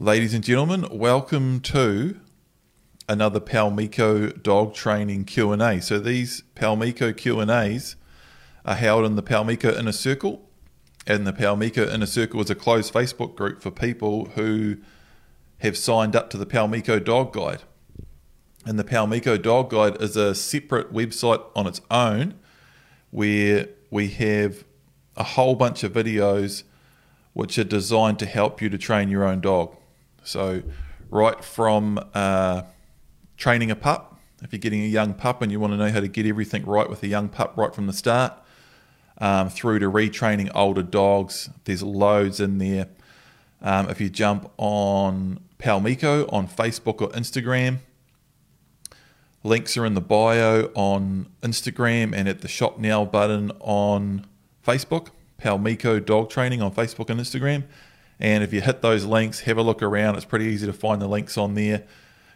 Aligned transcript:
Ladies 0.00 0.32
and 0.32 0.42
gentlemen, 0.42 0.86
welcome 0.90 1.60
to 1.60 2.18
another 3.06 3.38
Paumiko 3.38 4.42
dog 4.42 4.72
training 4.72 5.26
Q&A. 5.26 5.82
So 5.82 5.98
these 5.98 6.42
Paumiko 6.56 7.14
Q&As 7.14 7.96
are 8.64 8.76
held 8.76 9.04
in 9.04 9.16
the 9.16 9.22
Paumiko 9.22 9.78
Inner 9.78 9.92
Circle. 9.92 10.40
And 11.06 11.26
the 11.26 11.34
Paumiko 11.34 11.86
Inner 11.86 12.06
Circle 12.06 12.40
is 12.40 12.48
a 12.48 12.54
closed 12.54 12.94
Facebook 12.94 13.36
group 13.36 13.60
for 13.60 13.70
people 13.70 14.30
who 14.36 14.78
have 15.58 15.76
signed 15.76 16.16
up 16.16 16.30
to 16.30 16.38
the 16.38 16.46
Paumiko 16.46 17.04
Dog 17.04 17.34
Guide. 17.34 17.64
And 18.64 18.78
the 18.78 18.84
Paumiko 18.84 19.36
Dog 19.40 19.68
Guide 19.68 20.00
is 20.00 20.16
a 20.16 20.34
separate 20.34 20.94
website 20.94 21.44
on 21.54 21.66
its 21.66 21.82
own 21.90 22.40
where 23.10 23.68
we 23.90 24.08
have 24.08 24.64
a 25.18 25.24
whole 25.24 25.56
bunch 25.56 25.84
of 25.84 25.92
videos 25.92 26.62
which 27.34 27.58
are 27.58 27.64
designed 27.64 28.18
to 28.20 28.24
help 28.24 28.62
you 28.62 28.70
to 28.70 28.78
train 28.78 29.10
your 29.10 29.24
own 29.24 29.42
dog. 29.42 29.76
So, 30.24 30.62
right 31.10 31.42
from 31.44 31.98
uh, 32.14 32.62
training 33.36 33.70
a 33.70 33.76
pup, 33.76 34.18
if 34.42 34.52
you're 34.52 34.60
getting 34.60 34.82
a 34.82 34.88
young 34.88 35.14
pup 35.14 35.42
and 35.42 35.52
you 35.52 35.60
want 35.60 35.72
to 35.72 35.76
know 35.76 35.90
how 35.90 36.00
to 36.00 36.08
get 36.08 36.26
everything 36.26 36.64
right 36.64 36.88
with 36.88 37.02
a 37.02 37.08
young 37.08 37.28
pup 37.28 37.56
right 37.56 37.74
from 37.74 37.86
the 37.86 37.92
start, 37.92 38.32
um, 39.18 39.50
through 39.50 39.80
to 39.80 39.90
retraining 39.90 40.50
older 40.54 40.82
dogs, 40.82 41.50
there's 41.64 41.82
loads 41.82 42.40
in 42.40 42.58
there. 42.58 42.88
Um, 43.62 43.90
if 43.90 44.00
you 44.00 44.08
jump 44.08 44.50
on 44.56 45.40
Paumiko 45.58 46.32
on 46.32 46.48
Facebook 46.48 47.02
or 47.02 47.10
Instagram, 47.10 47.78
links 49.44 49.76
are 49.76 49.84
in 49.84 49.94
the 49.94 50.00
bio 50.00 50.70
on 50.74 51.26
Instagram 51.42 52.14
and 52.14 52.28
at 52.28 52.40
the 52.40 52.48
shop 52.48 52.78
now 52.78 53.04
button 53.04 53.52
on 53.60 54.26
Facebook. 54.66 55.08
Paumiko 55.40 56.04
Dog 56.04 56.30
Training 56.30 56.62
on 56.62 56.72
Facebook 56.72 57.10
and 57.10 57.20
Instagram. 57.20 57.64
And 58.20 58.44
if 58.44 58.52
you 58.52 58.60
hit 58.60 58.82
those 58.82 59.06
links, 59.06 59.40
have 59.40 59.56
a 59.56 59.62
look 59.62 59.82
around. 59.82 60.16
It's 60.16 60.26
pretty 60.26 60.44
easy 60.44 60.66
to 60.66 60.74
find 60.74 61.00
the 61.00 61.08
links 61.08 61.38
on 61.38 61.54
there. 61.54 61.84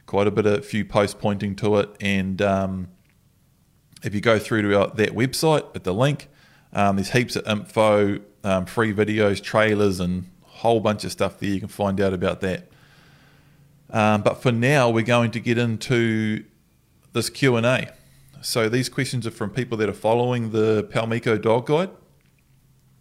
Quite 0.06 0.26
a 0.26 0.30
bit 0.30 0.46
of 0.46 0.58
a 0.60 0.62
few 0.62 0.84
posts 0.84 1.14
pointing 1.18 1.54
to 1.56 1.78
it. 1.78 1.90
And 2.00 2.40
um, 2.40 2.88
if 4.02 4.14
you 4.14 4.22
go 4.22 4.38
through 4.38 4.62
to 4.62 4.80
our, 4.80 4.88
that 4.94 5.10
website 5.10 5.64
at 5.76 5.84
the 5.84 5.92
link, 5.92 6.28
um, 6.72 6.96
there's 6.96 7.10
heaps 7.10 7.36
of 7.36 7.46
info, 7.46 8.20
um, 8.42 8.64
free 8.64 8.94
videos, 8.94 9.42
trailers, 9.42 10.00
and 10.00 10.30
a 10.42 10.48
whole 10.48 10.80
bunch 10.80 11.04
of 11.04 11.12
stuff 11.12 11.38
there. 11.38 11.50
You 11.50 11.60
can 11.60 11.68
find 11.68 12.00
out 12.00 12.14
about 12.14 12.40
that. 12.40 12.68
Um, 13.90 14.22
but 14.22 14.42
for 14.42 14.52
now, 14.52 14.88
we're 14.88 15.04
going 15.04 15.30
to 15.32 15.40
get 15.40 15.58
into 15.58 16.44
this 17.12 17.28
Q 17.28 17.56
and 17.56 17.66
A. 17.66 17.92
So 18.40 18.68
these 18.68 18.88
questions 18.88 19.26
are 19.26 19.30
from 19.30 19.50
people 19.50 19.78
that 19.78 19.88
are 19.88 19.94
following 19.94 20.50
the 20.50 20.88
Paumiko 20.90 21.40
Dog 21.40 21.66
Guide 21.66 21.90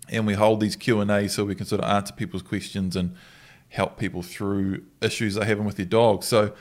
and 0.10 0.28
we 0.28 0.34
hold 0.34 0.60
these 0.60 0.76
Q 0.76 1.02
and 1.02 1.12
A 1.12 1.30
so 1.30 1.46
we 1.46 1.56
can 1.56 1.66
sort 1.66 1.82
of 1.82 1.90
answer 1.90 2.14
people's 2.14 2.42
questions 2.42 2.96
and 2.96 3.16
help 3.70 3.98
people 3.98 4.22
through 4.22 4.84
issues 5.02 5.36
they're 5.36 5.46
having 5.46 5.66
with 5.66 5.78
their 5.78 5.86
dog. 5.86 6.24
So 6.24 6.54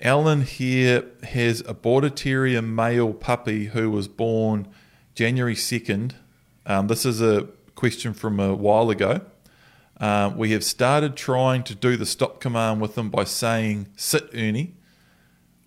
Alan 0.00 0.42
here 0.42 1.04
has 1.22 1.62
a 1.66 1.74
border 1.74 2.10
terrier 2.10 2.62
male 2.62 3.12
puppy 3.12 3.66
who 3.66 3.90
was 3.90 4.08
born 4.08 4.68
January 5.14 5.56
second. 5.56 6.16
Um, 6.66 6.86
this 6.88 7.04
is 7.04 7.20
a 7.20 7.48
question 7.74 8.14
from 8.14 8.38
a 8.38 8.54
while 8.54 8.90
ago. 8.90 9.22
Um, 9.98 10.36
we 10.36 10.50
have 10.52 10.64
started 10.64 11.16
trying 11.16 11.62
to 11.64 11.74
do 11.74 11.96
the 11.96 12.06
stop 12.06 12.40
command 12.40 12.80
with 12.80 12.98
him 12.98 13.10
by 13.10 13.24
saying 13.24 13.88
"sit, 13.96 14.28
Ernie." 14.34 14.74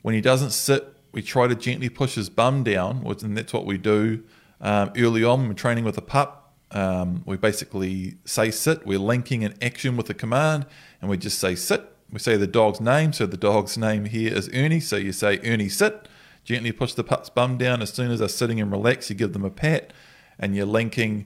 When 0.01 0.13
he 0.13 0.21
doesn't 0.21 0.51
sit, 0.51 0.95
we 1.11 1.21
try 1.21 1.47
to 1.47 1.55
gently 1.55 1.89
push 1.89 2.15
his 2.15 2.29
bum 2.29 2.63
down, 2.63 3.05
and 3.05 3.37
that's 3.37 3.53
what 3.53 3.65
we 3.65 3.77
do 3.77 4.23
um, 4.61 4.91
early 4.97 5.23
on 5.23 5.47
when 5.47 5.55
training 5.55 5.83
with 5.83 5.97
a 5.97 6.01
pup 6.01 6.46
um, 6.71 7.23
we 7.25 7.37
basically 7.37 8.15
say 8.25 8.51
sit, 8.51 8.85
we're 8.85 8.99
linking 8.99 9.43
an 9.43 9.55
action 9.61 9.95
with 9.95 10.09
a 10.09 10.13
command, 10.13 10.65
and 11.01 11.09
we 11.09 11.17
just 11.17 11.39
say 11.39 11.55
sit. 11.55 11.93
We 12.11 12.19
say 12.19 12.37
the 12.37 12.47
dog's 12.47 12.79
name, 12.79 13.13
so 13.13 13.25
the 13.25 13.37
dog's 13.37 13.77
name 13.77 14.05
here 14.05 14.33
is 14.33 14.49
Ernie, 14.53 14.79
so 14.79 14.95
you 14.95 15.11
say 15.11 15.39
Ernie 15.43 15.69
sit. 15.69 16.07
Gently 16.43 16.71
push 16.71 16.93
the 16.93 17.03
pup's 17.03 17.29
bum 17.29 17.57
down. 17.57 17.81
As 17.81 17.91
soon 17.91 18.11
as 18.11 18.19
they're 18.19 18.29
sitting 18.29 18.61
and 18.61 18.71
relaxed, 18.71 19.09
you 19.09 19.15
give 19.15 19.33
them 19.33 19.43
a 19.43 19.49
pat, 19.49 19.91
and 20.39 20.55
you're 20.55 20.65
linking 20.65 21.25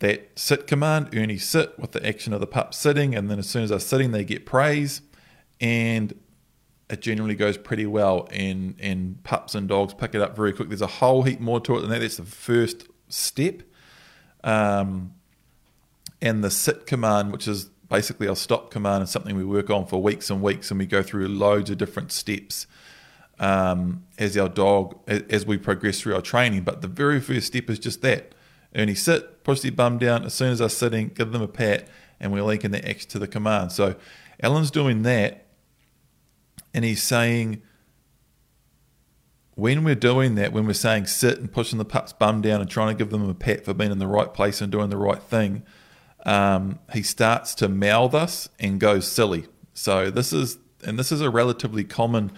that 0.00 0.36
sit 0.36 0.66
command, 0.66 1.14
Ernie 1.14 1.38
sit, 1.38 1.78
with 1.78 1.92
the 1.92 2.04
action 2.04 2.32
of 2.32 2.40
the 2.40 2.46
pup 2.46 2.74
sitting, 2.74 3.14
and 3.14 3.30
then 3.30 3.38
as 3.38 3.48
soon 3.48 3.62
as 3.62 3.70
they're 3.70 3.78
sitting, 3.78 4.10
they 4.10 4.24
get 4.24 4.44
praise, 4.44 5.00
and 5.60 6.18
it 6.90 7.00
generally 7.00 7.34
goes 7.34 7.56
pretty 7.56 7.86
well, 7.86 8.28
and 8.30 8.74
and 8.80 9.22
pups 9.24 9.54
and 9.54 9.68
dogs 9.68 9.94
pick 9.94 10.14
it 10.14 10.20
up 10.20 10.36
very 10.36 10.52
quick. 10.52 10.68
There's 10.68 10.82
a 10.82 10.86
whole 10.86 11.22
heap 11.22 11.40
more 11.40 11.60
to 11.60 11.76
it 11.76 11.80
than 11.80 11.90
that. 11.90 12.00
That's 12.00 12.16
the 12.16 12.24
first 12.24 12.88
step 13.08 13.62
um, 14.46 15.12
and 16.22 16.42
the 16.42 16.50
sit 16.50 16.86
command, 16.86 17.32
which 17.32 17.46
is 17.46 17.64
basically 17.90 18.28
our 18.28 18.36
stop 18.36 18.70
command, 18.70 19.02
is 19.02 19.10
something 19.10 19.36
we 19.36 19.44
work 19.44 19.68
on 19.68 19.86
for 19.86 20.00
weeks 20.00 20.30
and 20.30 20.40
weeks, 20.40 20.70
and 20.70 20.78
we 20.78 20.86
go 20.86 21.02
through 21.02 21.28
loads 21.28 21.68
of 21.68 21.76
different 21.76 22.12
steps 22.12 22.66
um, 23.38 24.04
as 24.18 24.38
our 24.38 24.48
dog 24.48 24.96
as 25.08 25.44
we 25.44 25.58
progress 25.58 26.00
through 26.00 26.14
our 26.14 26.22
training. 26.22 26.62
But 26.62 26.80
the 26.80 26.88
very 26.88 27.20
first 27.20 27.48
step 27.48 27.68
is 27.68 27.78
just 27.78 28.00
that: 28.02 28.34
Ernie 28.74 28.94
sit, 28.94 29.42
push 29.44 29.60
their 29.60 29.72
bum 29.72 29.98
down. 29.98 30.24
As 30.24 30.32
soon 30.32 30.52
as 30.52 30.60
they're 30.60 30.68
sitting, 30.68 31.08
give 31.08 31.32
them 31.32 31.42
a 31.42 31.48
pat, 31.48 31.88
and 32.20 32.32
we're 32.32 32.44
linking 32.44 32.70
the 32.70 32.88
X 32.88 33.04
to 33.06 33.18
the 33.18 33.28
command. 33.28 33.72
So 33.72 33.96
Alan's 34.40 34.70
doing 34.70 35.02
that, 35.02 35.44
and 36.72 36.84
he's 36.84 37.02
saying 37.02 37.62
when 39.56 39.84
we're 39.84 39.94
doing 39.94 40.34
that, 40.34 40.52
when 40.52 40.66
we're 40.66 40.74
saying 40.74 41.06
sit 41.06 41.38
and 41.38 41.50
pushing 41.50 41.78
the 41.78 41.84
pup's 41.84 42.12
bum 42.12 42.42
down 42.42 42.60
and 42.60 42.68
trying 42.68 42.88
to 42.88 42.94
give 42.94 43.10
them 43.10 43.28
a 43.28 43.34
pat 43.34 43.64
for 43.64 43.72
being 43.72 43.90
in 43.90 43.98
the 43.98 44.06
right 44.06 44.32
place 44.32 44.60
and 44.60 44.70
doing 44.70 44.90
the 44.90 44.98
right 44.98 45.22
thing, 45.22 45.62
um, 46.26 46.78
he 46.92 47.02
starts 47.02 47.54
to 47.54 47.68
mouth 47.68 48.14
us 48.14 48.50
and 48.60 48.78
goes 48.78 49.10
silly. 49.10 49.46
So 49.72 50.10
this 50.10 50.30
is, 50.32 50.58
and 50.84 50.98
this 50.98 51.10
is 51.10 51.22
a 51.22 51.30
relatively 51.30 51.84
common 51.84 52.32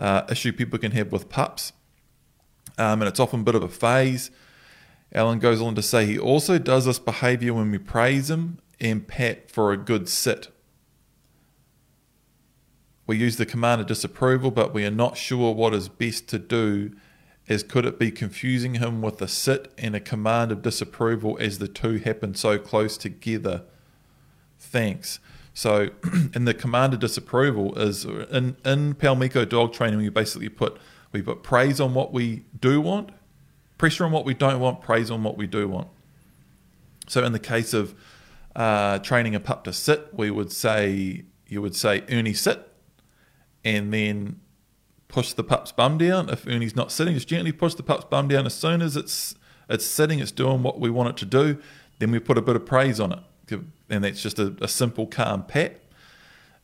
uh, 0.00 0.22
issue 0.30 0.52
people 0.54 0.78
can 0.78 0.92
have 0.92 1.12
with 1.12 1.28
pups, 1.28 1.74
um, 2.78 3.02
and 3.02 3.08
it's 3.08 3.20
often 3.20 3.40
a 3.40 3.44
bit 3.44 3.54
of 3.54 3.62
a 3.62 3.68
phase. 3.68 4.30
Alan 5.12 5.38
goes 5.38 5.60
on 5.60 5.74
to 5.74 5.82
say 5.82 6.06
he 6.06 6.18
also 6.18 6.58
does 6.58 6.86
this 6.86 6.98
behavior 6.98 7.52
when 7.52 7.70
we 7.70 7.78
praise 7.78 8.30
him 8.30 8.58
and 8.80 9.06
pat 9.06 9.50
for 9.50 9.70
a 9.70 9.76
good 9.76 10.08
sit. 10.08 10.48
We 13.06 13.16
use 13.16 13.36
the 13.36 13.46
command 13.46 13.80
of 13.80 13.86
disapproval, 13.86 14.50
but 14.50 14.72
we 14.72 14.84
are 14.86 14.90
not 14.90 15.16
sure 15.16 15.54
what 15.54 15.74
is 15.74 15.88
best 15.88 16.28
to 16.28 16.38
do, 16.38 16.92
as 17.48 17.62
could 17.62 17.84
it 17.84 17.98
be 17.98 18.10
confusing 18.10 18.74
him 18.74 19.02
with 19.02 19.20
a 19.20 19.28
sit 19.28 19.72
and 19.76 19.94
a 19.94 20.00
command 20.00 20.50
of 20.50 20.62
disapproval 20.62 21.36
as 21.38 21.58
the 21.58 21.68
two 21.68 21.98
happen 21.98 22.34
so 22.34 22.58
close 22.58 22.96
together? 22.96 23.62
Thanks. 24.58 25.20
So, 25.52 25.90
in 26.34 26.46
the 26.46 26.54
command 26.54 26.94
of 26.94 27.00
disapproval 27.00 27.78
is 27.78 28.04
in 28.04 28.56
in 28.64 28.94
Paumiko 28.94 29.48
dog 29.48 29.72
training, 29.72 29.98
we 29.98 30.08
basically 30.08 30.48
put 30.48 30.78
we 31.12 31.22
put 31.22 31.42
praise 31.42 31.80
on 31.80 31.94
what 31.94 32.12
we 32.12 32.44
do 32.60 32.80
want, 32.80 33.10
pressure 33.78 34.04
on 34.04 34.10
what 34.10 34.24
we 34.24 34.34
don't 34.34 34.58
want, 34.58 34.80
praise 34.80 35.10
on 35.10 35.22
what 35.22 35.36
we 35.36 35.46
do 35.46 35.68
want. 35.68 35.88
So, 37.06 37.22
in 37.22 37.32
the 37.32 37.38
case 37.38 37.72
of 37.74 37.94
uh, 38.56 38.98
training 38.98 39.34
a 39.34 39.40
pup 39.40 39.62
to 39.64 39.72
sit, 39.72 40.08
we 40.12 40.30
would 40.30 40.50
say 40.50 41.24
you 41.46 41.62
would 41.62 41.76
say 41.76 42.02
Ernie 42.10 42.32
sit, 42.32 42.73
and 43.64 43.92
then 43.92 44.40
push 45.08 45.32
the 45.32 45.44
pup's 45.44 45.72
bum 45.72 45.98
down. 45.98 46.28
If 46.28 46.46
Ernie's 46.46 46.76
not 46.76 46.92
sitting, 46.92 47.14
just 47.14 47.28
gently 47.28 47.52
push 47.52 47.74
the 47.74 47.82
pup's 47.82 48.04
bum 48.04 48.28
down. 48.28 48.46
As 48.46 48.54
soon 48.54 48.82
as 48.82 48.96
it's 48.96 49.34
it's 49.68 49.86
sitting, 49.86 50.18
it's 50.18 50.32
doing 50.32 50.62
what 50.62 50.78
we 50.78 50.90
want 50.90 51.10
it 51.10 51.16
to 51.18 51.24
do. 51.24 51.58
Then 51.98 52.10
we 52.10 52.18
put 52.18 52.36
a 52.36 52.42
bit 52.42 52.56
of 52.56 52.66
praise 52.66 53.00
on 53.00 53.12
it, 53.12 53.60
and 53.88 54.04
that's 54.04 54.22
just 54.22 54.38
a, 54.38 54.56
a 54.60 54.68
simple 54.68 55.06
calm 55.06 55.44
pat 55.44 55.80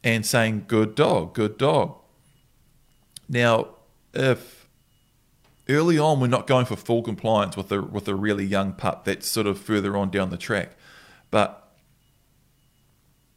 and 0.03 0.27
saying 0.27 0.65
"good 0.67 0.95
dog, 0.95 1.35
good 1.35 1.57
dog." 1.57 1.97
Now, 3.29 3.69
if 4.13 4.69
early 5.69 5.99
on 5.99 6.19
we're 6.19 6.27
not 6.27 6.49
going 6.49 6.67
for 6.67 6.75
full 6.75 7.03
compliance 7.03 7.57
with 7.57 7.71
a 7.71 7.81
with 7.81 8.09
a 8.09 8.15
really 8.15 8.45
young 8.45 8.73
pup, 8.73 9.05
that's 9.05 9.27
sort 9.29 9.47
of 9.47 9.59
further 9.59 9.97
on 9.97 10.11
down 10.11 10.31
the 10.31 10.37
track, 10.37 10.73
but 11.31 11.60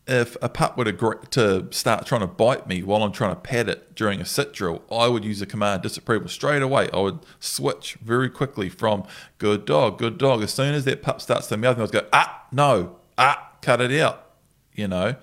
if 0.06 0.36
a 0.42 0.50
pup 0.50 0.78
were 0.78 0.86
to, 0.86 1.18
to 1.30 1.68
start 1.72 2.06
trying 2.06 2.22
to 2.22 2.28
bite 2.28 2.68
me 2.68 2.84
while 2.84 3.04
I'm 3.04 3.14
trying 3.14 3.32
to 3.32 3.40
pat 3.40 3.70
it 3.70 3.96
during 3.96 4.20
a 4.20 4.26
sit 4.26 4.52
drill, 4.52 4.84
I 4.92 5.08
would 5.08 5.24
use 5.24 5.42
a 5.42 5.46
command 5.46 5.82
disapproval 5.82 6.28
straight 6.28 6.62
away. 6.62 6.90
I 6.94 7.00
would 7.00 7.20
switch 7.40 7.96
very 8.02 8.30
quickly 8.30 8.68
from 8.68 9.06
good 9.38 9.66
dog, 9.66 9.98
good 9.98 10.18
dog. 10.18 10.44
As 10.44 10.54
soon 10.54 10.74
as 10.74 10.84
that 10.86 11.02
pup 11.02 11.22
starts 11.22 11.48
to 11.48 11.58
mouth 11.58 11.78
me, 11.78 11.82
I 11.82 11.86
would 11.86 11.92
go, 11.92 12.08
ah, 12.12 12.46
no, 12.52 12.98
ah, 13.18 13.52
cut 13.62 13.80
it 13.80 13.98
out. 14.00 14.32
You 14.74 14.88
know, 14.88 15.16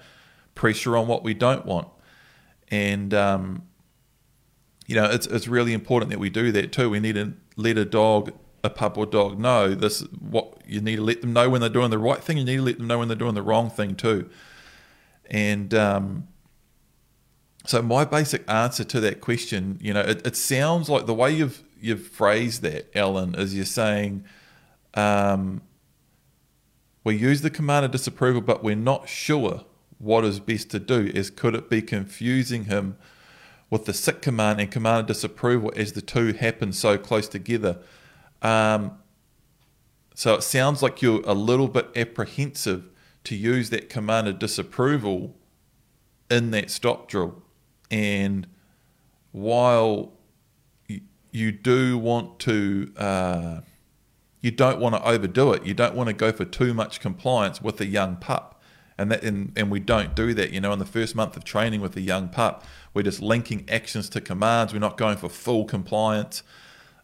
pressure 0.55 0.97
on 0.97 1.09
what 1.09 1.23
we 1.23 1.35
don't 1.35 1.67
want. 1.67 1.89
And, 2.69 3.13
um, 3.13 3.65
you 4.87 4.95
know, 4.95 5.05
it's, 5.05 5.27
it's 5.27 5.49
really 5.49 5.75
important 5.75 6.11
that 6.11 6.21
we 6.21 6.31
do 6.31 6.53
that 6.53 6.73
too. 6.73 6.89
We 6.89 7.01
need 7.01 7.17
to 7.17 7.35
let 7.57 7.77
a 7.77 7.85
dog 7.85 8.33
a 8.63 8.71
pup 8.71 8.99
or 8.99 9.07
dog 9.07 9.39
know 9.39 9.75
this 9.75 10.01
what 10.19 10.61
you 10.67 10.83
need 10.83 10.97
to 10.97 11.03
let 11.03 11.23
them 11.23 11.33
know 11.33 11.49
when 11.49 11.63
they're 11.63 11.71
doing 11.71 11.91
the 11.91 11.99
right 11.99 12.23
thing 12.23 12.37
you 12.37 12.45
need 12.45 12.57
to 12.57 12.63
let 12.63 12.77
them 12.77 12.87
know 12.87 12.99
when 12.99 13.09
they're 13.09 13.17
doing 13.17 13.35
the 13.35 13.43
wrong 13.43 13.71
thing 13.71 13.95
too 13.95 14.29
and 15.31 15.73
um, 15.75 16.29
so 17.67 17.83
my 17.83 18.05
basic 18.05 18.49
answer 18.51 18.85
to 18.85 19.01
that 19.01 19.21
question, 19.21 19.79
you 19.81 19.93
know, 19.95 20.01
it, 20.01 20.27
it, 20.27 20.37
sounds 20.37 20.89
like 20.89 21.07
the 21.07 21.15
way 21.15 21.33
you've 21.33 21.63
you've 21.81 22.07
phrased 22.07 22.63
that, 22.63 22.91
Ellen, 22.95 23.35
is 23.35 23.55
you're 23.55 23.65
saying 23.65 24.25
um, 24.95 25.63
we 27.05 27.17
use 27.17 27.43
the 27.43 27.51
command 27.51 27.85
of 27.85 27.93
disapproval, 27.93 28.41
but 28.41 28.65
we're 28.65 28.75
not 28.75 29.09
sure 29.09 29.65
what 29.99 30.25
is 30.25 30.41
best 30.41 30.71
to 30.71 30.79
do 30.79 31.11
is 31.15 31.31
could 31.31 31.55
it 31.55 31.69
be 31.69 31.83
confusing 31.83 32.65
him 32.65 32.97
with 33.69 33.85
the 33.85 33.93
sick 33.93 34.21
command 34.21 34.61
and 34.61 34.71
command 34.71 35.01
of 35.01 35.07
disapproval 35.07 35.73
as 35.77 35.93
the 35.93 36.03
two 36.03 36.33
happen 36.33 36.73
so 36.73 36.99
close 36.99 37.29
together. 37.29 37.79
Um, 38.43 38.99
so 40.15 40.35
it 40.35 40.43
sounds 40.43 40.83
like 40.83 41.03
you're 41.03 41.23
a 41.25 41.35
little 41.35 41.69
bit 41.69 41.89
apprehensive 41.95 42.90
to 43.25 43.37
use 43.37 43.71
that 43.71 43.89
command 43.89 44.29
of 44.29 44.39
disapproval 44.39 45.37
in 46.31 46.51
that 46.53 46.71
stop 46.71 47.09
drill. 47.09 47.43
And 47.91 48.47
while 49.33 50.13
you, 51.33 51.53
do 51.53 51.99
want 51.99 52.39
to, 52.41 52.93
uh, 52.97 53.61
you 54.41 54.51
don't 54.51 54.81
want 54.81 54.95
to 54.95 55.05
overdo 55.07 55.53
it. 55.53 55.65
You 55.65 55.75
don't 55.75 55.95
want 55.95 56.09
to 56.09 56.13
go 56.13 56.33
for 56.33 56.45
too 56.45 56.73
much 56.73 57.01
compliance 57.01 57.61
with 57.61 57.81
a 57.81 57.87
young 57.87 58.17
pup. 58.17 58.61
And, 58.97 59.11
that, 59.11 59.23
and, 59.23 59.53
and 59.57 59.71
we 59.71 59.81
don't 59.81 60.15
do 60.15 60.35
that. 60.35 60.53
You 60.53 60.61
know, 60.61 60.73
in 60.73 60.79
the 60.79 60.85
first 60.85 61.15
month 61.15 61.37
of 61.37 61.45
training 61.45 61.81
with 61.81 61.97
a 61.97 62.01
young 62.01 62.29
pup, 62.29 62.65
we're 62.93 63.03
just 63.03 63.21
linking 63.21 63.67
actions 63.71 64.09
to 64.11 64.21
commands. 64.21 64.73
We're 64.73 64.79
not 64.79 64.97
going 64.97 65.17
for 65.17 65.29
full 65.29 65.65
compliance. 65.65 66.43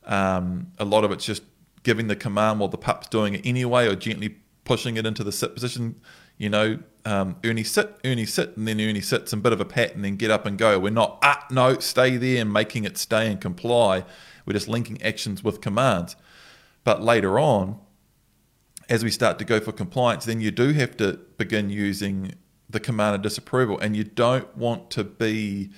Um, 0.05 0.73
a 0.79 0.85
lot 0.85 1.05
of 1.05 1.11
it's 1.11 1.25
just 1.25 1.43
giving 1.83 2.09
the 2.09 2.17
command 2.17 2.61
while 2.61 2.69
the 2.69 2.77
pup's 2.77 3.09
doing 3.09 3.35
it 3.35 3.47
anyway, 3.47 3.87
or 3.87 3.95
gently 3.95 4.37
pushing 4.67 4.99
it 4.99 5.07
into 5.07 5.25
the 5.25 5.33
sit 5.33 5.55
position. 5.55 6.01
You 6.37 6.51
know, 6.51 6.79
um, 7.07 7.37
Ernie 7.43 7.65
sit, 7.65 7.97
Ernie 8.05 8.27
sit, 8.27 8.59
and 8.59 8.69
then 8.69 8.79
Ernie 8.79 9.01
sits 9.01 9.33
and 9.33 9.43
bit 9.43 9.55
of 9.55 9.61
a 9.61 9.65
pat, 9.65 9.95
and 9.95 10.05
then 10.05 10.17
get 10.17 10.31
up 10.31 10.45
and 10.45 10.59
go. 10.59 10.79
We're 10.79 10.91
not 10.91 11.19
ah 11.23 11.47
no, 11.51 11.79
stay 11.79 12.19
there 12.19 12.43
and 12.43 12.53
making 12.53 12.85
it 12.85 12.99
stay 12.99 13.31
and 13.31 13.41
comply. 13.41 14.05
We're 14.45 14.53
just 14.53 14.69
linking 14.69 15.01
actions 15.03 15.43
with 15.43 15.63
commands. 15.63 16.15
But 16.85 17.03
later 17.03 17.39
on, 17.39 17.81
as 18.89 19.03
we 19.03 19.11
start 19.11 19.39
to 19.39 19.45
go 19.45 19.59
for 19.61 19.73
compliance, 19.73 20.27
then 20.27 20.41
you 20.41 20.51
do 20.51 20.73
have 20.73 20.97
to 20.99 21.15
begin 21.39 21.71
using 21.71 22.35
the 22.69 22.81
command 22.81 23.15
of 23.15 23.23
disapproval, 23.23 23.79
and 23.79 23.97
you 23.97 24.05
don't 24.05 24.55
want 24.57 24.91
to 24.91 25.05
be 25.05 25.71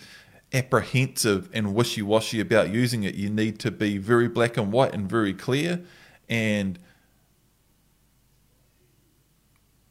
apprehensive 0.52 1.48
and 1.52 1.74
wishy 1.74 2.02
washy 2.02 2.40
about 2.40 2.70
using 2.70 3.04
it. 3.04 3.14
You 3.14 3.30
need 3.30 3.58
to 3.60 3.70
be 3.70 3.98
very 3.98 4.28
black 4.28 4.56
and 4.56 4.72
white 4.72 4.94
and 4.94 5.08
very 5.08 5.34
clear. 5.34 5.82
And 6.28 6.78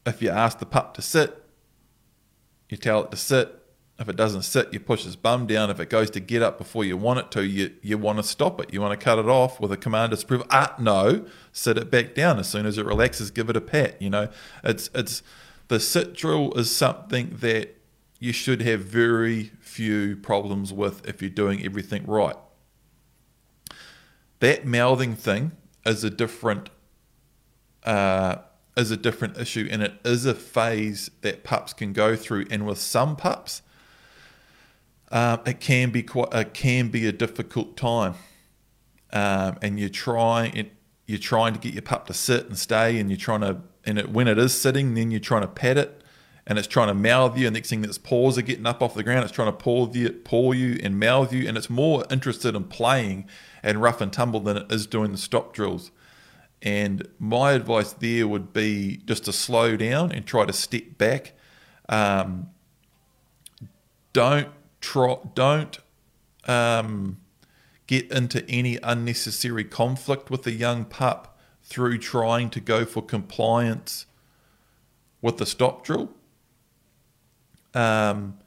if 0.07 0.21
you 0.21 0.29
ask 0.29 0.59
the 0.59 0.65
pup 0.65 0.93
to 0.95 1.01
sit, 1.01 1.43
you 2.69 2.77
tell 2.77 3.03
it 3.03 3.11
to 3.11 3.17
sit. 3.17 3.53
If 3.99 4.07
it 4.07 4.15
doesn't 4.15 4.43
sit, 4.43 4.71
you 4.73 4.79
push 4.79 5.05
its 5.05 5.15
bum 5.15 5.47
down. 5.47 5.71
If 5.71 5.79
it 5.79 5.89
goes 5.89 6.11
to 6.11 6.19
get 6.19 6.43
up 6.43 6.59
before 6.59 6.85
you 6.85 6.95
want 6.95 7.19
it 7.19 7.31
to, 7.31 7.45
you, 7.45 7.73
you 7.81 7.97
want 7.97 8.19
to 8.19 8.23
stop 8.23 8.61
it. 8.61 8.71
You 8.71 8.79
want 8.79 8.97
to 8.97 9.03
cut 9.03 9.17
it 9.17 9.27
off 9.27 9.59
with 9.59 9.71
a 9.71 9.77
command 9.77 10.11
disapproval. 10.11 10.45
Ah, 10.51 10.75
no, 10.79 11.25
sit 11.51 11.77
it 11.77 11.89
back 11.89 12.13
down. 12.13 12.37
As 12.37 12.47
soon 12.47 12.67
as 12.67 12.77
it 12.77 12.85
relaxes, 12.85 13.31
give 13.31 13.49
it 13.49 13.57
a 13.57 13.61
pat. 13.61 13.99
You 14.01 14.11
know, 14.11 14.29
it's 14.63 14.89
it's 14.93 15.23
the 15.67 15.79
sit 15.79 16.13
drill 16.13 16.53
is 16.53 16.73
something 16.73 17.37
that 17.39 17.75
you 18.19 18.31
should 18.31 18.61
have 18.61 18.81
very 18.81 19.51
few 19.59 20.15
problems 20.15 20.71
with 20.71 21.07
if 21.07 21.21
you're 21.21 21.31
doing 21.31 21.65
everything 21.65 22.05
right. 22.05 22.37
That 24.39 24.65
mouthing 24.65 25.15
thing 25.15 25.53
is 25.85 26.03
a 26.03 26.11
different 26.11 26.69
uh, 27.83 28.37
is 28.77 28.91
a 28.91 28.97
different 28.97 29.37
issue, 29.37 29.67
and 29.69 29.81
it 29.81 29.93
is 30.05 30.25
a 30.25 30.33
phase 30.33 31.09
that 31.21 31.43
pups 31.43 31.73
can 31.73 31.91
go 31.91 32.15
through. 32.15 32.45
And 32.49 32.65
with 32.65 32.77
some 32.77 33.15
pups, 33.15 33.63
um, 35.11 35.41
it 35.45 35.59
can 35.59 35.89
be 35.89 36.03
quite 36.03 36.33
it 36.33 36.53
can 36.53 36.89
be 36.89 37.07
a 37.07 37.11
difficult 37.11 37.75
time, 37.75 38.13
um, 39.11 39.57
and 39.61 39.79
you're 39.79 39.89
trying 39.89 40.69
you're 41.05 41.17
trying 41.17 41.53
to 41.53 41.59
get 41.59 41.73
your 41.73 41.81
pup 41.81 42.07
to 42.07 42.13
sit 42.13 42.45
and 42.47 42.57
stay, 42.57 42.99
and 42.99 43.09
you're 43.09 43.17
trying 43.17 43.41
to 43.41 43.61
and 43.85 43.97
it, 43.97 44.09
when 44.09 44.27
it 44.27 44.37
is 44.37 44.53
sitting, 44.53 44.93
then 44.93 45.11
you're 45.11 45.19
trying 45.19 45.41
to 45.41 45.47
pat 45.47 45.77
it, 45.77 46.03
and 46.45 46.59
it's 46.59 46.67
trying 46.67 46.89
to 46.89 46.93
mouth 46.93 47.37
you. 47.37 47.47
And 47.47 47.53
next 47.53 47.69
thing, 47.69 47.83
its 47.83 47.97
paws 47.97 48.37
are 48.37 48.41
getting 48.41 48.65
up 48.65 48.81
off 48.81 48.93
the 48.93 49.03
ground. 49.03 49.23
It's 49.23 49.31
trying 49.31 49.51
to 49.51 49.57
paw 49.57 49.89
you, 49.91 50.09
paw 50.11 50.51
you, 50.51 50.77
and 50.83 50.99
mouth 50.99 51.33
you, 51.33 51.47
and 51.47 51.57
it's 51.57 51.69
more 51.69 52.05
interested 52.11 52.53
in 52.53 52.65
playing 52.65 53.27
and 53.63 53.81
rough 53.81 54.01
and 54.01 54.11
tumble 54.11 54.41
than 54.41 54.57
it 54.57 54.71
is 54.71 54.85
doing 54.85 55.13
the 55.13 55.17
stop 55.17 55.53
drills. 55.53 55.91
And 56.61 57.07
my 57.19 57.51
advice 57.51 57.93
there 57.93 58.27
would 58.27 58.51
be 58.51 59.01
just 59.05 59.25
to 59.25 59.33
slow 59.33 59.77
down 59.77 60.11
and 60.11 60.25
try 60.25 60.45
to 60.45 60.53
step 60.53 60.97
back. 60.97 61.33
Um, 61.87 62.49
don't 64.13 64.49
try, 64.81 65.17
don't 65.35 65.77
um, 66.45 67.17
get 67.85 68.11
into 68.11 68.47
any 68.49 68.79
unnecessary 68.81 69.63
conflict 69.63 70.29
with 70.31 70.47
a 70.47 70.51
young 70.51 70.85
pup 70.85 71.37
through 71.63 71.99
trying 71.99 72.49
to 72.49 72.59
go 72.59 72.85
for 72.85 73.01
compliance 73.01 74.05
with 75.21 75.37
the 75.37 75.45
stop 75.45 75.83
drill. 75.83 76.09
Um, 77.73 78.39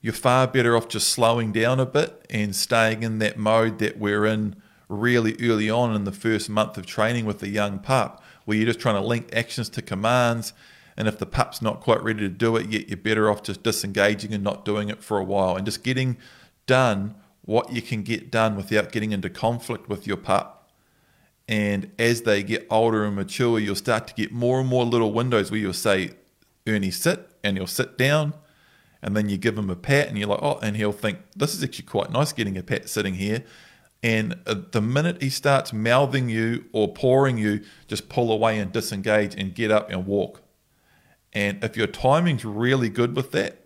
you're 0.00 0.12
far 0.12 0.46
better 0.46 0.76
off 0.76 0.88
just 0.88 1.08
slowing 1.08 1.52
down 1.52 1.80
a 1.80 1.86
bit 1.86 2.24
and 2.30 2.54
staying 2.54 3.02
in 3.02 3.18
that 3.18 3.36
mode 3.36 3.78
that 3.80 3.98
we're 3.98 4.24
in 4.24 4.56
really 4.88 5.36
early 5.42 5.68
on 5.70 5.94
in 5.94 6.04
the 6.04 6.12
first 6.12 6.48
month 6.48 6.78
of 6.78 6.86
training 6.86 7.24
with 7.24 7.42
a 7.42 7.48
young 7.48 7.78
pup, 7.78 8.22
where 8.44 8.56
you're 8.56 8.66
just 8.66 8.80
trying 8.80 9.00
to 9.00 9.06
link 9.06 9.28
actions 9.32 9.68
to 9.70 9.82
commands. 9.82 10.52
And 10.96 11.06
if 11.06 11.18
the 11.18 11.26
pup's 11.26 11.62
not 11.62 11.80
quite 11.80 12.02
ready 12.02 12.20
to 12.20 12.28
do 12.28 12.56
it 12.56 12.70
yet, 12.70 12.88
you're 12.88 12.96
better 12.96 13.30
off 13.30 13.42
just 13.42 13.62
disengaging 13.62 14.32
and 14.34 14.42
not 14.42 14.64
doing 14.64 14.88
it 14.88 15.02
for 15.02 15.18
a 15.18 15.24
while 15.24 15.56
and 15.56 15.64
just 15.64 15.84
getting 15.84 16.16
done 16.66 17.14
what 17.42 17.72
you 17.72 17.80
can 17.80 18.02
get 18.02 18.30
done 18.30 18.56
without 18.56 18.92
getting 18.92 19.12
into 19.12 19.30
conflict 19.30 19.88
with 19.88 20.06
your 20.06 20.16
pup 20.16 20.58
and 21.48 21.90
as 21.98 22.22
they 22.22 22.42
get 22.42 22.66
older 22.70 23.04
and 23.04 23.16
mature, 23.16 23.58
you'll 23.58 23.74
start 23.74 24.06
to 24.08 24.14
get 24.14 24.30
more 24.30 24.60
and 24.60 24.68
more 24.68 24.84
little 24.84 25.12
windows 25.12 25.50
where 25.50 25.58
you'll 25.58 25.72
say, 25.72 26.10
Ernie, 26.66 26.90
sit, 26.90 27.30
and 27.42 27.56
he'll 27.56 27.66
sit 27.66 27.96
down. 27.96 28.34
And 29.00 29.16
then 29.16 29.30
you 29.30 29.38
give 29.38 29.56
him 29.56 29.70
a 29.70 29.76
pat, 29.76 30.08
and 30.08 30.18
you're 30.18 30.28
like, 30.28 30.42
oh, 30.42 30.58
and 30.60 30.76
he'll 30.76 30.92
think, 30.92 31.20
this 31.34 31.54
is 31.54 31.64
actually 31.64 31.86
quite 31.86 32.10
nice 32.10 32.32
getting 32.32 32.58
a 32.58 32.62
pat 32.62 32.88
sitting 32.88 33.14
here. 33.14 33.44
And 34.02 34.40
uh, 34.46 34.54
the 34.70 34.80
minute 34.80 35.20
he 35.20 35.30
starts 35.30 35.72
mouthing 35.72 36.28
you 36.28 36.66
or 36.72 36.92
pawing 36.92 37.36
you, 37.36 37.62
just 37.88 38.08
pull 38.08 38.30
away 38.30 38.58
and 38.58 38.72
disengage 38.72 39.34
and 39.34 39.54
get 39.54 39.70
up 39.70 39.90
and 39.90 40.06
walk. 40.06 40.42
And 41.32 41.62
if 41.62 41.76
your 41.76 41.88
timing's 41.88 42.44
really 42.44 42.88
good 42.88 43.16
with 43.16 43.32
that, 43.32 43.58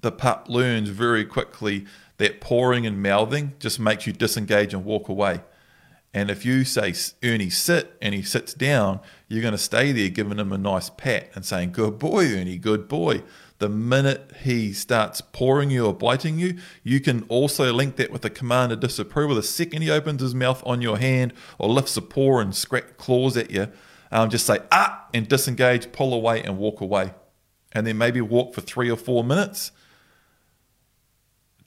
the 0.00 0.12
pup 0.12 0.48
learns 0.48 0.90
very 0.90 1.24
quickly 1.24 1.86
that 2.18 2.40
pawing 2.40 2.86
and 2.86 3.02
mouthing 3.02 3.54
just 3.58 3.80
makes 3.80 4.06
you 4.06 4.12
disengage 4.12 4.74
and 4.74 4.84
walk 4.84 5.08
away. 5.08 5.40
And 6.14 6.30
if 6.30 6.44
you 6.44 6.64
say, 6.64 6.94
Ernie, 7.22 7.50
sit, 7.50 7.96
and 8.00 8.14
he 8.14 8.22
sits 8.22 8.54
down, 8.54 9.00
you're 9.28 9.42
going 9.42 9.52
to 9.52 9.58
stay 9.58 9.92
there 9.92 10.08
giving 10.08 10.38
him 10.38 10.52
a 10.52 10.58
nice 10.58 10.88
pat 10.90 11.30
and 11.34 11.44
saying, 11.44 11.72
Good 11.72 11.98
boy, 11.98 12.24
Ernie, 12.26 12.58
good 12.58 12.88
boy. 12.88 13.22
The 13.58 13.68
minute 13.68 14.32
he 14.42 14.72
starts 14.72 15.20
pawing 15.20 15.70
you 15.70 15.86
or 15.86 15.92
biting 15.92 16.38
you, 16.38 16.58
you 16.84 17.00
can 17.00 17.24
also 17.24 17.72
link 17.72 17.96
that 17.96 18.12
with 18.12 18.24
a 18.24 18.30
command 18.30 18.70
of 18.70 18.80
disapproval. 18.80 19.34
The 19.34 19.42
second 19.42 19.82
he 19.82 19.90
opens 19.90 20.22
his 20.22 20.34
mouth 20.34 20.62
on 20.64 20.80
your 20.80 20.98
hand 20.98 21.32
or 21.58 21.68
lifts 21.68 21.96
a 21.96 22.02
paw 22.02 22.38
and 22.38 22.54
scratch 22.54 22.96
claws 22.98 23.36
at 23.36 23.50
you, 23.50 23.68
um, 24.12 24.30
just 24.30 24.46
say, 24.46 24.60
ah, 24.70 25.06
and 25.12 25.28
disengage, 25.28 25.90
pull 25.90 26.14
away, 26.14 26.42
and 26.42 26.56
walk 26.56 26.80
away. 26.80 27.14
And 27.72 27.86
then 27.86 27.98
maybe 27.98 28.20
walk 28.20 28.54
for 28.54 28.60
three 28.60 28.90
or 28.90 28.96
four 28.96 29.24
minutes 29.24 29.72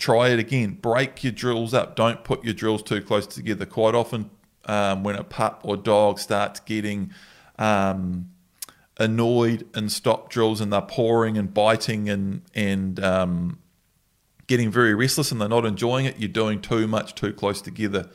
try 0.02 0.30
it 0.30 0.40
again. 0.40 0.72
Break 0.82 1.24
your 1.24 1.32
drills 1.32 1.74
up. 1.74 1.96
Don't 1.96 2.24
put 2.24 2.44
your 2.44 2.54
drills 2.54 2.84
too 2.84 3.02
close 3.02 3.28
together. 3.28 3.66
Quite 3.66 3.96
often, 3.96 4.32
um, 4.66 5.04
when 5.04 5.16
a 5.16 5.24
pup 5.24 5.62
or 5.64 5.78
dog 5.78 6.20
starts 6.20 6.60
getting 6.60 7.14
um, 7.58 8.31
annoyed 9.02 9.68
and 9.74 9.92
stop 9.92 10.30
drills 10.30 10.62
and 10.62 10.72
they're 10.72 10.82
pawing 10.82 11.38
and 11.38 11.54
biting 11.54 12.10
and 12.10 12.42
and 12.54 13.00
um, 13.04 13.60
getting 14.48 14.72
very 14.72 14.94
restless 14.94 15.32
and 15.32 15.42
they're 15.42 15.50
not 15.50 15.66
enjoying 15.66 16.06
it, 16.06 16.20
you're 16.20 16.30
doing 16.30 16.62
too 16.62 16.88
much 16.88 17.16
too 17.16 17.34
close 17.34 17.62
together. 17.62 18.10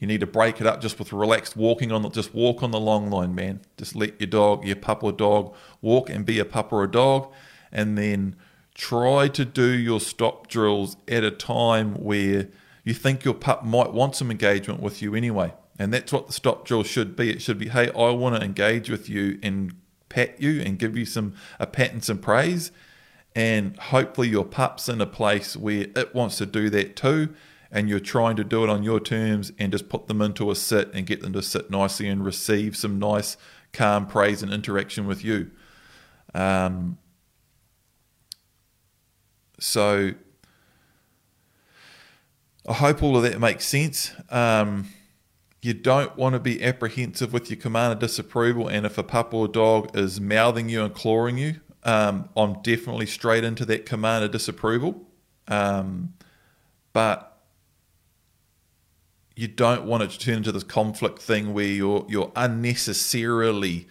You 0.00 0.08
need 0.08 0.20
to 0.20 0.26
break 0.26 0.60
it 0.60 0.66
up 0.66 0.80
just 0.80 0.98
with 0.98 1.12
relaxed 1.12 1.56
walking 1.56 1.92
on 1.92 2.02
the 2.02 2.10
just 2.10 2.34
walk 2.34 2.62
on 2.62 2.72
the 2.72 2.80
long 2.80 3.10
line, 3.10 3.34
man. 3.34 3.60
Just 3.78 3.94
let 3.94 4.20
your 4.20 4.26
dog, 4.26 4.66
your 4.66 4.76
pup 4.76 5.02
or 5.02 5.12
dog, 5.12 5.54
walk 5.80 6.10
and 6.10 6.26
be 6.26 6.38
a 6.38 6.44
pup 6.44 6.72
or 6.72 6.82
a 6.82 6.90
dog, 6.90 7.32
and 7.70 7.96
then 7.96 8.36
try 8.74 9.28
to 9.28 9.44
do 9.44 9.68
your 9.68 10.00
stop 10.00 10.48
drills 10.48 10.96
at 11.06 11.22
a 11.22 11.30
time 11.30 11.94
where 11.94 12.48
you 12.82 12.92
think 12.92 13.24
your 13.24 13.34
pup 13.34 13.64
might 13.64 13.92
want 13.92 14.16
some 14.16 14.30
engagement 14.30 14.80
with 14.80 15.00
you 15.00 15.14
anyway. 15.14 15.54
And 15.78 15.92
that's 15.92 16.12
what 16.12 16.26
the 16.26 16.32
stop 16.32 16.64
drill 16.64 16.82
should 16.82 17.16
be. 17.16 17.30
It 17.30 17.42
should 17.42 17.58
be, 17.58 17.68
hey, 17.68 17.90
I 17.90 18.10
want 18.10 18.36
to 18.36 18.42
engage 18.42 18.90
with 18.90 19.08
you 19.08 19.38
and 19.42 19.74
pat 20.14 20.40
you 20.40 20.62
and 20.62 20.78
give 20.78 20.96
you 20.96 21.04
some 21.04 21.34
a 21.58 21.66
pat 21.66 21.92
and 21.92 22.04
some 22.04 22.18
praise. 22.18 22.70
And 23.34 23.76
hopefully 23.76 24.28
your 24.28 24.44
pup's 24.44 24.88
in 24.88 25.00
a 25.00 25.06
place 25.06 25.56
where 25.56 25.88
it 25.96 26.14
wants 26.14 26.38
to 26.38 26.46
do 26.46 26.70
that 26.70 26.94
too. 26.94 27.34
And 27.72 27.88
you're 27.88 27.98
trying 27.98 28.36
to 28.36 28.44
do 28.44 28.62
it 28.62 28.70
on 28.70 28.84
your 28.84 29.00
terms 29.00 29.50
and 29.58 29.72
just 29.72 29.88
put 29.88 30.06
them 30.06 30.22
into 30.22 30.52
a 30.52 30.54
sit 30.54 30.94
and 30.94 31.04
get 31.04 31.20
them 31.20 31.32
to 31.32 31.42
sit 31.42 31.68
nicely 31.68 32.06
and 32.06 32.24
receive 32.24 32.76
some 32.76 33.00
nice, 33.00 33.36
calm 33.72 34.06
praise 34.06 34.44
and 34.44 34.52
interaction 34.52 35.08
with 35.08 35.24
you. 35.24 35.50
Um, 36.32 36.98
so 39.58 40.12
I 42.68 42.72
hope 42.72 43.02
all 43.02 43.16
of 43.16 43.24
that 43.24 43.40
makes 43.40 43.66
sense. 43.66 44.12
Um, 44.30 44.86
you 45.64 45.72
don't 45.72 46.14
want 46.14 46.34
to 46.34 46.38
be 46.38 46.62
apprehensive 46.62 47.32
with 47.32 47.48
your 47.48 47.58
command 47.58 47.94
of 47.94 47.98
disapproval, 47.98 48.68
and 48.68 48.84
if 48.84 48.98
a 48.98 49.02
pup 49.02 49.32
or 49.32 49.48
dog 49.48 49.96
is 49.96 50.20
mouthing 50.20 50.68
you 50.68 50.84
and 50.84 50.92
clawing 50.92 51.38
you, 51.38 51.58
um, 51.84 52.28
I'm 52.36 52.60
definitely 52.60 53.06
straight 53.06 53.44
into 53.44 53.64
that 53.64 53.86
command 53.86 54.24
of 54.24 54.30
disapproval. 54.30 55.06
Um, 55.48 56.12
but 56.92 57.40
you 59.34 59.48
don't 59.48 59.84
want 59.86 60.02
it 60.02 60.10
to 60.10 60.18
turn 60.18 60.34
into 60.34 60.52
this 60.52 60.64
conflict 60.64 61.20
thing 61.20 61.54
where 61.54 61.64
you're 61.64 62.04
you're 62.10 62.30
unnecessarily 62.36 63.88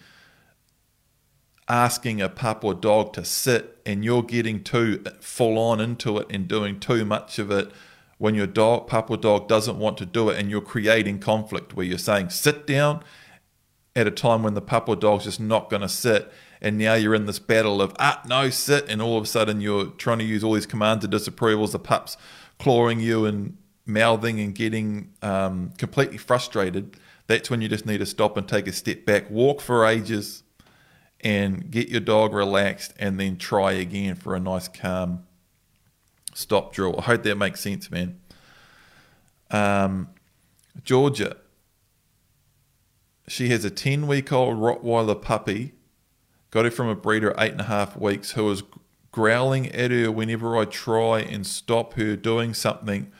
asking 1.68 2.22
a 2.22 2.28
pup 2.28 2.62
or 2.62 2.74
dog 2.74 3.12
to 3.14 3.24
sit 3.24 3.78
and 3.84 4.04
you're 4.04 4.22
getting 4.22 4.62
too 4.62 5.02
full 5.20 5.58
on 5.58 5.80
into 5.80 6.18
it 6.18 6.28
and 6.30 6.46
doing 6.46 6.78
too 6.78 7.04
much 7.04 7.40
of 7.40 7.50
it 7.50 7.72
when 8.18 8.34
your 8.34 8.46
dog 8.46 8.86
pup 8.86 9.10
or 9.10 9.16
dog 9.16 9.48
doesn't 9.48 9.78
want 9.78 9.98
to 9.98 10.06
do 10.06 10.28
it 10.30 10.38
and 10.38 10.50
you're 10.50 10.60
creating 10.60 11.18
conflict 11.18 11.74
where 11.74 11.86
you're 11.86 11.98
saying 11.98 12.30
sit 12.30 12.66
down 12.66 13.02
at 13.96 14.06
a 14.06 14.10
time 14.10 14.42
when 14.42 14.54
the 14.54 14.60
pup 14.60 14.88
or 14.88 14.96
dog's 14.96 15.24
just 15.24 15.40
not 15.40 15.70
going 15.70 15.82
to 15.82 15.88
sit. 15.88 16.32
And 16.60 16.78
now 16.78 16.94
you're 16.94 17.14
in 17.14 17.26
this 17.26 17.38
battle 17.38 17.82
of 17.82 17.94
ah 17.98 18.22
no 18.26 18.50
sit 18.50 18.88
and 18.88 19.02
all 19.02 19.18
of 19.18 19.24
a 19.24 19.26
sudden 19.26 19.60
you're 19.60 19.86
trying 19.86 20.18
to 20.18 20.24
use 20.24 20.42
all 20.42 20.54
these 20.54 20.66
commands 20.66 21.04
and 21.04 21.12
disapprovals 21.12 21.72
the 21.72 21.78
pup's 21.78 22.16
clawing 22.58 23.00
you 23.00 23.26
and 23.26 23.56
mouthing 23.86 24.40
and 24.40 24.54
getting 24.54 25.12
um, 25.22 25.70
completely 25.76 26.16
frustrated. 26.16 26.96
That's 27.26 27.50
when 27.50 27.60
you 27.60 27.68
just 27.68 27.86
need 27.86 27.98
to 27.98 28.06
stop 28.06 28.36
and 28.36 28.48
take 28.48 28.66
a 28.66 28.72
step 28.72 29.04
back 29.04 29.30
walk 29.30 29.60
for 29.60 29.84
ages 29.84 30.42
and 31.20 31.70
get 31.70 31.88
your 31.88 32.00
dog 32.00 32.32
relaxed 32.32 32.94
and 32.98 33.18
then 33.18 33.36
try 33.36 33.72
again 33.72 34.14
for 34.14 34.34
a 34.34 34.40
nice 34.40 34.68
calm 34.68 35.24
stop 36.34 36.72
drill 36.72 36.94
i 36.98 37.02
hope 37.02 37.22
that 37.22 37.36
makes 37.36 37.60
sense 37.60 37.90
man 37.90 38.20
um, 39.50 40.08
georgia 40.82 41.36
she 43.26 43.48
has 43.48 43.64
a 43.64 43.70
10 43.70 44.06
week 44.06 44.32
old 44.32 44.58
rottweiler 44.58 45.20
puppy 45.20 45.72
Got 46.54 46.66
her 46.66 46.70
from 46.70 46.86
a 46.86 46.94
breeder 46.94 47.34
eight 47.36 47.50
and 47.50 47.62
a 47.62 47.64
half 47.64 47.96
weeks 47.96 48.30
who 48.30 48.44
was 48.44 48.62
growling 49.10 49.72
at 49.72 49.90
her 49.90 50.08
whenever 50.12 50.56
I 50.56 50.66
try 50.66 51.18
and 51.18 51.44
stop 51.44 51.94
her 51.94 52.14
doing 52.14 52.54
something 52.54 53.10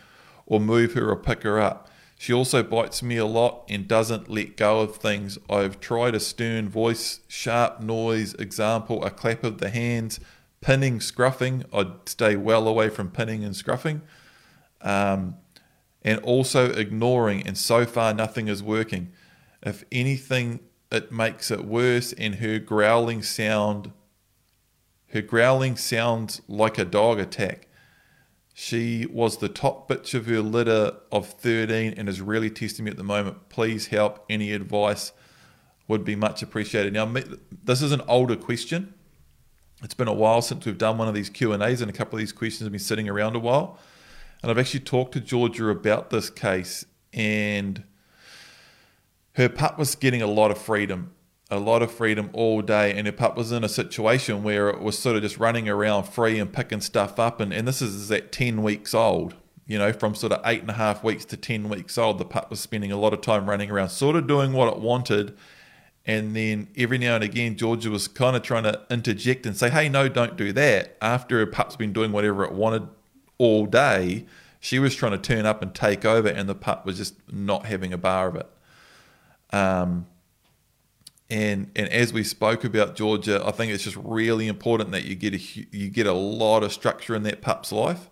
or 0.47 0.61
move 0.61 0.93
her 0.93 1.11
or 1.11 1.17
pick 1.17 1.43
her 1.43 1.59
up. 1.59 1.91
She 2.17 2.33
also 2.33 2.63
bites 2.63 3.03
me 3.03 3.17
a 3.17 3.27
lot 3.27 3.65
and 3.69 3.89
doesn't 3.89 4.31
let 4.31 4.57
go 4.57 4.83
of 4.83 4.95
things. 4.99 5.37
I've 5.51 5.81
tried 5.81 6.15
a 6.15 6.21
stern 6.21 6.69
voice, 6.69 7.23
sharp 7.27 7.81
noise, 7.81 8.35
example, 8.35 9.05
a 9.05 9.11
clap 9.11 9.43
of 9.43 9.59
the 9.59 9.71
hands, 9.71 10.21
pinning, 10.65 10.99
scruffing. 10.99 11.65
I'd 11.75 12.09
stay 12.09 12.37
well 12.37 12.67
away 12.67 12.89
from 12.89 13.11
pinning 13.11 13.45
and 13.45 13.55
scruffing. 13.55 14.01
Um, 14.81 15.37
and 16.03 16.19
also 16.21 16.71
ignoring, 16.73 17.47
and 17.47 17.57
so 17.57 17.85
far 17.87 18.13
nothing 18.15 18.49
is 18.49 18.63
working. 18.63 19.13
If 19.63 19.85
anything 19.93 20.61
it 20.91 21.13
makes 21.13 21.51
it 21.51 21.65
worse 21.65 22.13
and 22.15 22.37
her 22.37 22.59
growling 22.59 23.23
sound 23.23 23.93
her 25.09 25.21
growling 25.21 25.77
sounds 25.77 26.41
like 26.49 26.79
a 26.79 26.85
dog 26.85 27.19
attack 27.19 27.67
she 28.53 29.05
was 29.07 29.39
the 29.39 29.49
top 29.49 29.89
bitch 29.89 30.15
of 30.15 30.27
her 30.27 30.41
litter 30.41 30.93
of 31.11 31.27
13 31.27 31.95
and 31.97 32.09
is 32.09 32.21
really 32.21 32.51
testing 32.51 32.85
me 32.85 32.91
at 32.91 32.97
the 32.97 33.03
moment 33.03 33.49
please 33.49 33.89
help 33.89 34.25
any 34.31 34.53
advice 34.53 35.13
would 35.89 36.05
be 36.05 36.15
much 36.15 36.43
appreciated 36.43 36.93
now 36.93 37.13
this 37.65 37.83
is 37.83 37.91
an 37.91 38.03
older 38.07 38.37
question 38.37 38.94
it's 39.83 39.95
been 39.95 40.09
a 40.09 40.15
while 40.15 40.41
since 40.41 40.65
we've 40.65 40.79
done 40.79 40.99
one 40.99 41.09
of 41.09 41.15
these 41.15 41.29
q 41.29 41.53
and 41.53 41.63
a's 41.63 41.81
and 41.81 41.91
a 41.91 41.95
couple 41.95 42.17
of 42.17 42.21
these 42.21 42.33
questions 42.33 42.65
have 42.65 42.73
been 42.73 42.79
sitting 42.79 43.09
around 43.09 43.37
a 43.37 43.39
while 43.39 43.79
and 44.43 44.51
i've 44.51 44.59
actually 44.59 44.81
talked 44.81 45.13
to 45.13 45.21
georgia 45.21 45.69
about 45.69 46.11
this 46.11 46.31
case 46.31 46.85
and 47.13 47.85
her 49.35 49.49
pup 49.49 49.79
was 49.79 49.95
getting 49.95 50.23
a 50.23 50.27
lot 50.27 50.51
of 50.51 50.59
freedom, 50.59 51.13
a 51.51 51.59
lot 51.59 51.83
of 51.83 51.93
freedom 51.93 52.31
all 52.33 52.63
day, 52.63 52.97
and 52.97 53.07
her 53.07 53.13
pup 53.13 53.37
was 53.37 53.53
in 53.53 53.65
a 53.65 53.69
situation 53.69 54.43
where 54.43 54.69
it 54.69 54.81
was 54.81 54.99
sort 54.99 55.17
of 55.17 55.23
just 55.23 55.39
running 55.39 55.69
around 55.69 56.05
free 56.05 56.39
and 56.39 56.53
picking 56.53 56.81
stuff 56.81 57.19
up. 57.19 57.41
And, 57.41 57.53
and 57.53 57.67
this 57.67 57.83
is 57.83 58.11
at 58.11 58.33
10 58.33 58.63
weeks 58.63 58.95
old, 58.95 59.35
you 59.67 59.79
know, 59.79 59.93
from 59.93 60.15
sort 60.15 60.33
of 60.33 60.41
eight 60.45 60.61
and 60.61 60.71
a 60.71 60.75
half 60.75 61.03
weeks 61.03 61.25
to 61.27 61.37
10 61.37 61.69
weeks 61.69 61.99
old. 61.99 62.19
The 62.19 62.25
pup 62.25 62.49
was 62.49 62.61
spending 62.61 62.93
a 62.93 62.97
lot 62.97 63.13
of 63.13 63.21
time 63.21 63.51
running 63.51 63.71
around, 63.71 63.89
sort 63.89 64.17
of 64.17 64.27
doing 64.27 64.53
what 64.53 64.73
it 64.73 64.79
wanted. 64.79 65.37
And 66.07 66.37
then 66.37 66.69
every 66.77 66.99
now 66.99 67.15
and 67.15 67.25
again, 67.25 67.57
Georgia 67.57 67.91
was 67.91 68.09
kind 68.09 68.37
of 68.37 68.43
trying 68.43 68.65
to 68.65 68.83
interject 68.91 69.47
and 69.47 69.57
say, 69.57 69.71
hey, 69.71 69.89
no, 69.89 70.09
don't 70.09 70.37
do 70.37 70.53
that. 70.53 70.99
After 71.01 71.39
her 71.39 71.47
pup's 71.47 71.77
been 71.77 71.95
doing 71.95 72.13
whatever 72.13 72.45
it 72.45 72.53
wanted 72.53 72.89
all 73.39 73.65
day, 73.65 74.27
she 74.61 74.79
was 74.79 74.95
trying 74.95 75.13
to 75.13 75.19
turn 75.19 75.47
up 75.47 75.63
and 75.63 75.75
take 75.75 76.05
over, 76.05 76.29
and 76.29 76.49
the 76.49 76.55
pup 76.55 76.87
was 76.87 76.99
just 76.99 77.15
not 77.31 77.67
having 77.67 77.93
a 77.93 77.99
bar 77.99 78.29
of 78.29 78.37
it. 78.37 78.49
Um, 79.55 80.07
and 81.31 81.71
and 81.77 81.89
as 81.89 82.13
we 82.13 82.23
spoke 82.25 82.65
about 82.65 82.97
Georgia, 82.97 83.43
I 83.45 83.51
think 83.51 83.73
it's 83.73 83.85
just 83.85 83.97
really 83.97 84.47
important 84.47 84.91
that 84.93 85.05
you 85.05 85.15
get 85.15 85.35
a 85.35 85.39
you 85.71 85.89
get 85.89 86.07
a 86.07 86.13
lot 86.13 86.63
of 86.63 86.73
structure 86.73 87.15
in 87.15 87.23
that 87.25 87.43
pup's 87.43 87.73
life, 87.73 88.09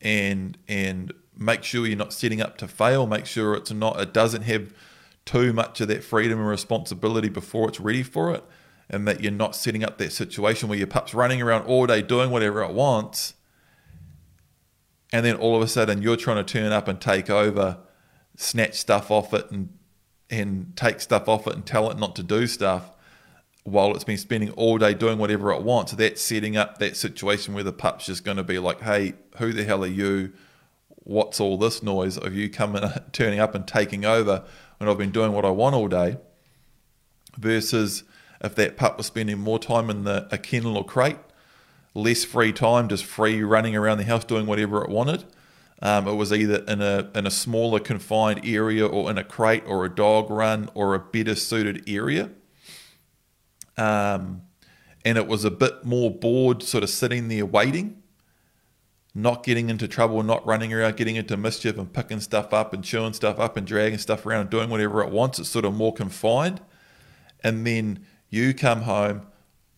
and 0.00 0.56
and 0.68 1.12
make 1.36 1.62
sure 1.62 1.86
you're 1.86 1.96
not 1.96 2.12
setting 2.12 2.40
up 2.40 2.58
to 2.58 2.68
fail. 2.68 3.06
Make 3.06 3.26
sure 3.26 3.54
it's 3.54 3.72
not 3.72 4.00
it 4.00 4.12
doesn't 4.12 4.42
have 4.42 4.72
too 5.24 5.52
much 5.52 5.80
of 5.80 5.88
that 5.88 6.02
freedom 6.02 6.38
and 6.38 6.48
responsibility 6.48 7.28
before 7.28 7.68
it's 7.68 7.80
ready 7.80 8.02
for 8.02 8.34
it, 8.34 8.44
and 8.90 9.06
that 9.06 9.22
you're 9.22 9.32
not 9.32 9.54
setting 9.56 9.84
up 9.84 9.98
that 9.98 10.12
situation 10.12 10.68
where 10.68 10.78
your 10.78 10.86
pup's 10.86 11.14
running 11.14 11.40
around 11.40 11.62
all 11.66 11.86
day 11.86 12.02
doing 12.02 12.30
whatever 12.30 12.62
it 12.62 12.72
wants, 12.72 13.34
and 15.12 15.24
then 15.24 15.36
all 15.36 15.56
of 15.56 15.62
a 15.62 15.68
sudden 15.68 16.02
you're 16.02 16.16
trying 16.16 16.44
to 16.44 16.52
turn 16.52 16.72
up 16.72 16.88
and 16.88 17.00
take 17.00 17.30
over, 17.30 17.78
snatch 18.36 18.74
stuff 18.74 19.10
off 19.10 19.32
it, 19.34 19.50
and 19.50 19.70
and 20.32 20.74
take 20.76 21.00
stuff 21.00 21.28
off 21.28 21.46
it 21.46 21.54
and 21.54 21.66
tell 21.66 21.90
it 21.90 21.98
not 21.98 22.16
to 22.16 22.22
do 22.22 22.46
stuff 22.46 22.90
while 23.64 23.94
it's 23.94 24.02
been 24.02 24.18
spending 24.18 24.50
all 24.52 24.78
day 24.78 24.94
doing 24.94 25.18
whatever 25.18 25.52
it 25.52 25.62
wants. 25.62 25.92
That's 25.92 26.20
setting 26.20 26.56
up 26.56 26.78
that 26.78 26.96
situation 26.96 27.54
where 27.54 27.62
the 27.62 27.72
pup's 27.72 28.06
just 28.06 28.24
going 28.24 28.38
to 28.38 28.42
be 28.42 28.58
like, 28.58 28.80
hey, 28.80 29.14
who 29.36 29.52
the 29.52 29.64
hell 29.64 29.84
are 29.84 29.88
you? 29.88 30.32
What's 30.88 31.38
all 31.38 31.58
this 31.58 31.82
noise 31.82 32.16
of 32.16 32.34
you 32.34 32.48
coming, 32.48 32.82
turning 33.12 33.38
up 33.38 33.54
and 33.54 33.66
taking 33.66 34.04
over 34.04 34.44
when 34.82 34.90
I've 34.90 34.98
been 34.98 35.12
doing 35.12 35.32
what 35.32 35.44
I 35.44 35.50
want 35.50 35.74
all 35.74 35.88
day? 35.88 36.16
Versus 37.38 38.04
if 38.42 38.54
that 38.56 38.76
pup 38.76 38.98
was 38.98 39.06
spending 39.06 39.38
more 39.38 39.58
time 39.58 39.88
in 39.88 40.04
the 40.04 40.28
a 40.30 40.38
kennel 40.38 40.76
or 40.76 40.84
crate, 40.84 41.18
less 41.94 42.24
free 42.24 42.52
time, 42.52 42.88
just 42.88 43.04
free 43.04 43.42
running 43.42 43.76
around 43.76 43.98
the 43.98 44.04
house 44.04 44.24
doing 44.24 44.46
whatever 44.46 44.82
it 44.82 44.90
wanted 44.90 45.24
um, 45.82 46.06
it 46.06 46.14
was 46.14 46.32
either 46.32 46.64
in 46.68 46.80
a 46.80 47.10
in 47.12 47.26
a 47.26 47.30
smaller 47.30 47.80
confined 47.80 48.42
area 48.44 48.86
or 48.86 49.10
in 49.10 49.18
a 49.18 49.24
crate 49.24 49.64
or 49.66 49.84
a 49.84 49.92
dog 49.92 50.30
run 50.30 50.70
or 50.74 50.94
a 50.94 51.00
better 51.00 51.34
suited 51.34 51.82
area. 51.88 52.30
Um, 53.76 54.42
and 55.04 55.18
it 55.18 55.26
was 55.26 55.44
a 55.44 55.50
bit 55.50 55.84
more 55.84 56.08
bored, 56.08 56.62
sort 56.62 56.84
of 56.84 56.90
sitting 56.90 57.26
there 57.26 57.44
waiting, 57.44 58.00
not 59.14 59.44
getting 59.44 59.68
into 59.68 59.86
trouble, 59.86 60.22
not 60.22 60.46
running 60.46 60.72
around, 60.72 60.96
getting 60.96 61.16
into 61.16 61.36
mischief 61.36 61.76
and 61.76 61.92
picking 61.92 62.20
stuff 62.20 62.52
up 62.54 62.72
and 62.72 62.82
chewing 62.82 63.12
stuff 63.12 63.38
up 63.38 63.56
and 63.56 63.66
dragging 63.66 63.98
stuff 63.98 64.24
around 64.24 64.42
and 64.42 64.50
doing 64.50 64.70
whatever 64.70 65.02
it 65.02 65.10
wants. 65.10 65.38
It's 65.38 65.48
sort 65.48 65.64
of 65.64 65.74
more 65.74 65.92
confined. 65.92 66.60
And 67.44 67.66
then 67.66 68.06
you 68.30 68.54
come 68.54 68.82
home, 68.82 69.26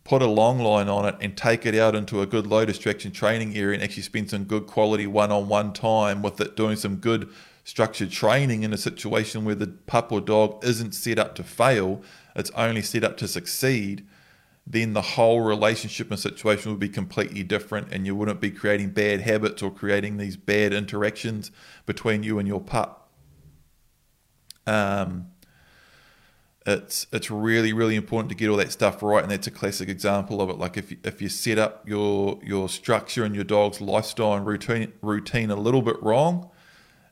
put 0.04 0.22
a 0.22 0.26
long 0.26 0.60
line 0.60 0.88
on 0.88 1.06
it 1.06 1.16
and 1.20 1.36
take 1.36 1.66
it 1.66 1.74
out 1.74 1.96
into 1.96 2.20
a 2.20 2.26
good 2.26 2.46
low 2.46 2.64
distraction 2.64 3.10
training 3.10 3.56
area 3.56 3.74
and 3.74 3.82
actually 3.82 4.02
spend 4.02 4.30
some 4.30 4.44
good 4.44 4.66
quality 4.66 5.06
one-on-one 5.06 5.72
time 5.72 6.22
with 6.22 6.40
it 6.40 6.54
doing 6.54 6.76
some 6.76 6.96
good 6.96 7.28
structured 7.64 8.10
training 8.10 8.62
in 8.62 8.72
a 8.72 8.76
situation 8.76 9.44
where 9.44 9.54
the 9.54 9.66
pup 9.66 10.12
or 10.12 10.20
dog 10.20 10.62
isn't 10.62 10.92
set 10.92 11.18
up 11.18 11.34
to 11.34 11.42
fail 11.42 12.02
it's 12.36 12.50
only 12.50 12.82
set 12.82 13.02
up 13.02 13.16
to 13.16 13.26
succeed 13.26 14.06
then 14.66 14.94
the 14.94 15.02
whole 15.02 15.40
relationship 15.40 16.10
and 16.10 16.18
situation 16.18 16.70
would 16.70 16.80
be 16.80 16.88
completely 16.88 17.42
different 17.42 17.92
and 17.92 18.06
you 18.06 18.16
wouldn't 18.16 18.40
be 18.40 18.50
creating 18.50 18.90
bad 18.90 19.20
habits 19.20 19.62
or 19.62 19.70
creating 19.70 20.16
these 20.16 20.36
bad 20.36 20.72
interactions 20.72 21.50
between 21.84 22.22
you 22.22 22.38
and 22.38 22.48
your 22.48 22.60
pup. 22.60 23.10
Um, 24.66 25.26
it's 26.66 27.06
it's 27.12 27.30
really 27.30 27.74
really 27.74 27.94
important 27.94 28.30
to 28.30 28.34
get 28.34 28.48
all 28.48 28.56
that 28.56 28.72
stuff 28.72 29.02
right 29.02 29.22
and 29.22 29.30
that's 29.30 29.46
a 29.46 29.50
classic 29.50 29.90
example 29.90 30.40
of 30.40 30.48
it. 30.48 30.56
Like 30.56 30.78
if 30.78 30.90
you, 30.92 30.96
if 31.04 31.20
you 31.20 31.28
set 31.28 31.58
up 31.58 31.86
your 31.86 32.40
your 32.42 32.70
structure 32.70 33.22
and 33.24 33.34
your 33.34 33.44
dog's 33.44 33.82
lifestyle 33.82 34.32
and 34.32 34.46
routine 34.46 34.94
routine 35.02 35.50
a 35.50 35.56
little 35.56 35.82
bit 35.82 36.02
wrong 36.02 36.50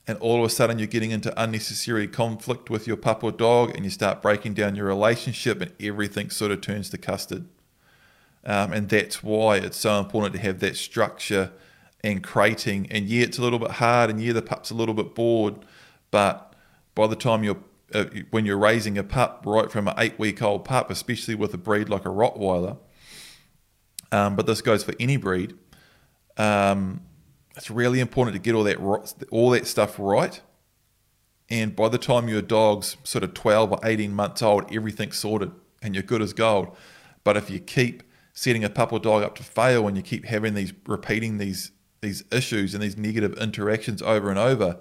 and 0.06 0.18
all 0.18 0.38
of 0.38 0.44
a 0.44 0.48
sudden 0.48 0.78
you're 0.78 0.88
getting 0.88 1.10
into 1.10 1.32
unnecessary 1.40 2.08
conflict 2.08 2.70
with 2.70 2.86
your 2.86 2.96
pup 2.96 3.22
or 3.22 3.32
dog 3.32 3.74
and 3.74 3.84
you 3.84 3.90
start 3.90 4.20
breaking 4.20 4.54
down 4.54 4.74
your 4.74 4.86
relationship 4.86 5.60
and 5.60 5.72
everything 5.80 6.30
sort 6.30 6.50
of 6.50 6.60
turns 6.60 6.90
to 6.90 6.98
custard 6.98 7.46
um, 8.44 8.72
and 8.72 8.88
that's 8.88 9.22
why 9.22 9.56
it's 9.56 9.76
so 9.76 9.98
important 9.98 10.34
to 10.34 10.40
have 10.40 10.60
that 10.60 10.76
structure 10.76 11.52
and 12.02 12.22
crating 12.22 12.90
and 12.90 13.06
yeah 13.08 13.22
it's 13.22 13.38
a 13.38 13.42
little 13.42 13.58
bit 13.58 13.72
hard 13.72 14.10
and 14.10 14.20
yeah 14.20 14.32
the 14.32 14.42
pup's 14.42 14.70
a 14.70 14.74
little 14.74 14.94
bit 14.94 15.14
bored 15.14 15.54
but 16.10 16.54
by 16.94 17.06
the 17.06 17.16
time 17.16 17.44
you're 17.44 17.58
uh, 17.94 18.06
when 18.30 18.46
you're 18.46 18.58
raising 18.58 18.96
a 18.96 19.02
pup 19.02 19.42
right 19.46 19.70
from 19.70 19.88
an 19.88 19.94
eight 19.98 20.18
week 20.18 20.40
old 20.42 20.64
pup, 20.64 20.90
especially 20.90 21.34
with 21.34 21.52
a 21.54 21.58
breed 21.58 21.88
like 21.88 22.04
a 22.04 22.08
Rottweiler, 22.08 22.78
um, 24.10 24.36
but 24.36 24.46
this 24.46 24.62
goes 24.62 24.82
for 24.82 24.94
any 24.98 25.16
breed. 25.16 25.54
Um, 26.36 27.02
it's 27.56 27.70
really 27.70 28.00
important 28.00 28.34
to 28.34 28.40
get 28.40 28.54
all 28.54 28.64
that 28.64 28.78
all 29.30 29.50
that 29.50 29.66
stuff 29.66 29.98
right. 29.98 30.40
And 31.50 31.76
by 31.76 31.88
the 31.88 31.98
time 31.98 32.28
your 32.28 32.40
dog's 32.40 32.96
sort 33.04 33.24
of 33.24 33.34
12 33.34 33.72
or 33.72 33.78
18 33.84 34.14
months 34.14 34.40
old, 34.40 34.74
everything's 34.74 35.18
sorted 35.18 35.52
and 35.82 35.94
you're 35.94 36.02
good 36.02 36.22
as 36.22 36.32
gold. 36.32 36.74
But 37.24 37.36
if 37.36 37.50
you 37.50 37.58
keep 37.58 38.02
setting 38.32 38.64
a 38.64 38.70
pup 38.70 38.92
or 38.92 38.98
dog 38.98 39.22
up 39.22 39.34
to 39.36 39.42
fail 39.42 39.86
and 39.86 39.96
you 39.96 40.02
keep 40.02 40.24
having 40.24 40.54
these 40.54 40.72
repeating 40.86 41.38
these 41.38 41.72
these 42.00 42.24
issues 42.32 42.74
and 42.74 42.82
these 42.82 42.96
negative 42.96 43.34
interactions 43.34 44.02
over 44.02 44.28
and 44.28 44.38
over, 44.38 44.78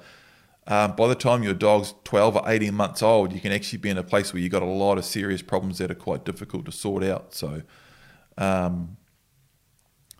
um, 0.67 0.95
by 0.95 1.07
the 1.07 1.15
time 1.15 1.43
your 1.43 1.53
dog's 1.53 1.93
12 2.03 2.37
or 2.37 2.49
18 2.49 2.73
months 2.73 3.03
old, 3.03 3.31
you 3.31 3.39
can 3.39 3.51
actually 3.51 3.77
be 3.77 3.89
in 3.89 3.97
a 3.97 4.03
place 4.03 4.33
where 4.33 4.41
you've 4.41 4.51
got 4.51 4.63
a 4.63 4.65
lot 4.65 4.97
of 4.97 5.05
serious 5.05 5.41
problems 5.41 5.77
that 5.79 5.91
are 5.91 5.95
quite 5.95 6.25
difficult 6.25 6.65
to 6.65 6.71
sort 6.71 7.03
out. 7.03 7.33
So 7.33 7.61
um, 8.37 8.97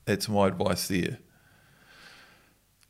that's 0.05 0.27
my 0.29 0.47
advice 0.47 0.87
there. 0.87 1.19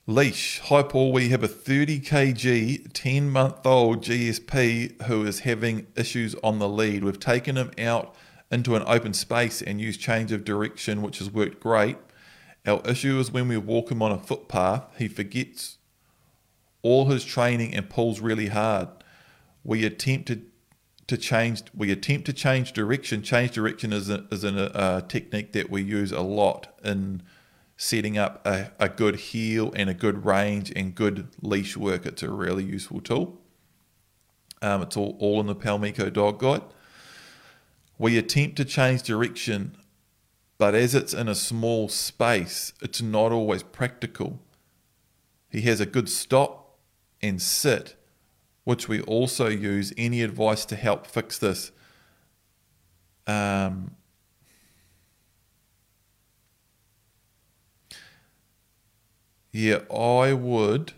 Leash. 0.08 0.60
Hi, 0.62 0.82
Paul. 0.82 1.12
We 1.12 1.30
have 1.30 1.44
a 1.44 1.48
30 1.48 2.00
kg, 2.00 2.92
10 2.92 3.30
month 3.30 3.64
old 3.64 4.04
GSP 4.04 5.00
who 5.04 5.24
is 5.28 5.42
having 5.42 5.86
issues 5.96 6.34
on 6.44 6.58
the 6.58 6.68
lead. 6.68 7.04
We've 7.04 7.20
taken 7.20 7.56
him 7.56 7.70
out 7.78 8.16
into 8.50 8.76
an 8.76 8.84
open 8.88 9.14
space 9.14 9.62
and 9.62 9.80
used 9.80 10.02
change 10.02 10.32
of 10.32 10.44
direction, 10.44 11.04
which 11.04 11.20
has 11.20 11.30
worked 11.30 11.60
great. 11.60 11.98
Our 12.66 12.82
issue 12.84 13.20
is 13.20 13.32
when 13.32 13.48
we 13.48 13.58
walk 13.58 13.92
him 13.92 14.02
on 14.02 14.12
a 14.12 14.18
footpath, 14.18 14.86
he 14.98 15.08
forgets 15.08 15.78
all 16.82 17.06
his 17.06 17.24
training 17.24 17.76
and 17.76 17.88
pulls 17.88 18.22
really 18.22 18.48
hard. 18.48 18.88
We 19.64 19.86
attempt 19.86 20.30
to, 20.30 20.42
to 21.06 21.16
change. 21.16 21.62
We 21.76 21.92
attempt 21.92 22.26
to 22.26 22.34
change 22.34 22.74
direction. 22.74 23.22
Change 23.22 23.52
direction 23.52 23.94
is 23.94 24.10
a, 24.10 24.26
is 24.32 24.44
a, 24.44 24.50
a 24.50 24.66
uh, 24.66 25.02
technique 25.02 25.52
that 25.52 25.70
we 25.70 25.84
use 25.84 26.12
a 26.12 26.22
lot 26.22 26.76
in 26.84 27.22
setting 27.82 28.16
up 28.16 28.46
a, 28.46 28.72
a 28.80 28.88
good 28.88 29.16
heel 29.16 29.74
and 29.76 29.90
a 29.90 29.94
good 29.96 30.24
range 30.24 30.72
and 30.76 30.94
good 30.94 31.28
leash 31.42 31.76
work. 31.76 32.06
It's 32.06 32.22
a 32.22 32.30
really 32.30 32.64
useful 32.64 33.02
tool. 33.02 33.42
Um, 34.62 34.84
it's 34.84 34.96
all, 34.96 35.18
all 35.18 35.40
in 35.40 35.48
the 35.48 35.56
Paumiko 35.56 36.14
Dog 36.14 36.38
Guide. 36.38 36.62
We 37.98 38.20
attempt 38.20 38.58
to 38.58 38.66
change 38.66 39.02
direction, 39.02 39.76
but 40.60 40.76
as 40.76 40.94
it's 40.94 41.12
in 41.12 41.28
a 41.28 41.34
small 41.34 41.90
space, 41.90 42.74
it's 42.84 43.02
not 43.02 43.32
always 43.32 43.64
practical. 43.64 44.40
He 45.50 45.62
has 45.62 45.80
a 45.80 45.88
good 45.88 46.08
stop 46.08 46.78
and 47.20 47.42
sit, 47.42 47.96
which 48.64 48.88
we 48.88 49.02
also 49.02 49.48
use. 49.48 49.92
Any 49.98 50.22
advice 50.22 50.66
to 50.66 50.76
help 50.76 51.08
fix 51.08 51.40
this? 51.40 51.72
Um, 53.26 53.96
Yeah, 59.52 59.80
I 59.94 60.34
would. 60.34 60.94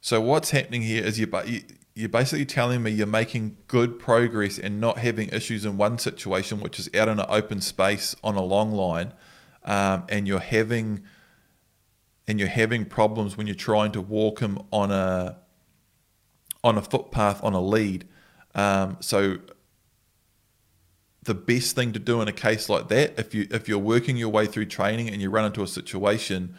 So 0.00 0.20
what's 0.20 0.50
happening 0.50 0.82
here 0.82 1.02
is 1.02 1.18
you're, 1.18 1.28
you're 1.94 2.08
basically 2.08 2.44
telling 2.44 2.82
me 2.82 2.90
you're 2.90 3.06
making 3.06 3.56
good 3.66 3.98
progress 3.98 4.58
and 4.58 4.80
not 4.80 4.98
having 4.98 5.28
issues 5.30 5.64
in 5.64 5.76
one 5.76 5.98
situation, 5.98 6.60
which 6.60 6.78
is 6.78 6.88
out 6.94 7.08
in 7.08 7.18
an 7.18 7.26
open 7.28 7.60
space 7.60 8.14
on 8.22 8.36
a 8.36 8.42
long 8.42 8.70
line, 8.70 9.12
um, 9.64 10.04
and 10.08 10.28
you're 10.28 10.40
having 10.40 11.02
and 12.26 12.38
you're 12.38 12.48
having 12.48 12.86
problems 12.86 13.36
when 13.36 13.46
you're 13.46 13.54
trying 13.54 13.92
to 13.92 14.00
walk 14.00 14.40
him 14.40 14.58
on 14.70 14.90
a 14.90 15.38
on 16.62 16.78
a 16.78 16.82
footpath 16.82 17.42
on 17.44 17.52
a 17.52 17.60
lead. 17.60 18.08
Um, 18.54 18.96
so 19.00 19.38
the 21.24 21.34
best 21.34 21.74
thing 21.74 21.92
to 21.92 21.98
do 21.98 22.20
in 22.20 22.28
a 22.28 22.32
case 22.32 22.68
like 22.68 22.88
that, 22.88 23.18
if 23.18 23.34
you 23.34 23.46
if 23.50 23.68
you're 23.68 23.78
working 23.78 24.16
your 24.16 24.28
way 24.28 24.46
through 24.46 24.66
training 24.66 25.08
and 25.08 25.20
you 25.20 25.30
run 25.30 25.44
into 25.44 25.62
a 25.62 25.66
situation, 25.66 26.54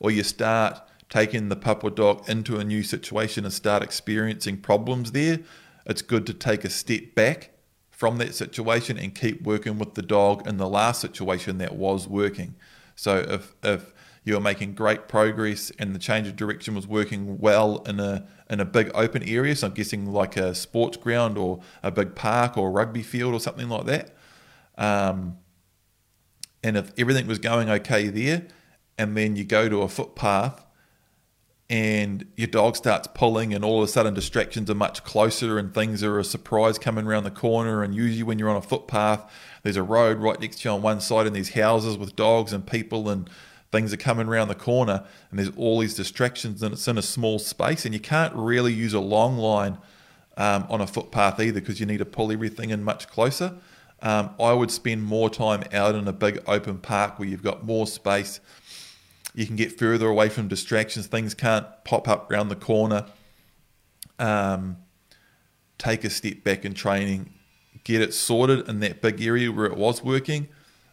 or 0.00 0.10
you 0.10 0.22
start 0.22 0.80
taking 1.08 1.48
the 1.48 1.78
or 1.82 1.90
dog 1.90 2.28
into 2.28 2.58
a 2.58 2.64
new 2.64 2.82
situation 2.82 3.44
and 3.44 3.52
start 3.52 3.82
experiencing 3.82 4.58
problems 4.58 5.12
there, 5.12 5.38
it's 5.86 6.02
good 6.02 6.26
to 6.26 6.34
take 6.34 6.64
a 6.64 6.70
step 6.70 7.14
back 7.14 7.50
from 7.90 8.18
that 8.18 8.34
situation 8.34 8.98
and 8.98 9.14
keep 9.14 9.42
working 9.42 9.78
with 9.78 9.94
the 9.94 10.02
dog 10.02 10.46
in 10.46 10.56
the 10.56 10.68
last 10.68 11.00
situation 11.00 11.58
that 11.58 11.74
was 11.74 12.06
working. 12.06 12.54
So 12.94 13.18
if 13.18 13.54
if 13.62 13.92
you're 14.24 14.40
making 14.40 14.74
great 14.74 15.08
progress 15.08 15.72
and 15.78 15.94
the 15.94 15.98
change 15.98 16.28
of 16.28 16.36
direction 16.36 16.74
was 16.74 16.86
working 16.86 17.38
well 17.38 17.78
in 17.86 17.98
a 17.98 18.26
in 18.50 18.60
a 18.60 18.64
big 18.64 18.90
open 18.94 19.22
area. 19.22 19.54
So 19.56 19.66
I'm 19.66 19.74
guessing 19.74 20.12
like 20.12 20.36
a 20.36 20.54
sports 20.54 20.96
ground 20.96 21.36
or 21.38 21.60
a 21.82 21.90
big 21.90 22.14
park 22.14 22.56
or 22.56 22.70
rugby 22.70 23.02
field 23.02 23.34
or 23.34 23.40
something 23.40 23.68
like 23.68 23.86
that. 23.86 24.16
Um, 24.76 25.38
and 26.62 26.76
if 26.76 26.92
everything 26.98 27.26
was 27.26 27.38
going 27.38 27.68
okay 27.70 28.08
there, 28.08 28.46
and 28.96 29.16
then 29.16 29.36
you 29.36 29.44
go 29.44 29.68
to 29.68 29.82
a 29.82 29.88
footpath 29.88 30.64
and 31.70 32.26
your 32.36 32.46
dog 32.46 32.76
starts 32.76 33.08
pulling, 33.14 33.52
and 33.52 33.62
all 33.62 33.82
of 33.82 33.88
a 33.88 33.92
sudden 33.92 34.14
distractions 34.14 34.70
are 34.70 34.74
much 34.74 35.04
closer, 35.04 35.58
and 35.58 35.74
things 35.74 36.02
are 36.02 36.18
a 36.18 36.24
surprise 36.24 36.78
coming 36.78 37.06
around 37.06 37.24
the 37.24 37.30
corner. 37.30 37.82
And 37.82 37.94
usually, 37.94 38.22
when 38.22 38.38
you're 38.38 38.48
on 38.48 38.56
a 38.56 38.62
footpath, 38.62 39.30
there's 39.62 39.76
a 39.76 39.82
road 39.82 40.16
right 40.16 40.40
next 40.40 40.60
to 40.60 40.68
you 40.68 40.74
on 40.74 40.80
one 40.80 41.00
side, 41.00 41.26
and 41.26 41.36
there's 41.36 41.50
houses 41.50 41.98
with 41.98 42.16
dogs 42.16 42.54
and 42.54 42.66
people 42.66 43.10
and 43.10 43.28
things 43.70 43.92
are 43.92 43.98
coming 43.98 44.26
around 44.26 44.48
the 44.48 44.54
corner 44.54 45.04
and 45.30 45.38
there's 45.38 45.50
all 45.56 45.78
these 45.78 45.94
distractions 45.94 46.62
and 46.62 46.72
it's 46.72 46.88
in 46.88 46.96
a 46.96 47.02
small 47.02 47.38
space 47.38 47.84
and 47.84 47.94
you 47.94 48.00
can't 48.00 48.34
really 48.34 48.72
use 48.72 48.94
a 48.94 49.00
long 49.00 49.36
line 49.36 49.78
um, 50.36 50.66
on 50.70 50.80
a 50.80 50.86
footpath 50.86 51.38
either 51.40 51.60
because 51.60 51.80
you 51.80 51.86
need 51.86 51.98
to 51.98 52.06
pull 52.06 52.32
everything 52.32 52.70
in 52.70 52.82
much 52.82 53.08
closer. 53.08 53.54
Um, 54.00 54.30
I 54.40 54.52
would 54.52 54.70
spend 54.70 55.02
more 55.02 55.28
time 55.28 55.64
out 55.72 55.94
in 55.94 56.06
a 56.06 56.12
big 56.12 56.42
open 56.46 56.78
park 56.78 57.18
where 57.18 57.28
you've 57.28 57.42
got 57.42 57.64
more 57.64 57.86
space. 57.86 58.40
You 59.34 59.46
can 59.46 59.56
get 59.56 59.78
further 59.78 60.08
away 60.08 60.28
from 60.28 60.48
distractions. 60.48 61.06
Things 61.06 61.34
can't 61.34 61.66
pop 61.84 62.08
up 62.08 62.30
around 62.30 62.48
the 62.48 62.56
corner. 62.56 63.06
Um, 64.18 64.78
take 65.78 66.04
a 66.04 66.10
step 66.10 66.44
back 66.44 66.64
in 66.64 66.74
training, 66.74 67.32
get 67.84 68.02
it 68.02 68.12
sorted 68.12 68.68
in 68.68 68.80
that 68.80 69.00
big 69.00 69.22
area 69.22 69.50
where 69.50 69.66
it 69.66 69.76
was 69.76 70.02
working, 70.02 70.48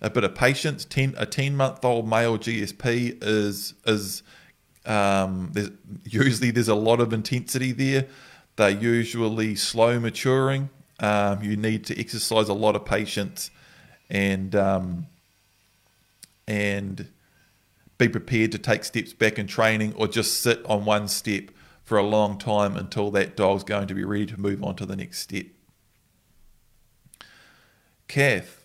a 0.06 0.10
bit 0.12 0.24
of 0.24 0.36
patience. 0.36 0.86
Ten, 0.86 1.16
a 1.18 1.26
ten 1.26 1.58
month 1.58 1.84
old 1.84 2.08
male 2.08 2.38
GSP 2.38 3.18
is 3.24 3.74
is 3.86 4.22
um, 4.86 5.50
there's, 5.54 5.72
usually 6.04 6.52
there's 6.52 6.70
a 6.70 6.76
lot 6.76 7.00
of 7.00 7.12
intensity 7.12 7.72
there. 7.72 8.06
They're 8.56 8.70
usually 8.70 9.56
slow 9.56 10.00
maturing. 10.00 10.70
Um, 11.00 11.44
you 11.44 11.58
need 11.58 11.86
to 11.88 12.00
exercise 12.00 12.48
a 12.50 12.54
lot 12.54 12.76
of 12.76 12.86
patience 12.86 13.50
and 14.10 14.56
um, 14.56 15.08
and 16.48 17.10
be 17.98 18.08
prepared 18.08 18.52
to 18.52 18.60
take 18.60 18.84
steps 18.84 19.12
back 19.12 19.40
in 19.40 19.48
training 19.48 19.96
or 19.96 20.08
just 20.08 20.40
sit 20.40 20.64
on 20.66 20.86
one 20.86 21.08
step 21.08 21.46
for 21.84 21.98
a 21.98 22.04
long 22.04 22.38
time 22.38 22.78
until 22.78 23.10
that 23.12 23.36
dog's 23.36 23.64
going 23.64 23.88
to 23.88 23.96
be 23.96 24.04
ready 24.04 24.28
to 24.28 24.40
move 24.40 24.64
on 24.64 24.76
to 24.76 24.86
the 24.86 24.96
next 24.96 25.20
step. 25.20 25.46
Kath, 28.08 28.65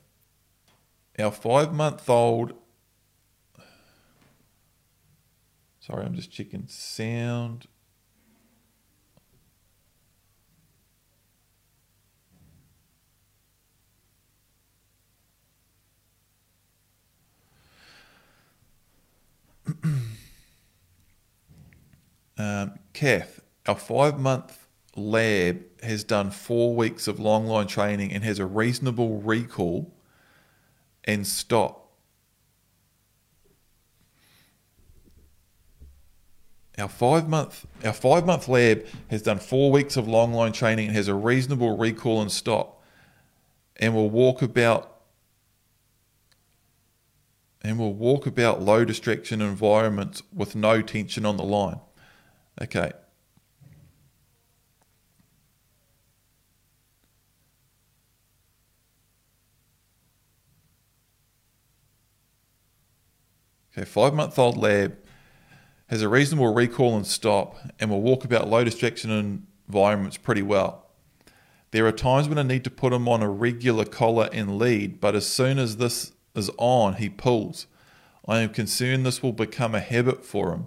our 1.19 1.31
five 1.31 1.73
month 1.73 2.09
old. 2.09 2.55
Sorry, 5.81 6.05
I'm 6.05 6.15
just 6.15 6.31
checking 6.31 6.67
sound. 6.69 7.67
um, 22.39 22.79
Kath, 22.93 23.41
our 23.67 23.77
five 23.77 24.19
month 24.19 24.67
lab 24.97 25.63
has 25.83 26.05
done 26.05 26.31
four 26.31 26.75
weeks 26.75 27.09
of 27.09 27.19
long 27.19 27.47
line 27.47 27.67
training 27.67 28.13
and 28.13 28.23
has 28.25 28.39
a 28.39 28.47
reasonable 28.47 29.21
recall 29.21 29.93
and 31.05 31.27
stop. 31.27 31.81
Our 36.79 36.89
five 36.89 37.29
month 37.29 37.67
our 37.85 37.93
five 37.93 38.25
month 38.25 38.49
lab 38.49 38.87
has 39.11 39.23
done 39.23 39.39
four 39.39 39.71
weeks 39.71 39.97
of 39.97 40.09
long 40.09 40.33
line 40.33 40.53
training 40.53 40.87
and 40.87 40.97
has 40.97 41.09
a 41.09 41.15
reasonable 41.15 41.77
recall 41.77 42.23
and 42.23 42.33
stop, 42.33 42.83
and 43.77 43.95
will 43.95 44.09
walk 44.09 44.41
about 44.41 45.01
and 47.63 47.79
will 47.79 47.93
walk 47.93 48.27
about 48.27 48.63
low 48.63 48.87
distraction 48.87 49.43
environments 49.43 50.23
with 50.33 50.57
no 50.57 50.81
tension 50.81 51.27
on 51.27 51.37
the 51.37 51.45
line. 51.45 51.81
Okay, 52.63 52.93
Okay, 63.81 63.89
five 63.89 64.13
month 64.13 64.39
old 64.39 64.59
lab 64.59 64.95
has 65.87 66.03
a 66.03 66.09
reasonable 66.09 66.53
recall 66.53 66.97
and 66.97 67.07
stop 67.07 67.57
and 67.79 67.89
will 67.89 68.03
walk 68.03 68.27
about 68.27 68.47
low 68.47 68.63
distraction 68.63 69.47
environments 69.67 70.19
pretty 70.19 70.43
well. 70.43 70.91
There 71.71 71.87
are 71.87 71.93
times 71.93 72.29
when 72.29 72.37
I 72.37 72.43
need 72.43 72.63
to 72.65 72.71
put 72.71 72.93
him 72.93 73.09
on 73.09 73.23
a 73.23 73.31
regular 73.31 73.87
collar 73.87 74.29
and 74.35 74.59
lead, 74.59 75.01
but 75.01 75.15
as 75.15 75.27
soon 75.27 75.59
as 75.59 75.79
this 75.79 76.13
is 76.35 76.51
on, 76.59 76.97
he 76.97 77.09
pulls. 77.09 77.69
I 78.29 78.41
am 78.41 78.51
concerned 78.51 79.07
this 79.07 79.23
will 79.23 79.33
become 79.33 79.75
a 79.75 79.81
habit 79.81 80.27
for 80.27 80.53
him. 80.53 80.67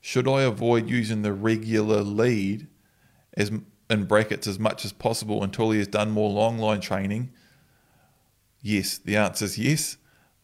Should 0.00 0.26
I 0.26 0.40
avoid 0.40 0.88
using 0.88 1.20
the 1.20 1.34
regular 1.34 2.00
lead 2.00 2.66
as 3.34 3.52
in 3.90 4.04
brackets 4.04 4.46
as 4.46 4.58
much 4.58 4.86
as 4.86 4.94
possible 4.94 5.44
until 5.44 5.70
he 5.72 5.80
has 5.80 5.88
done 5.88 6.12
more 6.12 6.30
long 6.30 6.56
line 6.56 6.80
training? 6.80 7.30
Yes, 8.62 8.96
the 8.96 9.16
answer 9.16 9.44
is 9.44 9.58
yes. 9.58 9.98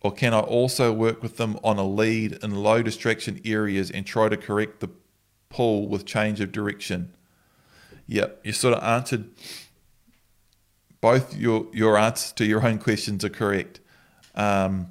Or 0.04 0.12
can 0.12 0.34
I 0.34 0.40
also 0.40 0.92
work 0.92 1.22
with 1.22 1.38
them 1.38 1.58
on 1.64 1.78
a 1.78 1.86
lead 1.86 2.38
in 2.42 2.54
low 2.54 2.82
distraction 2.82 3.40
areas 3.42 3.90
and 3.90 4.04
try 4.04 4.28
to 4.28 4.36
correct 4.36 4.80
the 4.80 4.90
pull 5.48 5.88
with 5.88 6.04
change 6.04 6.42
of 6.42 6.52
direction? 6.52 7.16
Yep, 8.06 8.42
you 8.44 8.52
sort 8.52 8.74
of 8.74 8.84
answered 8.84 9.30
both 11.00 11.34
your, 11.34 11.68
your 11.72 11.96
answers 11.96 12.32
to 12.32 12.44
your 12.44 12.66
own 12.66 12.78
questions 12.78 13.24
are 13.24 13.30
correct. 13.30 13.80
Um, 14.34 14.88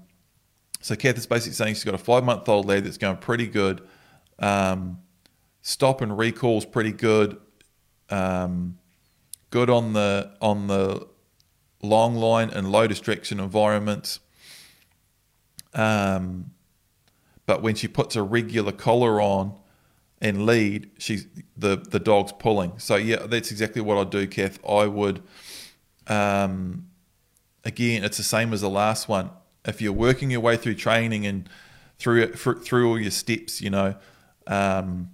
so 0.82 0.96
Kath 0.96 1.18
is 1.18 1.28
basically 1.28 1.54
saying 1.54 1.76
she's 1.76 1.84
got 1.84 1.94
a 1.94 2.00
five 2.00 2.24
month 2.24 2.50
old 2.50 2.66
lad 2.66 2.84
that's 2.84 2.98
going 2.98 3.18
pretty 3.18 3.46
good. 3.46 3.88
Um, 4.40 4.98
stop 5.62 6.02
and 6.02 6.18
recall 6.18 6.58
is 6.58 6.66
pretty 6.66 6.92
good. 6.92 7.38
Um, 8.10 8.80
good 9.52 9.70
on 9.70 9.94
the 9.94 10.36
on 10.42 10.66
the 10.66 11.08
long 11.84 12.16
line 12.16 12.50
and 12.50 12.72
low 12.72 12.88
distraction 12.88 13.40
environments. 13.40 14.20
Um, 15.74 16.52
but 17.46 17.62
when 17.62 17.76
she 17.76 17.88
puts 17.88 18.16
a 18.16 18.24
regular 18.24 18.72
collar 18.72 19.20
on 19.22 19.56
and 20.22 20.46
lead, 20.46 20.90
she's 20.98 21.28
the 21.58 21.76
the 21.76 22.00
dog's 22.00 22.32
pulling. 22.32 22.80
So 22.80 22.96
yeah, 22.96 23.26
that's 23.26 23.52
exactly 23.52 23.82
what 23.82 23.98
I'd 23.98 24.10
do, 24.10 24.28
Kath. 24.28 24.60
I 24.68 24.88
would, 24.88 25.22
um, 26.08 26.88
again, 27.66 28.04
it's 28.04 28.18
the 28.18 28.24
same 28.24 28.54
as 28.54 28.62
the 28.62 28.70
last 28.70 29.10
one. 29.10 29.30
If 29.66 29.82
you're 29.82 29.94
working 29.94 30.32
your 30.32 30.40
way 30.42 30.58
through 30.58 30.76
training 30.76 31.26
and 31.26 31.50
through 32.00 32.34
through 32.34 32.90
all 32.90 33.00
your 33.00 33.12
steps, 33.12 33.62
you 33.62 33.70
know, 33.70 33.96
um, 34.48 35.10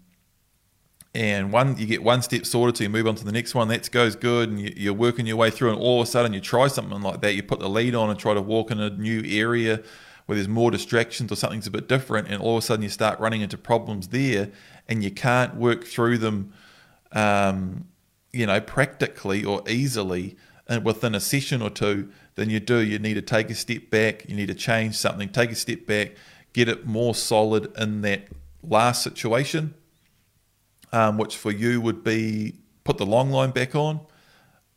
and 1.15 1.51
one 1.51 1.75
you 1.77 1.87
get 1.87 2.03
one 2.03 2.21
step 2.21 2.45
sorted, 2.45 2.77
so 2.77 2.83
you 2.83 2.89
move 2.89 3.07
on 3.07 3.15
to 3.15 3.25
the 3.25 3.31
next 3.31 3.55
one. 3.55 3.69
That 3.69 3.89
goes 3.89 4.15
good, 4.15 4.49
and 4.49 4.59
you, 4.77 4.91
are 4.91 4.93
working 4.93 5.25
your 5.25 5.37
way 5.37 5.49
through, 5.49 5.71
and 5.71 5.79
all 5.79 6.01
of 6.01 6.07
a 6.07 6.11
sudden 6.11 6.33
you 6.33 6.41
try 6.41 6.67
something 6.67 7.01
like 7.01 7.21
that. 7.21 7.33
You 7.33 7.41
put 7.41 7.59
the 7.59 7.69
lead 7.69 7.95
on 7.95 8.11
and 8.11 8.19
try 8.19 8.35
to 8.35 8.41
walk 8.41 8.69
in 8.69 8.79
a 8.79 8.91
new 8.91 9.23
area 9.25 9.81
where 10.29 10.35
there's 10.35 10.47
more 10.47 10.71
distractions 10.71 11.31
or 11.31 11.35
something's 11.35 11.67
a 11.67 11.71
bit 11.71 11.87
different, 11.87 12.27
and 12.27 12.41
all 12.41 12.57
of 12.57 12.63
a 12.63 12.65
sudden 12.65 12.83
you 12.83 12.89
start 12.89 13.19
running 13.19 13.41
into 13.41 13.57
problems 13.57 14.09
there, 14.09 14.49
and 14.87 15.03
you 15.03 15.11
can't 15.11 15.55
work 15.55 15.83
through 15.83 16.19
them, 16.19 16.53
um, 17.11 17.87
you 18.31 18.45
know, 18.45 18.61
practically 18.61 19.43
or 19.43 19.63
easily 19.67 20.37
within 20.83 21.15
a 21.15 21.19
session 21.19 21.61
or 21.61 21.69
two. 21.69 22.09
Then 22.35 22.49
you 22.49 22.59
do. 22.59 22.77
You 22.77 22.99
need 22.99 23.15
to 23.15 23.21
take 23.21 23.49
a 23.49 23.55
step 23.55 23.89
back. 23.89 24.29
You 24.29 24.35
need 24.35 24.47
to 24.47 24.53
change 24.53 24.95
something. 24.95 25.29
Take 25.29 25.51
a 25.51 25.55
step 25.55 25.85
back. 25.85 26.11
Get 26.53 26.69
it 26.69 26.85
more 26.85 27.15
solid 27.15 27.75
in 27.77 28.01
that 28.01 28.27
last 28.61 29.03
situation 29.03 29.73
um, 30.91 31.17
which 31.17 31.35
for 31.37 31.51
you 31.51 31.81
would 31.81 32.03
be 32.03 32.55
put 32.83 32.97
the 32.97 33.05
long 33.05 33.31
line 33.31 33.51
back 33.51 33.75
on. 33.75 33.99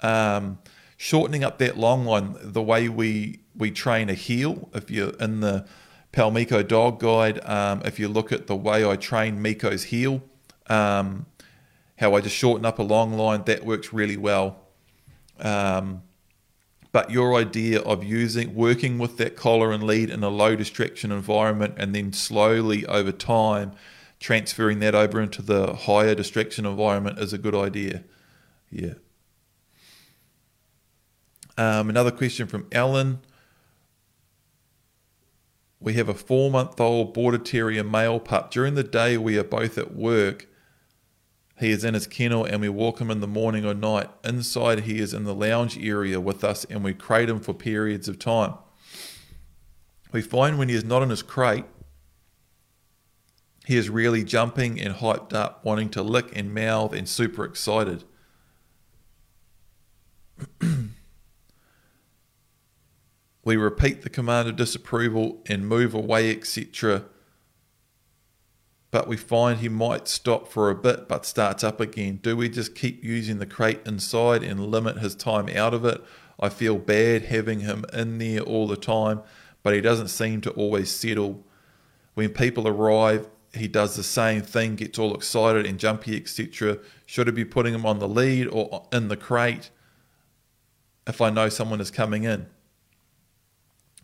Um, 0.01 0.59
shortening 1.03 1.43
up 1.43 1.59
that 1.59 1.77
long 1.77 2.05
line, 2.05 2.37
the 2.41 2.63
way 2.63 2.89
we 2.89 3.41
we 3.57 3.73
train 3.73 4.09
a 4.09 4.15
heel. 4.15 4.69
If 4.73 4.89
you're 4.89 5.15
in 5.19 5.41
the 5.41 5.67
Paumiko 6.13 6.67
Dog 6.67 7.01
Guide, 7.01 7.45
um, 7.45 7.83
if 7.85 7.99
you 7.99 8.07
look 8.07 8.31
at 8.31 8.47
the 8.47 8.55
way 8.55 8.89
I 8.89 8.95
train 8.95 9.43
Miko's 9.43 9.83
heel, 9.83 10.23
um, 10.69 11.27
how 11.97 12.15
I 12.15 12.21
just 12.21 12.37
shorten 12.37 12.65
up 12.65 12.79
a 12.79 12.85
long 12.85 13.15
line, 13.15 13.43
that 13.47 13.65
works 13.65 13.93
really 13.93 14.17
well. 14.17 14.61
Um, 15.41 16.03
but 16.93 17.11
your 17.11 17.35
idea 17.35 17.81
of 17.81 18.05
using 18.05 18.55
working 18.55 19.01
with 19.01 19.17
that 19.17 19.35
collar 19.35 19.73
and 19.73 19.83
lead 19.83 20.09
in 20.09 20.23
a 20.23 20.29
low 20.29 20.55
distraction 20.55 21.11
environment 21.11 21.75
and 21.79 21.97
then 21.97 22.13
slowly 22.13 22.87
over 22.87 23.11
time 23.11 23.73
transferring 24.21 24.79
that 24.79 24.95
over 24.95 25.21
into 25.21 25.43
the 25.43 25.75
higher 25.75 26.15
distraction 26.15 26.65
environment 26.65 27.19
is 27.19 27.33
a 27.33 27.39
good 27.39 27.57
idea. 27.57 28.05
Yeah. 28.71 28.95
Um, 31.59 31.91
another 31.91 32.11
question 32.11 32.47
from 32.47 32.67
Alan. 32.73 33.21
We 35.81 35.95
have 35.95 36.09
a 36.09 36.15
four 36.15 36.51
month 36.51 36.81
old 36.81 37.13
border 37.13 37.39
terrier 37.39 37.85
male 37.85 38.21
pup. 38.21 38.51
During 38.51 38.75
the 38.75 38.85
day, 38.85 39.19
we 39.19 39.37
are 39.39 39.45
both 39.45 39.77
at 39.77 39.95
work. 39.95 40.47
He 41.59 41.71
is 41.71 41.85
in 41.85 41.95
his 41.95 42.07
kennel 42.07 42.45
and 42.45 42.61
we 42.61 42.69
walk 42.69 43.01
him 43.01 43.11
in 43.11 43.21
the 43.21 43.27
morning 43.27 43.65
or 43.65 43.75
night. 43.75 44.11
Inside, 44.25 44.81
he 44.81 44.99
is 44.99 45.13
in 45.13 45.25
the 45.25 45.35
lounge 45.35 45.79
area 45.79 46.21
with 46.21 46.43
us 46.43 46.65
and 46.65 46.83
we 46.83 46.95
crate 46.95 47.29
him 47.29 47.41
for 47.41 47.53
periods 47.53 48.09
of 48.09 48.19
time. 48.19 48.55
We 50.13 50.23
find 50.23 50.59
when 50.59 50.69
he 50.69 50.75
is 50.75 50.85
not 50.85 51.03
in 51.03 51.11
his 51.11 51.23
crate, 51.23 51.65
he 53.67 53.77
is 53.77 53.89
really 53.89 54.25
jumping 54.25 54.81
and 54.81 54.95
hyped 54.95 55.33
up, 55.33 55.65
wanting 55.65 55.89
to 55.91 56.03
lick 56.03 56.37
and 56.37 56.53
mouth 56.53 56.93
and 56.93 57.09
super 57.09 57.45
excited. 57.45 58.05
we 63.45 63.57
repeat 63.57 64.03
the 64.03 64.11
command 64.11 64.49
of 64.49 64.57
disapproval 64.57 65.43
and 65.47 65.67
move 65.67 65.95
away, 65.95 66.31
etc. 66.31 67.05
But 68.91 69.09
we 69.09 69.17
find 69.17 69.59
he 69.59 69.69
might 69.69 70.07
stop 70.07 70.49
for 70.49 70.71
a 70.71 70.75
bit 70.75 71.09
but 71.09 71.27
starts 71.27 71.65
up 71.65 71.81
again. 71.81 72.21
Do 72.23 72.37
we 72.37 72.49
just 72.49 72.75
keep 72.75 73.03
using 73.03 73.39
the 73.39 73.47
crate 73.47 73.81
inside 73.87 74.43
and 74.43 74.67
limit 74.67 74.99
his 74.99 75.15
time 75.15 75.49
out 75.49 75.75
of 75.75 75.85
it? 75.85 76.03
I 76.39 76.51
feel 76.51 76.79
bad 76.79 77.25
having 77.25 77.61
him 77.61 77.85
in 77.93 78.19
there 78.19 78.41
all 78.41 78.67
the 78.67 78.77
time, 78.77 79.23
but 79.63 79.75
he 79.75 79.81
doesn't 79.81 80.09
seem 80.09 80.41
to 80.43 80.51
always 80.51 80.91
settle. 80.91 81.45
When 82.15 82.31
people 82.31 82.69
arrive, 82.69 83.29
he 83.55 83.69
does 83.69 83.97
the 83.97 84.03
same 84.03 84.43
thing, 84.43 84.77
gets 84.77 84.99
all 84.99 85.15
excited 85.15 85.67
and 85.67 85.79
jumpy, 85.79 86.17
etc. 86.17 86.79
Should 87.07 87.29
I 87.29 87.33
be 87.33 87.45
putting 87.45 87.75
him 87.75 87.87
on 87.87 87.99
the 87.99 88.09
lead 88.09 88.49
or 88.49 88.87
in 88.93 89.09
the 89.09 89.17
crate 89.17 89.71
if 91.07 91.21
I 91.21 91.31
know 91.31 91.49
someone 91.49 91.81
is 91.81 91.91
coming 91.91 92.25
in? 92.25 92.47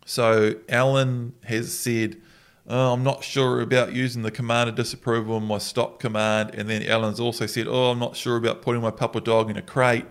So 0.09 0.55
Alan 0.67 1.33
has 1.43 1.71
said, 1.71 2.19
oh, 2.67 2.93
I'm 2.93 3.03
not 3.03 3.23
sure 3.23 3.61
about 3.61 3.93
using 3.93 4.23
the 4.23 4.31
command 4.31 4.67
of 4.67 4.73
disapproval 4.73 5.37
in 5.37 5.43
my 5.43 5.59
stop 5.59 5.99
command. 5.99 6.49
And 6.55 6.67
then 6.67 6.81
Alan's 6.81 7.19
also 7.19 7.45
said, 7.45 7.67
Oh, 7.67 7.91
I'm 7.91 7.99
not 7.99 8.15
sure 8.15 8.35
about 8.35 8.63
putting 8.63 8.81
my 8.81 8.89
pupper 8.89 9.23
dog 9.23 9.51
in 9.51 9.57
a 9.57 9.61
crate. 9.61 10.07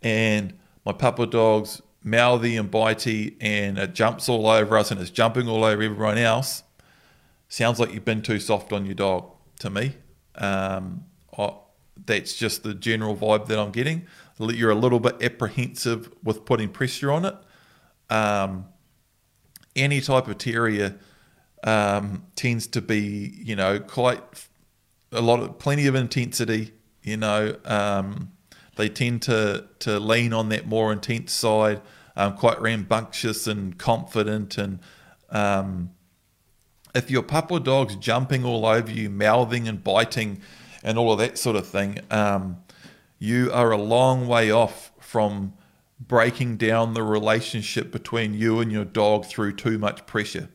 And 0.00 0.54
my 0.86 0.92
pupper 0.92 1.30
dog's 1.30 1.82
mouthy 2.02 2.56
and 2.56 2.70
bitey 2.70 3.36
and 3.38 3.76
it 3.76 3.92
jumps 3.92 4.30
all 4.30 4.46
over 4.46 4.78
us 4.78 4.90
and 4.90 4.98
it's 4.98 5.10
jumping 5.10 5.46
all 5.46 5.62
over 5.62 5.82
everyone 5.82 6.16
else 6.16 6.62
sounds 7.48 7.78
like 7.78 7.92
you've 7.92 8.06
been 8.06 8.22
too 8.22 8.40
soft 8.40 8.72
on 8.72 8.86
your 8.86 8.94
dog 8.94 9.30
to 9.58 9.68
me. 9.68 9.94
Um, 10.36 11.04
I, 11.36 11.52
that's 12.06 12.34
just 12.34 12.62
the 12.62 12.72
general 12.72 13.14
vibe 13.14 13.44
that 13.48 13.58
I'm 13.58 13.72
getting. 13.72 14.06
You're 14.38 14.70
a 14.70 14.74
little 14.74 15.00
bit 15.00 15.22
apprehensive 15.22 16.10
with 16.22 16.46
putting 16.46 16.70
pressure 16.70 17.12
on 17.12 17.26
it. 17.26 17.34
Um, 18.08 18.64
any 19.76 20.00
type 20.00 20.28
of 20.28 20.38
terrier 20.38 20.96
um, 21.64 22.24
tends 22.36 22.66
to 22.68 22.80
be, 22.80 23.32
you 23.36 23.56
know, 23.56 23.78
quite 23.80 24.22
a 25.12 25.20
lot 25.20 25.40
of 25.40 25.58
plenty 25.58 25.86
of 25.86 25.94
intensity. 25.94 26.72
You 27.02 27.16
know, 27.16 27.56
um, 27.64 28.32
they 28.76 28.88
tend 28.88 29.22
to 29.22 29.66
to 29.80 29.98
lean 29.98 30.32
on 30.32 30.48
that 30.50 30.66
more 30.66 30.92
intense 30.92 31.32
side, 31.32 31.80
um, 32.16 32.36
quite 32.36 32.60
rambunctious 32.60 33.46
and 33.46 33.78
confident 33.78 34.58
and 34.58 34.80
um, 35.30 35.90
if 36.94 37.10
your 37.10 37.22
pup 37.22 37.50
or 37.50 37.60
dog's 37.60 37.96
jumping 37.96 38.44
all 38.44 38.66
over 38.66 38.90
you, 38.90 39.10
mouthing 39.10 39.68
and 39.68 39.82
biting, 39.82 40.40
and 40.82 40.98
all 40.98 41.12
of 41.12 41.18
that 41.18 41.38
sort 41.38 41.56
of 41.56 41.66
thing, 41.66 42.00
um, 42.10 42.58
you 43.18 43.50
are 43.52 43.70
a 43.70 43.76
long 43.76 44.26
way 44.26 44.50
off 44.50 44.92
from 45.00 45.52
breaking 46.00 46.56
down 46.56 46.94
the 46.94 47.02
relationship 47.02 47.90
between 47.90 48.34
you 48.34 48.60
and 48.60 48.70
your 48.70 48.84
dog 48.84 49.26
through 49.26 49.56
too 49.56 49.78
much 49.78 50.06
pressure. 50.06 50.48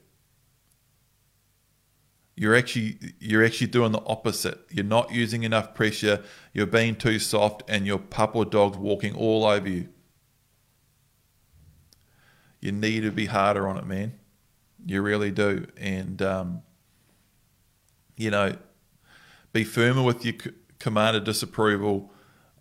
You're 2.36 2.56
actually 2.56 2.98
you're 3.20 3.46
actually 3.46 3.68
doing 3.68 3.92
the 3.92 4.04
opposite. 4.06 4.60
You're 4.72 4.86
not 4.86 5.12
using 5.12 5.44
enough 5.44 5.76
pressure. 5.76 6.24
You're 6.52 6.66
being 6.66 6.96
too 6.96 7.20
soft, 7.20 7.62
and 7.68 7.86
your 7.86 8.00
pup 8.00 8.36
or 8.36 8.46
dog's 8.46 8.78
walking 8.78 9.16
all 9.16 9.46
over 9.46 9.70
you. 9.70 9.90
You 12.60 12.72
need 12.72 13.02
to 13.02 13.12
be 13.12 13.26
harder 13.26 13.68
on 13.68 13.78
it, 13.78 13.86
man. 13.86 14.14
You 14.86 15.02
really 15.02 15.32
do. 15.32 15.68
And, 15.78 16.22
um, 16.22 16.62
you 18.16 18.32
know, 18.32 18.56
be 19.52 19.66
firmer 19.66 20.02
with 20.02 20.24
your 20.24 20.36
command 20.80 21.18
of 21.18 21.26
disapproval. 21.26 22.13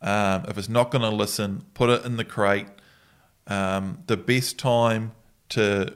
Um, 0.03 0.45
if 0.49 0.59
it's 0.59 0.69
not 0.69 0.91
going 0.91 1.03
to 1.03 1.17
listen, 1.17 1.65
put 1.75 1.88
it 1.88 2.05
in 2.05 2.17
the 2.17 2.25
crate. 2.25 2.67
Um, 3.47 4.03
the 4.07 4.17
best 4.17 4.59
time 4.59 5.12
to 5.51 5.95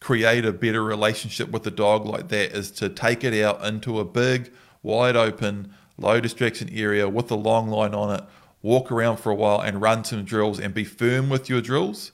create 0.00 0.44
a 0.44 0.52
better 0.52 0.82
relationship 0.82 1.50
with 1.50 1.66
a 1.66 1.70
dog 1.70 2.06
like 2.06 2.28
that 2.28 2.52
is 2.52 2.70
to 2.70 2.88
take 2.88 3.24
it 3.24 3.42
out 3.42 3.64
into 3.64 3.98
a 3.98 4.04
big, 4.04 4.52
wide 4.82 5.16
open, 5.16 5.72
low 5.96 6.20
distraction 6.20 6.68
area 6.70 7.08
with 7.08 7.30
a 7.30 7.34
long 7.34 7.68
line 7.68 7.94
on 7.94 8.14
it, 8.18 8.24
walk 8.62 8.92
around 8.92 9.16
for 9.16 9.32
a 9.32 9.34
while 9.34 9.60
and 9.60 9.80
run 9.80 10.04
some 10.04 10.24
drills 10.24 10.60
and 10.60 10.74
be 10.74 10.84
firm 10.84 11.28
with 11.28 11.48
your 11.48 11.60
drills 11.60 12.12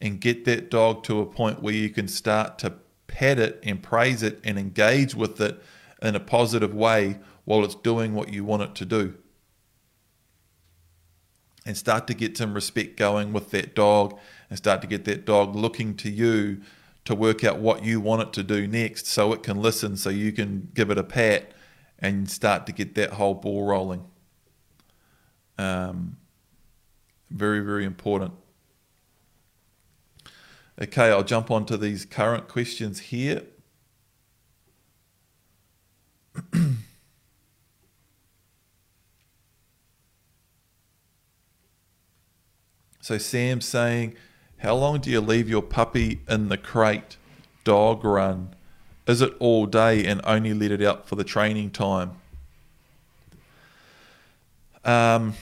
and 0.00 0.20
get 0.20 0.44
that 0.44 0.70
dog 0.70 1.02
to 1.04 1.20
a 1.20 1.26
point 1.26 1.62
where 1.62 1.74
you 1.74 1.88
can 1.88 2.08
start 2.08 2.58
to 2.58 2.72
pet 3.06 3.38
it 3.38 3.60
and 3.62 3.82
praise 3.82 4.22
it 4.22 4.40
and 4.44 4.58
engage 4.58 5.14
with 5.14 5.40
it 5.40 5.62
in 6.04 6.14
a 6.14 6.20
positive 6.20 6.74
way 6.74 7.18
while 7.44 7.64
it's 7.64 7.74
doing 7.74 8.14
what 8.14 8.32
you 8.32 8.44
want 8.44 8.62
it 8.62 8.74
to 8.76 8.84
do. 8.84 9.14
and 11.66 11.76
start 11.78 12.06
to 12.06 12.12
get 12.12 12.36
some 12.36 12.52
respect 12.52 12.94
going 12.96 13.32
with 13.32 13.50
that 13.50 13.74
dog 13.74 14.18
and 14.50 14.58
start 14.58 14.82
to 14.82 14.86
get 14.86 15.06
that 15.06 15.24
dog 15.24 15.56
looking 15.56 15.96
to 15.96 16.10
you 16.10 16.60
to 17.06 17.14
work 17.14 17.42
out 17.42 17.58
what 17.58 17.82
you 17.82 18.00
want 18.00 18.20
it 18.20 18.32
to 18.34 18.42
do 18.42 18.66
next 18.66 19.06
so 19.06 19.32
it 19.32 19.42
can 19.42 19.56
listen 19.60 19.96
so 19.96 20.10
you 20.10 20.30
can 20.30 20.70
give 20.74 20.90
it 20.90 20.98
a 20.98 21.02
pat 21.02 21.52
and 21.98 22.30
start 22.30 22.66
to 22.66 22.72
get 22.72 22.94
that 22.94 23.14
whole 23.14 23.34
ball 23.34 23.64
rolling. 23.64 24.04
Um, 25.56 26.18
very, 27.30 27.60
very 27.60 27.84
important. 27.84 28.32
Okay, 30.80 31.10
I'll 31.10 31.24
jump 31.24 31.50
on 31.50 31.64
to 31.66 31.76
these 31.76 32.04
current 32.04 32.48
questions 32.48 32.98
here. 33.00 33.44
So 43.04 43.18
Sam's 43.18 43.66
saying, 43.66 44.16
how 44.60 44.76
long 44.76 44.98
do 44.98 45.10
you 45.10 45.20
leave 45.20 45.46
your 45.46 45.60
puppy 45.60 46.22
in 46.26 46.48
the 46.48 46.56
crate 46.56 47.18
dog 47.62 48.02
run? 48.02 48.54
Is 49.06 49.20
it 49.20 49.34
all 49.40 49.66
day 49.66 50.06
and 50.06 50.22
only 50.24 50.54
let 50.54 50.70
it 50.70 50.80
out 50.80 51.06
for 51.06 51.14
the 51.14 51.22
training 51.22 51.70
time? 51.70 52.12
Um, 54.86 55.34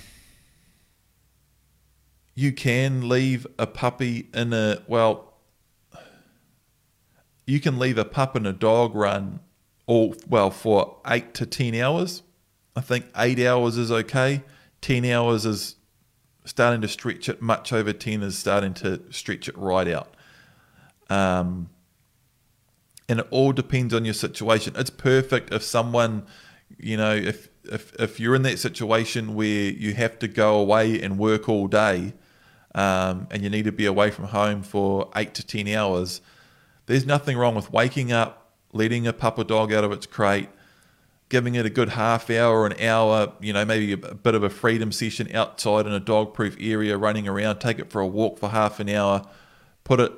you 2.34 2.50
can 2.50 3.08
leave 3.08 3.46
a 3.60 3.68
puppy 3.68 4.28
in 4.34 4.52
a, 4.52 4.82
well, 4.88 5.34
you 7.46 7.60
can 7.60 7.78
leave 7.78 7.96
a 7.96 8.04
pup 8.04 8.34
in 8.34 8.44
a 8.44 8.52
dog 8.52 8.92
run 8.96 9.38
all, 9.86 10.16
well, 10.28 10.50
for 10.50 10.96
eight 11.06 11.32
to 11.34 11.46
10 11.46 11.76
hours. 11.76 12.24
I 12.74 12.80
think 12.80 13.04
eight 13.16 13.38
hours 13.38 13.76
is 13.76 13.92
okay. 13.92 14.42
10 14.80 15.04
hours 15.04 15.46
is 15.46 15.76
starting 16.44 16.80
to 16.80 16.88
stretch 16.88 17.28
it 17.28 17.40
much 17.40 17.72
over 17.72 17.92
10 17.92 18.22
is 18.22 18.38
starting 18.38 18.74
to 18.74 19.00
stretch 19.10 19.48
it 19.48 19.56
right 19.56 19.88
out. 19.88 20.14
Um, 21.08 21.68
and 23.08 23.20
it 23.20 23.26
all 23.30 23.52
depends 23.52 23.92
on 23.92 24.04
your 24.04 24.14
situation. 24.14 24.74
It's 24.76 24.90
perfect 24.90 25.52
if 25.52 25.62
someone, 25.62 26.26
you 26.78 26.96
know, 26.96 27.14
if, 27.14 27.48
if, 27.64 27.94
if 28.00 28.18
you're 28.18 28.34
in 28.34 28.42
that 28.42 28.58
situation 28.58 29.34
where 29.34 29.46
you 29.70 29.94
have 29.94 30.18
to 30.20 30.28
go 30.28 30.58
away 30.58 31.00
and 31.00 31.18
work 31.18 31.48
all 31.48 31.68
day 31.68 32.14
um, 32.74 33.28
and 33.30 33.42
you 33.42 33.50
need 33.50 33.64
to 33.64 33.72
be 33.72 33.86
away 33.86 34.10
from 34.10 34.26
home 34.26 34.62
for 34.62 35.10
eight 35.14 35.34
to 35.34 35.46
10 35.46 35.68
hours, 35.68 36.20
there's 36.86 37.06
nothing 37.06 37.36
wrong 37.36 37.54
with 37.54 37.72
waking 37.72 38.12
up, 38.12 38.52
letting 38.72 39.06
a 39.06 39.14
or 39.36 39.44
dog 39.44 39.72
out 39.72 39.84
of 39.84 39.92
its 39.92 40.06
crate, 40.06 40.48
giving 41.32 41.54
it 41.54 41.64
a 41.64 41.70
good 41.70 41.88
half 41.88 42.28
hour 42.28 42.66
an 42.66 42.78
hour, 42.78 43.32
you 43.40 43.54
know, 43.54 43.64
maybe 43.64 43.94
a, 43.94 43.96
bit 43.96 44.34
of 44.34 44.42
a 44.42 44.50
freedom 44.50 44.92
session 44.92 45.34
outside 45.34 45.86
in 45.86 45.92
a 45.92 45.98
dog 45.98 46.34
proof 46.34 46.54
area, 46.60 46.94
running 46.94 47.26
around, 47.26 47.58
take 47.58 47.78
it 47.78 47.90
for 47.90 48.02
a 48.02 48.06
walk 48.06 48.38
for 48.38 48.50
half 48.50 48.78
an 48.80 48.90
hour, 48.90 49.24
put 49.82 49.98
it 49.98 50.12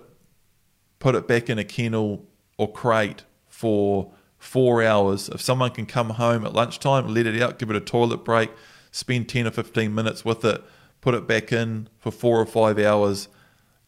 put 0.99 1.15
it 1.15 1.29
back 1.29 1.49
in 1.49 1.57
a 1.57 1.63
kennel 1.63 2.27
or 2.59 2.71
crate 2.73 3.23
for 3.47 4.11
four 4.39 4.83
hours. 4.83 5.29
If 5.29 5.41
someone 5.41 5.71
can 5.71 5.87
come 5.87 6.11
home 6.11 6.45
at 6.45 6.53
lunchtime, 6.53 7.07
let 7.07 7.29
it 7.29 7.41
out, 7.41 7.61
give 7.61 7.71
it 7.71 7.77
a 7.77 7.81
toilet 7.81 8.25
break, 8.25 8.51
spend 8.91 9.29
10 9.29 9.47
or 9.47 9.53
15 9.53 9.95
minutes 9.95 10.25
with 10.25 10.45
it, 10.45 10.65
put 11.01 11.15
it 11.15 11.29
back 11.29 11.53
in 11.53 11.89
for 12.01 12.11
four 12.11 12.41
or 12.41 12.47
five 12.47 12.77
hours, 12.77 13.29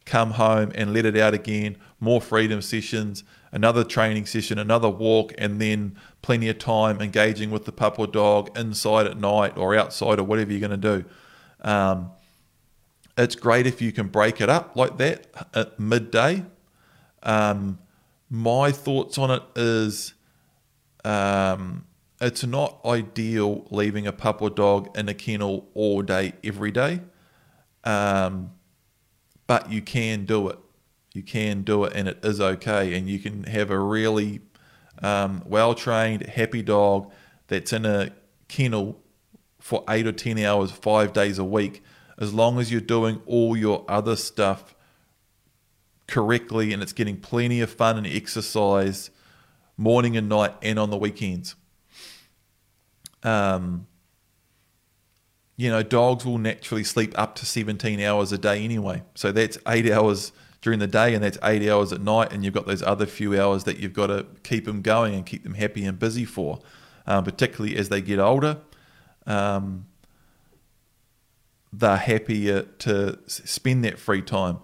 come 0.05 0.33
home 0.33 0.71
and 0.77 0.95
let 0.95 1.05
it 1.05 1.17
out 1.17 1.35
again, 1.35 1.77
more 1.99 2.21
freedom 2.21 2.63
sessions, 2.63 3.25
another 3.57 3.83
training 3.83 4.27
session, 4.27 4.59
another 4.59 4.91
walk, 4.91 5.33
and 5.39 5.59
then 5.59 5.97
plenty 6.21 6.47
of 6.51 6.59
time 6.59 7.01
engaging 7.01 7.51
with 7.51 7.65
the 7.65 7.73
pup 7.73 7.99
or 7.99 8.07
dog 8.07 8.57
inside 8.57 9.07
at 9.07 9.19
night 9.19 9.57
or 9.57 9.75
outside 9.75 10.19
or 10.19 10.25
whatever 10.25 10.53
you're 10.53 10.69
going 10.69 10.79
to 10.79 11.01
do. 11.01 11.05
Um, 11.63 12.11
it's 13.17 13.35
great 13.35 13.67
if 13.67 13.81
you 13.81 13.93
can 13.93 14.09
break 14.09 14.43
it 14.43 14.51
up 14.51 14.77
like 14.77 14.99
that 14.99 15.27
at 15.55 15.81
midday. 15.81 16.45
Um, 17.23 17.79
my 18.29 18.73
thoughts 18.73 19.17
on 19.17 19.31
it 19.31 19.43
is 19.57 20.13
um, 21.03 21.87
it's 22.21 22.45
not 22.45 22.79
ideal 22.85 23.67
leaving 23.71 24.07
a 24.07 24.13
pup 24.13 24.43
or 24.43 24.51
dog 24.51 24.95
in 24.99 25.09
a 25.09 25.15
kennel 25.15 25.67
all 25.73 26.03
day, 26.03 26.35
every 26.45 26.71
day. 26.71 27.01
Um, 27.85 28.51
but 29.47 29.73
you 29.73 29.81
can 29.81 30.27
do 30.27 30.49
it 30.51 30.59
you 31.17 31.23
can 31.23 31.63
do 31.63 31.85
it 31.85 31.95
and 31.95 32.07
it 32.09 32.19
is 32.23 32.41
okay. 32.41 32.95
And 32.95 33.09
you 33.09 33.19
can 33.19 33.45
have 33.45 33.71
a 33.71 33.79
really 33.79 34.41
um, 35.03 35.43
well 35.47 35.75
trained, 35.75 36.27
happy 36.27 36.63
dog 36.63 37.11
that's 37.49 37.73
in 37.73 37.87
a 37.87 38.11
kennel 38.49 39.01
for 39.59 39.83
eight 39.89 40.07
or 40.07 40.13
10 40.13 40.39
hours, 40.39 40.71
five 40.71 41.13
days 41.13 41.39
a 41.39 41.45
week, 41.45 41.83
as 42.19 42.33
long 42.33 42.61
as 42.61 42.71
you're 42.71 42.81
doing 42.81 43.21
all 43.27 43.57
your 43.57 43.85
other 43.89 44.15
stuff 44.15 44.75
correctly 46.07 46.73
and 46.73 46.83
it's 46.83 46.93
getting 46.93 47.17
plenty 47.17 47.61
of 47.61 47.71
fun 47.71 47.97
and 47.97 48.07
exercise 48.07 49.11
morning 49.77 50.17
and 50.17 50.29
night 50.29 50.55
and 50.63 50.79
on 50.79 50.91
the 50.91 50.97
weekends. 50.97 51.57
Um, 53.23 53.87
you 55.57 55.71
know, 55.71 55.83
dogs 55.83 56.25
will 56.25 56.39
naturally 56.39 56.85
sleep 56.85 57.13
up 57.19 57.35
to 57.37 57.47
17 57.47 58.01
hours 58.01 58.31
a 58.31 58.39
day 58.39 58.63
anyway. 58.63 59.03
So 59.15 59.33
that's 59.33 59.59
eight 59.67 59.91
hours 59.91 60.33
during 60.67 60.81
the 60.81 60.87
day 60.89 61.15
and 61.15 61.23
that's 61.23 61.39
eight 61.45 61.71
hours 61.71 61.93
at 61.93 62.01
night 62.01 62.33
and 62.33 62.45
you've 62.45 62.53
got 62.53 62.67
those 62.67 62.83
other 62.83 63.07
few 63.07 63.41
hours 63.41 63.63
that 63.63 63.79
you've 63.79 63.93
got 63.93 64.09
to 64.09 64.27
keep 64.43 64.65
them 64.65 64.83
going 64.83 65.15
and 65.15 65.25
keep 65.25 65.45
them 65.45 65.55
happy 65.55 65.85
and 65.85 65.97
busy 65.97 66.25
for 66.25 66.59
um, 67.07 67.23
particularly 67.23 67.77
as 67.77 67.89
they 67.89 68.01
get 68.01 68.19
older. 68.19 68.59
Um, 69.29 69.87
they're 71.73 71.97
happier 71.97 72.63
to 72.63 73.17
spend 73.29 73.85
that 73.85 73.97
free 73.97 74.23
time. 74.23 74.59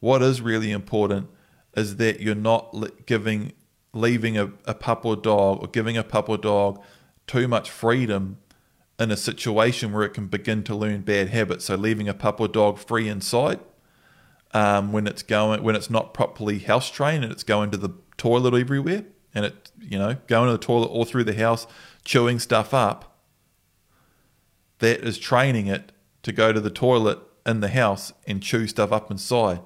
What 0.00 0.22
is 0.22 0.40
really 0.40 0.70
important 0.70 1.28
is 1.76 1.96
that 1.96 2.20
you're 2.20 2.34
not 2.34 2.74
giving 3.04 3.52
leaving 3.92 4.38
a, 4.38 4.50
a 4.64 4.72
pup 4.72 5.04
or 5.04 5.16
dog 5.16 5.60
or 5.60 5.68
giving 5.68 5.98
a 5.98 6.02
pup 6.02 6.30
or 6.30 6.38
dog 6.38 6.82
too 7.26 7.46
much 7.46 7.70
freedom 7.70 8.38
in 8.98 9.10
a 9.10 9.18
situation 9.18 9.92
where 9.92 10.02
it 10.02 10.14
can 10.14 10.28
begin 10.28 10.62
to 10.62 10.74
learn 10.74 11.02
bad 11.02 11.28
habits. 11.28 11.66
So 11.66 11.74
leaving 11.74 12.08
a 12.08 12.14
pup 12.14 12.40
or 12.40 12.48
dog 12.48 12.78
free 12.78 13.06
inside 13.06 13.60
um, 14.56 14.92
when 14.92 15.06
it's 15.06 15.22
going 15.22 15.62
when 15.62 15.76
it's 15.76 15.90
not 15.90 16.14
properly 16.14 16.60
house 16.60 16.90
trained 16.90 17.24
and 17.24 17.32
it's 17.32 17.42
going 17.42 17.70
to 17.70 17.76
the 17.76 17.90
toilet 18.16 18.54
everywhere 18.54 19.04
and 19.34 19.44
it 19.44 19.70
you 19.80 19.98
know 19.98 20.16
going 20.26 20.46
to 20.46 20.52
the 20.52 20.58
toilet 20.58 20.86
all 20.86 21.04
through 21.04 21.24
the 21.24 21.34
house 21.34 21.66
chewing 22.04 22.38
stuff 22.38 22.72
up 22.72 23.16
that 24.78 25.00
is 25.00 25.18
training 25.18 25.66
it 25.66 25.92
to 26.22 26.32
go 26.32 26.52
to 26.52 26.60
the 26.60 26.70
toilet 26.70 27.18
in 27.46 27.60
the 27.60 27.68
house 27.68 28.12
and 28.26 28.42
chew 28.42 28.66
stuff 28.66 28.92
up 28.92 29.10
inside. 29.10 29.60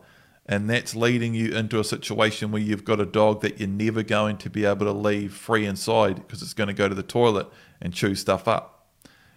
And 0.47 0.69
that's 0.69 0.97
leading 0.97 1.35
you 1.35 1.53
into 1.53 1.79
a 1.79 1.85
situation 1.85 2.51
where 2.51 2.61
you've 2.61 2.85
got 2.85 3.01
a 3.01 3.07
dog 3.07 3.41
that 3.43 3.61
you're 3.61 3.69
never 3.69 4.03
going 4.03 4.37
to 4.39 4.51
be 4.51 4.65
able 4.65 4.87
to 4.87 4.93
leave 4.93 5.33
free 5.33 5.65
inside 5.65 6.17
because 6.17 6.43
it's 6.43 6.55
going 6.55 6.69
to 6.69 6.75
go 6.75 6.89
to 6.89 6.95
the 6.95 7.03
toilet 7.03 7.49
and 7.81 7.95
chew 7.95 8.15
stuff 8.15 8.49
up. 8.49 8.89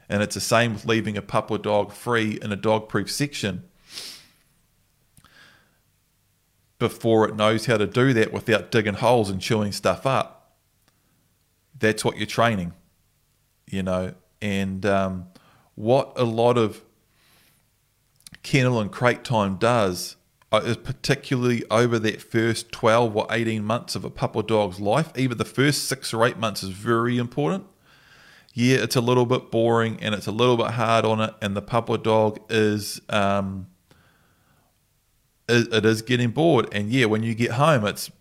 And 0.10 0.22
it's 0.22 0.36
the 0.36 0.42
same 0.42 0.74
with 0.74 0.86
leaving 0.86 1.18
a 1.18 1.22
pup 1.22 1.52
or 1.52 1.58
dog 1.58 1.92
free 1.92 2.40
in 2.42 2.52
a 2.52 2.58
dog 2.58 2.90
proof 2.90 3.12
section 3.12 3.64
before 6.84 7.26
it 7.30 7.34
knows 7.34 7.66
how 7.66 7.78
to 7.78 7.88
do 7.88 8.12
that 8.12 8.34
without 8.34 8.70
digging 8.70 8.96
holes 8.96 9.30
and 9.30 9.40
chewing 9.40 9.72
stuff 9.72 10.06
up. 10.06 10.58
That's 11.80 12.04
what 12.04 12.18
you're 12.18 12.28
training, 12.28 12.74
you 13.72 13.82
know. 13.82 14.16
And 14.42 14.86
um, 14.86 15.28
what 15.76 16.12
a 16.18 16.26
lot 16.26 16.58
of 16.58 16.82
kennel 18.44 18.82
and 18.82 18.92
crate 18.92 19.24
time 19.24 19.56
does 19.56 20.18
uh, 20.52 20.58
is 20.66 20.76
particularly 20.76 21.64
over 21.72 21.98
that 22.00 22.22
first 22.22 22.74
12 22.74 23.16
or 23.16 23.28
18 23.30 23.64
months 23.64 23.96
of 23.96 24.04
a 24.04 24.10
pup 24.10 24.36
or 24.36 24.44
dog's 24.44 24.82
life, 24.82 25.10
even 25.16 25.38
the 25.38 25.46
first 25.46 25.86
six 25.86 26.14
or 26.14 26.26
eight 26.26 26.38
months 26.38 26.64
is 26.64 26.70
very 26.72 27.18
important. 27.18 27.66
Yeah, 28.54 28.80
it's 28.80 28.98
a 28.98 29.02
little 29.02 29.26
bit 29.26 29.52
boring 29.52 30.00
and 30.02 30.14
it's 30.14 30.28
a 30.28 30.34
little 30.34 30.58
bit 30.58 30.72
hard 30.72 31.06
on 31.06 31.22
it, 31.22 31.34
and 31.42 31.56
the 31.56 31.62
pup 31.62 31.90
or 31.90 31.98
dog 31.98 32.42
is 32.50 33.00
um, 33.08 33.68
it 35.48 35.86
is 35.86 36.02
getting 36.02 36.32
bored. 36.32 36.68
And 36.72 36.90
yeah, 36.90 37.06
when 37.06 37.24
you 37.24 37.36
get 37.36 37.52
home, 37.52 37.86
it's 37.86 38.12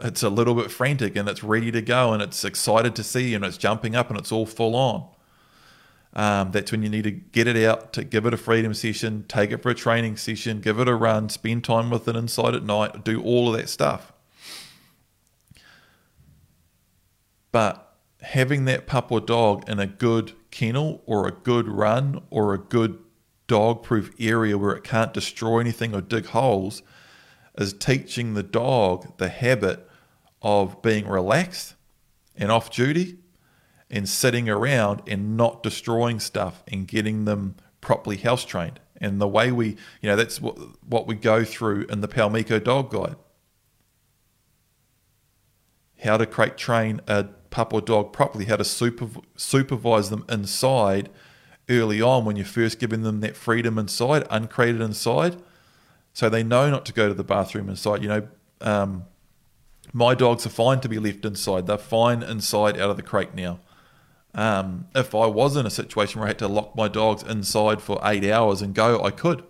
it's 0.00 0.22
a 0.22 0.28
little 0.28 0.54
bit 0.54 0.70
frantic 0.70 1.14
and 1.14 1.28
it's 1.28 1.44
ready 1.44 1.70
to 1.70 1.80
go 1.80 2.12
and 2.12 2.20
it's 2.20 2.44
excited 2.44 2.96
to 2.96 3.04
see 3.04 3.30
you 3.30 3.36
and 3.36 3.44
it's 3.44 3.56
jumping 3.56 3.94
up 3.94 4.10
and 4.10 4.18
it's 4.18 4.32
all 4.32 4.46
full 4.46 4.74
on. 4.74 5.08
Um, 6.14 6.50
that's 6.50 6.72
when 6.72 6.82
you 6.82 6.88
need 6.88 7.04
to 7.04 7.10
get 7.10 7.46
it 7.46 7.56
out, 7.64 7.92
to 7.94 8.04
give 8.04 8.26
it 8.26 8.34
a 8.34 8.36
freedom 8.36 8.74
session, 8.74 9.24
take 9.28 9.50
it 9.50 9.62
for 9.62 9.70
a 9.70 9.74
training 9.74 10.16
session, 10.16 10.60
give 10.60 10.78
it 10.78 10.88
a 10.88 10.94
run, 10.94 11.28
spend 11.28 11.64
time 11.64 11.88
with 11.88 12.06
it 12.08 12.16
inside 12.16 12.54
at 12.54 12.64
night, 12.64 13.04
do 13.04 13.22
all 13.22 13.48
of 13.48 13.56
that 13.56 13.68
stuff. 13.68 14.12
But 17.50 17.96
having 18.20 18.64
that 18.66 18.86
pup 18.86 19.10
or 19.10 19.20
dog 19.20 19.68
in 19.68 19.78
a 19.78 19.86
good 19.86 20.32
kennel 20.50 21.02
or 21.06 21.26
a 21.26 21.32
good 21.32 21.68
run 21.68 22.22
or 22.30 22.52
a 22.54 22.58
good 22.58 22.98
dog 23.52 23.82
proof 23.82 24.10
area 24.18 24.56
where 24.56 24.74
it 24.74 24.82
can't 24.82 25.12
destroy 25.12 25.58
anything 25.58 25.94
or 25.94 26.00
dig 26.00 26.24
holes 26.24 26.82
is 27.58 27.74
teaching 27.74 28.32
the 28.32 28.42
dog 28.42 29.18
the 29.18 29.28
habit 29.28 29.86
of 30.40 30.80
being 30.80 31.06
relaxed 31.06 31.74
and 32.34 32.50
off 32.50 32.70
duty 32.70 33.18
and 33.90 34.08
sitting 34.08 34.48
around 34.48 35.02
and 35.06 35.36
not 35.36 35.62
destroying 35.62 36.18
stuff 36.18 36.62
and 36.66 36.88
getting 36.88 37.26
them 37.26 37.54
properly 37.82 38.16
house 38.16 38.46
trained 38.46 38.80
And 38.96 39.20
the 39.20 39.28
way 39.28 39.52
we, 39.52 39.76
you 40.00 40.08
know, 40.08 40.16
that's 40.16 40.40
what, 40.40 40.56
what 40.88 41.06
we 41.06 41.14
go 41.14 41.44
through 41.44 41.84
in 41.90 42.00
the 42.00 42.08
Paumiko 42.08 42.58
Dog 42.64 42.90
Guide. 42.90 43.16
How 46.02 46.16
to 46.16 46.24
crate 46.24 46.56
train 46.56 47.02
a 47.06 47.24
pup 47.50 47.74
or 47.74 47.82
dog 47.82 48.14
properly, 48.14 48.46
how 48.46 48.56
to 48.56 48.64
supervise 48.64 50.08
them 50.08 50.24
inside 50.30 51.10
early 51.72 52.00
on 52.00 52.24
when 52.24 52.36
you're 52.36 52.44
first 52.44 52.78
giving 52.78 53.02
them 53.02 53.20
that 53.20 53.36
freedom 53.36 53.78
inside, 53.78 54.26
uncrated 54.30 54.80
inside, 54.80 55.36
so 56.12 56.28
they 56.28 56.42
know 56.42 56.70
not 56.70 56.84
to 56.86 56.92
go 56.92 57.08
to 57.08 57.14
the 57.14 57.24
bathroom 57.24 57.68
inside. 57.68 58.02
You 58.02 58.08
know, 58.08 58.28
um, 58.60 59.04
my 59.92 60.14
dogs 60.14 60.46
are 60.46 60.50
fine 60.50 60.80
to 60.80 60.88
be 60.88 60.98
left 60.98 61.24
inside. 61.24 61.66
They're 61.66 61.78
fine 61.78 62.22
inside 62.22 62.78
out 62.78 62.90
of 62.90 62.96
the 62.96 63.02
crate 63.02 63.34
now. 63.34 63.60
Um, 64.34 64.86
if 64.94 65.14
I 65.14 65.26
was 65.26 65.56
in 65.56 65.66
a 65.66 65.70
situation 65.70 66.20
where 66.20 66.26
I 66.26 66.30
had 66.30 66.38
to 66.38 66.48
lock 66.48 66.74
my 66.74 66.88
dogs 66.88 67.22
inside 67.22 67.82
for 67.82 68.00
eight 68.02 68.24
hours 68.24 68.62
and 68.62 68.74
go, 68.74 69.02
I 69.02 69.10
could. 69.10 69.44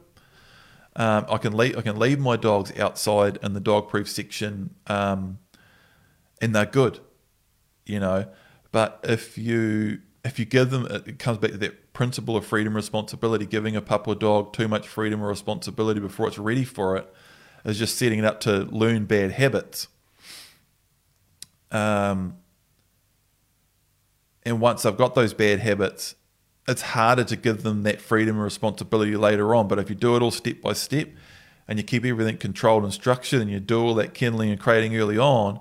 Um, 0.97 1.25
I 1.29 1.39
can 1.39 1.57
leave. 1.57 1.79
I 1.79 1.83
can 1.83 1.99
leave 1.99 2.19
my 2.19 2.37
dogs 2.37 2.77
outside 2.79 3.39
in 3.43 3.55
the 3.55 3.61
dog-proof 3.61 4.09
section, 4.09 4.75
um, 4.89 5.39
and 6.41 6.55
they're 6.55 6.67
good, 6.67 7.01
you 7.87 7.99
know. 7.99 8.27
But 8.73 9.01
if 9.03 9.39
you 9.39 10.01
if 10.25 10.39
you 10.39 10.45
give 10.45 10.71
them, 10.71 10.87
it 10.87 11.19
comes 11.19 11.39
back 11.39 11.51
to 11.51 11.59
that 11.59 11.93
principle 11.93 12.37
of 12.37 12.47
freedom 12.47 12.75
responsibility. 12.75 13.45
Giving 13.45 13.75
a 13.75 13.83
pup 13.83 14.07
or 14.07 14.15
dog 14.15 14.53
too 14.53 14.69
much 14.69 14.87
freedom 14.87 15.23
or 15.23 15.29
responsibility 15.29 16.01
before 16.01 16.29
it's 16.29 16.39
ready 16.39 16.65
for 16.65 16.97
it 16.97 17.13
is 17.65 17.79
just 17.79 17.97
setting 17.97 18.21
it 18.21 18.25
up 18.25 18.41
to 18.41 18.63
learn 18.65 19.07
bad 19.07 19.33
habits. 19.33 19.89
Um, 21.71 22.37
and 24.45 24.61
once 24.61 24.85
I've 24.85 24.97
got 24.97 25.15
those 25.15 25.35
bad 25.35 25.61
habits, 25.61 26.15
it's 26.69 26.83
harder 26.83 27.25
to 27.25 27.37
give 27.37 27.63
them 27.63 27.83
that 27.83 28.01
freedom 28.01 28.37
and 28.37 28.45
responsibility 28.45 29.17
later 29.17 29.55
on. 29.55 29.67
But 29.67 29.79
if 29.79 29.89
you 29.89 29.97
do 29.97 30.15
it 30.17 30.23
all 30.23 30.31
step 30.31 30.61
by 30.61 30.75
step 30.75 31.09
and 31.67 31.79
you 31.79 31.85
keep 31.85 32.05
everything 32.05 32.37
controlled 32.37 32.85
and 32.85 32.93
structured 32.93 33.41
and 33.41 33.51
you 33.51 33.59
do 33.59 33.81
all 33.81 33.95
that 33.95 34.15
kennelling 34.15 34.51
and 34.51 34.61
crating 34.61 34.97
early 34.97 35.19
on, 35.19 35.61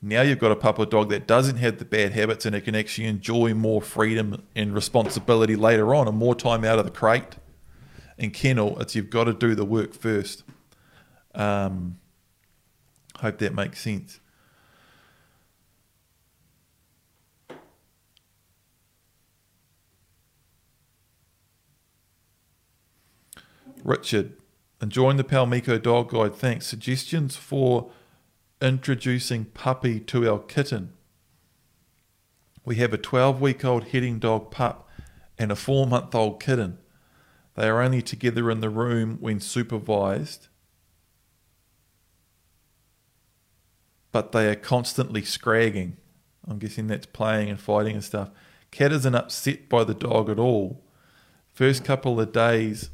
now 0.00 0.22
you've 0.22 0.38
got 0.38 0.52
a 0.52 0.56
pup 0.56 0.78
or 0.78 0.86
dog 0.86 1.08
that 1.10 1.26
doesn't 1.26 1.56
have 1.56 1.78
the 1.78 1.84
bad 1.84 2.12
habits 2.12 2.46
and 2.46 2.54
it 2.54 2.62
can 2.62 2.74
actually 2.74 3.06
enjoy 3.06 3.52
more 3.54 3.82
freedom 3.82 4.44
and 4.54 4.74
responsibility 4.74 5.56
later 5.56 5.94
on 5.94 6.06
and 6.06 6.16
more 6.16 6.34
time 6.34 6.64
out 6.64 6.78
of 6.78 6.84
the 6.84 6.90
crate 6.90 7.36
and 8.16 8.32
kennel. 8.32 8.78
It's 8.80 8.94
you've 8.94 9.10
got 9.10 9.24
to 9.24 9.32
do 9.32 9.54
the 9.54 9.64
work 9.64 9.94
first. 9.94 10.44
Um, 11.34 11.98
hope 13.20 13.38
that 13.38 13.54
makes 13.54 13.80
sense. 13.80 14.20
Richard, 23.84 24.34
enjoying 24.82 25.16
the 25.16 25.24
Paumiko 25.24 25.80
Dog 25.80 26.10
Guide. 26.10 26.34
Thanks. 26.34 26.66
Suggestions 26.66 27.36
for 27.36 27.90
introducing 28.60 29.44
puppy 29.46 30.00
to 30.00 30.30
our 30.30 30.38
kitten. 30.38 30.92
We 32.64 32.76
have 32.76 32.92
a 32.92 32.98
12 32.98 33.40
week 33.40 33.64
old 33.64 33.88
heading 33.88 34.18
dog 34.18 34.50
pup 34.50 34.88
and 35.38 35.52
a 35.52 35.56
four 35.56 35.86
month 35.86 36.14
old 36.14 36.42
kitten. 36.42 36.78
They 37.54 37.68
are 37.68 37.80
only 37.80 38.02
together 38.02 38.50
in 38.50 38.60
the 38.60 38.70
room 38.70 39.18
when 39.20 39.40
supervised, 39.40 40.48
but 44.12 44.32
they 44.32 44.48
are 44.48 44.54
constantly 44.54 45.22
scragging. 45.22 45.96
I'm 46.46 46.58
guessing 46.58 46.86
that's 46.86 47.06
playing 47.06 47.50
and 47.50 47.60
fighting 47.60 47.94
and 47.94 48.04
stuff. 48.04 48.30
Cat 48.70 48.92
isn't 48.92 49.14
upset 49.14 49.68
by 49.68 49.84
the 49.84 49.94
dog 49.94 50.30
at 50.30 50.38
all. 50.38 50.84
First 51.52 51.84
couple 51.84 52.20
of 52.20 52.32
days, 52.32 52.90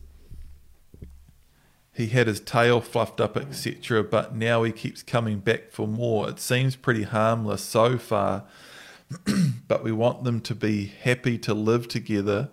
he 1.94 2.09
had 2.09 2.26
his 2.26 2.40
tail 2.40 2.80
fluffed 2.80 3.20
up, 3.20 3.37
etc., 3.37 4.02
but 4.02 4.35
now 4.35 4.64
he 4.64 4.72
keeps 4.72 5.02
coming 5.02 5.38
back 5.38 5.70
for 5.70 5.87
more. 5.87 6.28
It 6.28 6.40
seems 6.40 6.74
pretty 6.74 7.04
harmless 7.04 7.62
so 7.62 7.98
far, 7.98 8.44
but 9.68 9.85
we 9.85 9.92
want 9.92 10.24
them 10.24 10.40
to 10.40 10.57
be 10.57 10.87
happy 10.87 11.38
to 11.38 11.54
live 11.54 11.87
together 11.87 12.50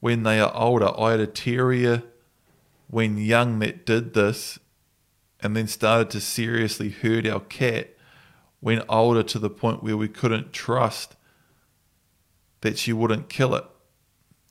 when 0.00 0.22
they 0.22 0.40
are 0.40 0.54
older. 0.54 0.98
I 0.98 1.12
had 1.12 1.20
a 1.20 1.26
terrier 1.26 2.02
when 2.88 3.18
young 3.18 3.58
that 3.58 3.84
did 3.84 4.14
this 4.14 4.58
and 5.40 5.54
then 5.54 5.66
started 5.66 6.08
to 6.10 6.20
seriously 6.20 6.88
hurt 6.88 7.26
our 7.26 7.40
cat 7.40 7.90
when 8.60 8.82
older 8.88 9.22
to 9.24 9.38
the 9.38 9.50
point 9.50 9.82
where 9.82 9.96
we 9.96 10.08
couldn't 10.08 10.52
trust 10.52 11.16
that 12.62 12.78
she 12.78 12.92
wouldn't 12.92 13.28
kill 13.28 13.54
it. 13.54 13.64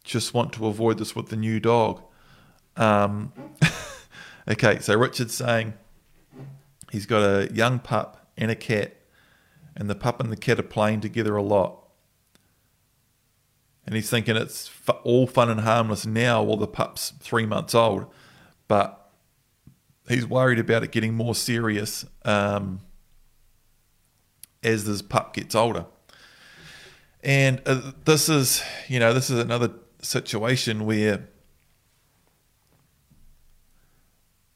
Just 0.03 0.33
want 0.33 0.53
to 0.53 0.67
avoid 0.67 0.99
this 0.99 1.15
with 1.15 1.29
the 1.29 1.35
new 1.35 1.59
dog. 1.59 2.03
Um, 2.77 3.33
okay, 4.47 4.79
so 4.79 4.97
Richard's 4.97 5.33
saying 5.33 5.73
he's 6.91 7.05
got 7.05 7.21
a 7.21 7.53
young 7.53 7.79
pup 7.79 8.27
and 8.37 8.51
a 8.51 8.55
cat, 8.55 8.95
and 9.75 9.89
the 9.89 9.95
pup 9.95 10.19
and 10.19 10.31
the 10.31 10.37
cat 10.37 10.59
are 10.59 10.63
playing 10.63 11.01
together 11.01 11.35
a 11.35 11.43
lot. 11.43 11.77
And 13.85 13.95
he's 13.95 14.09
thinking 14.09 14.35
it's 14.35 14.69
all 15.03 15.27
fun 15.27 15.49
and 15.49 15.61
harmless 15.61 16.05
now 16.05 16.43
while 16.43 16.57
the 16.57 16.67
pup's 16.67 17.13
three 17.19 17.45
months 17.45 17.73
old, 17.73 18.05
but 18.67 19.11
he's 20.07 20.25
worried 20.25 20.59
about 20.59 20.83
it 20.83 20.91
getting 20.91 21.13
more 21.13 21.35
serious 21.35 22.05
um, 22.23 22.81
as 24.63 24.85
this 24.85 25.01
pup 25.01 25.33
gets 25.33 25.55
older. 25.55 25.85
And 27.23 27.61
uh, 27.65 27.91
this 28.05 28.29
is, 28.29 28.63
you 28.87 28.99
know, 28.99 29.13
this 29.13 29.29
is 29.29 29.39
another 29.39 29.71
situation 30.01 30.85
where 30.85 31.27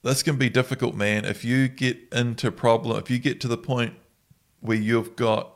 this 0.06 0.22
can 0.22 0.38
be 0.38 0.50
difficult, 0.50 0.94
man. 0.94 1.26
If 1.26 1.44
you 1.44 1.68
get 1.68 1.98
into 2.12 2.52
problem, 2.52 2.98
if 3.00 3.10
you 3.10 3.18
get 3.18 3.42
to 3.42 3.48
the 3.48 3.58
point 3.58 3.96
where 4.60 4.78
you've 4.78 5.16
got 5.16 5.52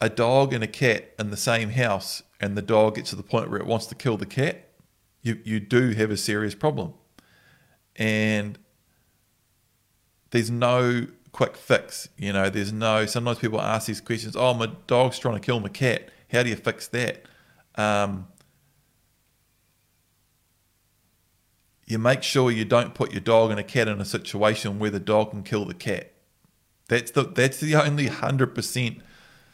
a 0.00 0.08
dog 0.08 0.52
and 0.52 0.64
a 0.64 0.66
cat 0.66 1.14
in 1.16 1.30
the 1.30 1.36
same 1.36 1.70
house, 1.70 2.24
and 2.40 2.56
the 2.56 2.62
dog 2.62 2.96
gets 2.96 3.10
to 3.10 3.16
the 3.16 3.22
point 3.22 3.50
where 3.50 3.60
it 3.60 3.66
wants 3.66 3.86
to 3.86 3.94
kill 3.94 4.16
the 4.16 4.26
cat, 4.26 4.68
you 5.22 5.38
you 5.44 5.60
do 5.60 5.90
have 5.90 6.10
a 6.10 6.16
serious 6.16 6.56
problem, 6.56 6.94
and 7.94 8.58
there's 10.30 10.50
no 10.50 11.06
quick 11.30 11.56
fix. 11.56 12.08
You 12.16 12.32
know, 12.32 12.50
there's 12.50 12.72
no. 12.72 13.06
Sometimes 13.06 13.38
people 13.38 13.60
ask 13.60 13.86
these 13.86 14.00
questions. 14.00 14.34
Oh, 14.34 14.54
my 14.54 14.66
dog's 14.88 15.20
trying 15.20 15.34
to 15.34 15.40
kill 15.40 15.60
my 15.60 15.68
cat. 15.68 16.08
How 16.32 16.42
do 16.42 16.48
you 16.48 16.56
fix 16.56 16.88
that? 16.88 17.22
Um, 17.76 18.26
you 21.86 21.98
make 21.98 22.22
sure 22.22 22.50
you 22.50 22.64
don't 22.64 22.94
put 22.94 23.12
your 23.12 23.20
dog 23.20 23.50
and 23.50 23.60
a 23.60 23.64
cat 23.64 23.88
in 23.88 24.00
a 24.00 24.04
situation 24.04 24.78
where 24.78 24.90
the 24.90 25.00
dog 25.00 25.30
can 25.30 25.42
kill 25.42 25.64
the 25.64 25.74
cat. 25.74 26.12
That's 26.88 27.10
the 27.10 27.24
that's 27.24 27.60
the 27.60 27.74
only 27.74 28.06
hundred 28.06 28.54
percent 28.54 28.98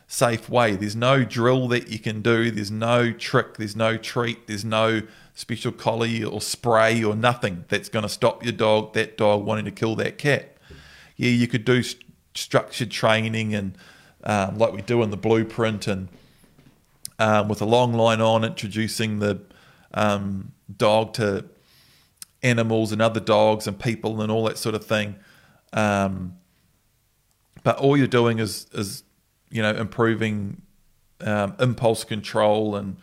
safe 0.06 0.48
way. 0.48 0.74
There's 0.74 0.96
no 0.96 1.22
drill 1.22 1.68
that 1.68 1.88
you 1.88 1.98
can 1.98 2.22
do. 2.22 2.50
There's 2.50 2.70
no 2.70 3.12
trick. 3.12 3.58
There's 3.58 3.76
no 3.76 3.96
treat. 3.96 4.46
There's 4.46 4.64
no 4.64 5.02
special 5.34 5.70
collie 5.70 6.24
or 6.24 6.40
spray 6.40 7.04
or 7.04 7.14
nothing 7.14 7.64
that's 7.68 7.88
going 7.88 8.02
to 8.02 8.08
stop 8.08 8.42
your 8.42 8.52
dog, 8.52 8.94
that 8.94 9.16
dog 9.16 9.44
wanting 9.44 9.66
to 9.66 9.70
kill 9.70 9.94
that 9.96 10.18
cat. 10.18 10.56
Yeah, 11.16 11.30
you 11.30 11.46
could 11.46 11.64
do 11.64 11.82
st- 11.82 12.02
structured 12.34 12.90
training 12.90 13.54
and 13.54 13.76
um, 14.24 14.58
like 14.58 14.72
we 14.72 14.82
do 14.82 15.02
in 15.02 15.10
the 15.10 15.16
blueprint 15.16 15.86
and 15.86 16.08
um, 17.18 17.48
with 17.48 17.60
a 17.60 17.64
long 17.64 17.92
line 17.92 18.20
on 18.20 18.44
introducing 18.44 19.18
the 19.18 19.40
um, 19.94 20.52
dog 20.76 21.12
to 21.14 21.44
animals 22.42 22.92
and 22.92 23.02
other 23.02 23.20
dogs 23.20 23.66
and 23.66 23.78
people 23.78 24.20
and 24.20 24.30
all 24.30 24.44
that 24.44 24.58
sort 24.58 24.74
of 24.74 24.84
thing. 24.84 25.16
Um, 25.72 26.36
but 27.62 27.76
all 27.78 27.96
you're 27.96 28.06
doing 28.06 28.38
is 28.38 28.66
is 28.72 29.02
you 29.50 29.62
know 29.62 29.74
improving 29.74 30.62
um, 31.20 31.54
impulse 31.60 32.04
control 32.04 32.76
and 32.76 32.96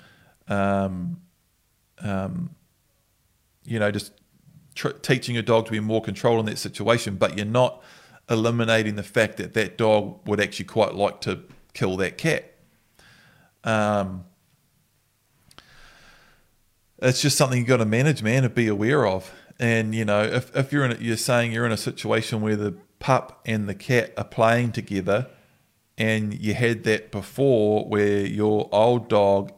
um, 0.47 1.21
um 1.99 2.55
you 3.65 3.79
know 3.79 3.91
just 3.91 4.13
tr- 4.75 4.89
teaching 4.89 5.37
a 5.37 5.41
dog 5.41 5.65
to 5.65 5.71
be 5.71 5.79
more 5.79 6.01
controlled 6.01 6.39
in 6.39 6.45
that 6.45 6.57
situation. 6.57 7.15
But 7.15 7.37
you're 7.37 7.45
not 7.45 7.81
eliminating 8.29 8.95
the 8.95 9.03
fact 9.03 9.37
that 9.37 9.53
that 9.53 9.77
dog 9.77 10.27
would 10.27 10.39
actually 10.39 10.65
quite 10.65 10.95
like 10.95 11.21
to 11.21 11.43
kill 11.73 11.97
that 11.97 12.17
cat. 12.17 12.53
Um, 13.63 14.25
it's 17.01 17.21
just 17.21 17.37
something 17.37 17.59
you 17.59 17.65
got 17.65 17.77
to 17.77 17.85
manage, 17.85 18.23
man, 18.23 18.43
and 18.43 18.53
be 18.53 18.67
aware 18.67 19.05
of. 19.05 19.31
And 19.59 19.95
you 19.95 20.05
know, 20.05 20.23
if, 20.23 20.55
if 20.55 20.71
you're 20.71 20.85
in, 20.85 20.91
a, 20.91 20.95
you're 20.95 21.17
saying 21.17 21.51
you're 21.51 21.65
in 21.65 21.71
a 21.71 21.77
situation 21.77 22.41
where 22.41 22.55
the 22.55 22.75
pup 22.99 23.41
and 23.45 23.69
the 23.69 23.75
cat 23.75 24.13
are 24.17 24.25
playing 24.25 24.71
together, 24.71 25.27
and 25.97 26.33
you 26.33 26.53
had 26.53 26.83
that 26.83 27.11
before 27.11 27.87
where 27.87 28.25
your 28.25 28.69
old 28.71 29.09
dog 29.09 29.53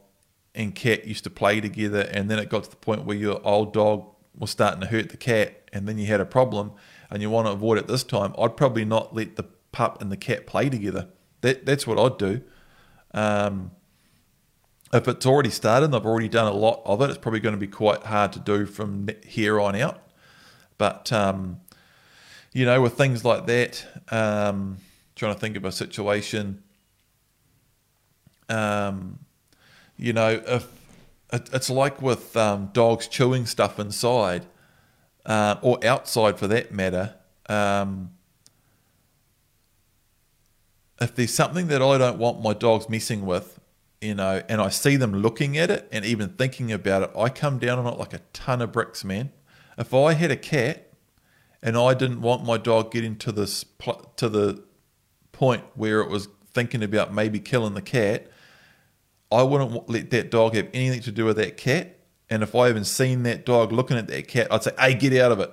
and 0.54 0.74
cat 0.74 1.06
used 1.06 1.24
to 1.24 1.30
play 1.30 1.60
together, 1.60 2.08
and 2.12 2.30
then 2.30 2.38
it 2.38 2.48
got 2.48 2.64
to 2.64 2.70
the 2.70 2.76
point 2.76 3.04
where 3.04 3.16
your 3.16 3.40
old 3.46 3.72
dog 3.72 4.06
was 4.36 4.50
starting 4.50 4.80
to 4.80 4.86
hurt 4.86 5.10
the 5.10 5.16
cat, 5.16 5.68
and 5.72 5.88
then 5.88 5.98
you 5.98 6.06
had 6.06 6.20
a 6.20 6.26
problem, 6.26 6.72
and 7.10 7.22
you 7.22 7.30
want 7.30 7.46
to 7.46 7.52
avoid 7.52 7.78
it 7.78 7.86
this 7.86 8.04
time. 8.04 8.34
I'd 8.38 8.56
probably 8.56 8.84
not 8.84 9.14
let 9.14 9.36
the 9.36 9.44
pup 9.72 10.00
and 10.00 10.12
the 10.12 10.16
cat 10.16 10.46
play 10.46 10.68
together. 10.68 11.08
That 11.40 11.66
that's 11.66 11.86
what 11.86 11.98
I'd 11.98 12.18
do. 12.18 12.42
Um, 13.14 13.72
if 14.92 15.06
it's 15.06 15.26
already 15.26 15.50
started 15.50 15.86
and 15.86 15.96
I've 15.96 16.06
already 16.06 16.28
done 16.28 16.46
a 16.46 16.56
lot 16.56 16.82
of 16.84 17.02
it, 17.02 17.10
it's 17.10 17.18
probably 17.18 17.40
going 17.40 17.54
to 17.54 17.60
be 17.60 17.66
quite 17.66 18.04
hard 18.04 18.32
to 18.32 18.38
do 18.38 18.66
from 18.66 19.08
here 19.24 19.60
on 19.60 19.76
out. 19.76 20.02
But, 20.78 21.12
um, 21.12 21.60
you 22.52 22.64
know, 22.64 22.80
with 22.80 22.94
things 22.94 23.24
like 23.24 23.46
that, 23.46 23.84
um, 24.10 24.78
trying 25.14 25.34
to 25.34 25.40
think 25.40 25.56
of 25.56 25.64
a 25.64 25.72
situation, 25.72 26.62
um, 28.48 29.18
you 29.96 30.12
know, 30.12 30.40
if 30.46 30.66
it, 31.32 31.50
it's 31.52 31.68
like 31.68 32.00
with 32.00 32.36
um, 32.36 32.70
dogs 32.72 33.08
chewing 33.08 33.44
stuff 33.44 33.78
inside 33.78 34.46
uh, 35.26 35.56
or 35.60 35.84
outside 35.84 36.38
for 36.38 36.46
that 36.46 36.72
matter. 36.72 37.14
Um, 37.48 38.12
if 41.00 41.14
there's 41.14 41.34
something 41.34 41.68
that 41.68 41.82
I 41.82 41.98
don't 41.98 42.18
want 42.18 42.42
my 42.42 42.54
dogs 42.54 42.88
messing 42.88 43.26
with, 43.26 43.57
you 44.00 44.14
know, 44.14 44.42
and 44.48 44.60
I 44.60 44.68
see 44.68 44.96
them 44.96 45.12
looking 45.12 45.58
at 45.58 45.70
it 45.70 45.88
and 45.90 46.04
even 46.04 46.30
thinking 46.30 46.72
about 46.72 47.02
it, 47.02 47.10
I 47.16 47.28
come 47.28 47.58
down 47.58 47.78
on 47.78 47.86
it 47.92 47.98
like 47.98 48.12
a 48.12 48.20
ton 48.32 48.62
of 48.62 48.72
bricks, 48.72 49.04
man. 49.04 49.32
If 49.76 49.92
I 49.92 50.12
had 50.12 50.30
a 50.30 50.36
cat 50.36 50.92
and 51.62 51.76
I 51.76 51.94
didn't 51.94 52.20
want 52.20 52.44
my 52.44 52.56
dog 52.56 52.92
getting 52.92 53.16
to 53.16 53.32
this 53.32 53.64
to 54.16 54.28
the 54.28 54.62
point 55.32 55.64
where 55.74 56.00
it 56.00 56.08
was 56.08 56.28
thinking 56.52 56.82
about 56.82 57.12
maybe 57.12 57.40
killing 57.40 57.74
the 57.74 57.82
cat, 57.82 58.28
I 59.30 59.42
wouldn't 59.42 59.88
let 59.88 60.10
that 60.10 60.30
dog 60.30 60.54
have 60.54 60.68
anything 60.72 61.00
to 61.02 61.12
do 61.12 61.24
with 61.24 61.36
that 61.36 61.56
cat. 61.56 61.98
And 62.30 62.42
if 62.42 62.54
I 62.54 62.68
even 62.68 62.84
seen 62.84 63.22
that 63.24 63.44
dog 63.44 63.72
looking 63.72 63.96
at 63.96 64.06
that 64.08 64.28
cat, 64.28 64.48
I'd 64.50 64.62
say, 64.62 64.72
"Hey, 64.78 64.94
get 64.94 65.12
out 65.14 65.32
of 65.32 65.40
it." 65.40 65.50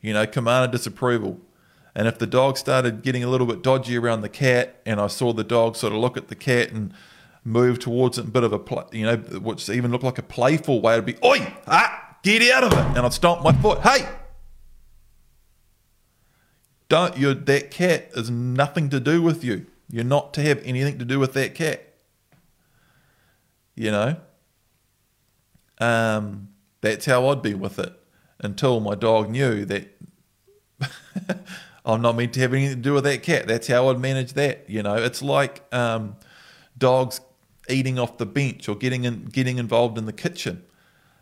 You 0.00 0.12
know, 0.12 0.26
command 0.26 0.66
of 0.66 0.70
disapproval. 0.72 1.40
And 1.96 2.06
if 2.06 2.18
the 2.18 2.26
dog 2.26 2.58
started 2.58 3.00
getting 3.00 3.24
a 3.24 3.28
little 3.28 3.46
bit 3.46 3.62
dodgy 3.62 3.96
around 3.96 4.20
the 4.20 4.28
cat, 4.28 4.82
and 4.84 5.00
I 5.00 5.06
saw 5.06 5.32
the 5.32 5.42
dog 5.42 5.76
sort 5.76 5.94
of 5.94 5.98
look 5.98 6.18
at 6.18 6.28
the 6.28 6.34
cat 6.34 6.70
and 6.70 6.92
move 7.42 7.78
towards 7.78 8.18
it, 8.18 8.26
a 8.26 8.30
bit 8.30 8.44
of 8.44 8.52
a, 8.52 8.86
you 8.92 9.06
know, 9.06 9.16
which 9.16 9.66
even 9.70 9.90
looked 9.90 10.04
like 10.04 10.18
a 10.18 10.22
playful 10.22 10.82
way, 10.82 10.92
it'd 10.92 11.06
be, 11.06 11.16
oi, 11.24 11.54
ah, 11.66 12.18
get 12.22 12.52
out 12.52 12.64
of 12.64 12.72
it. 12.74 12.96
And 12.96 12.98
I'd 12.98 13.14
stomp 13.14 13.42
my 13.42 13.54
foot, 13.54 13.80
hey, 13.80 14.06
don't, 16.90 17.16
you 17.16 17.32
that 17.32 17.70
cat 17.70 18.10
is 18.14 18.28
nothing 18.30 18.90
to 18.90 19.00
do 19.00 19.22
with 19.22 19.42
you. 19.42 19.64
You're 19.90 20.04
not 20.04 20.34
to 20.34 20.42
have 20.42 20.60
anything 20.64 20.98
to 20.98 21.04
do 21.06 21.18
with 21.18 21.32
that 21.32 21.54
cat. 21.54 21.94
You 23.74 23.90
know? 23.90 24.16
Um, 25.78 26.48
that's 26.82 27.06
how 27.06 27.26
I'd 27.28 27.40
be 27.40 27.54
with 27.54 27.78
it 27.78 27.94
until 28.38 28.80
my 28.80 28.94
dog 28.94 29.30
knew 29.30 29.64
that 29.64 29.98
I'm 31.86 32.02
not 32.02 32.16
meant 32.16 32.32
to 32.34 32.40
have 32.40 32.52
anything 32.52 32.76
to 32.76 32.82
do 32.82 32.94
with 32.94 33.04
that 33.04 33.22
cat. 33.22 33.46
That's 33.46 33.68
how 33.68 33.88
I'd 33.88 34.00
manage 34.00 34.32
that. 34.32 34.68
You 34.68 34.82
know, 34.82 34.96
it's 34.96 35.22
like 35.22 35.62
um, 35.72 36.16
dogs 36.76 37.20
eating 37.68 37.98
off 37.98 38.18
the 38.18 38.26
bench 38.26 38.68
or 38.68 38.74
getting 38.74 39.04
in, 39.04 39.26
getting 39.26 39.58
involved 39.58 39.96
in 39.96 40.04
the 40.04 40.12
kitchen. 40.12 40.64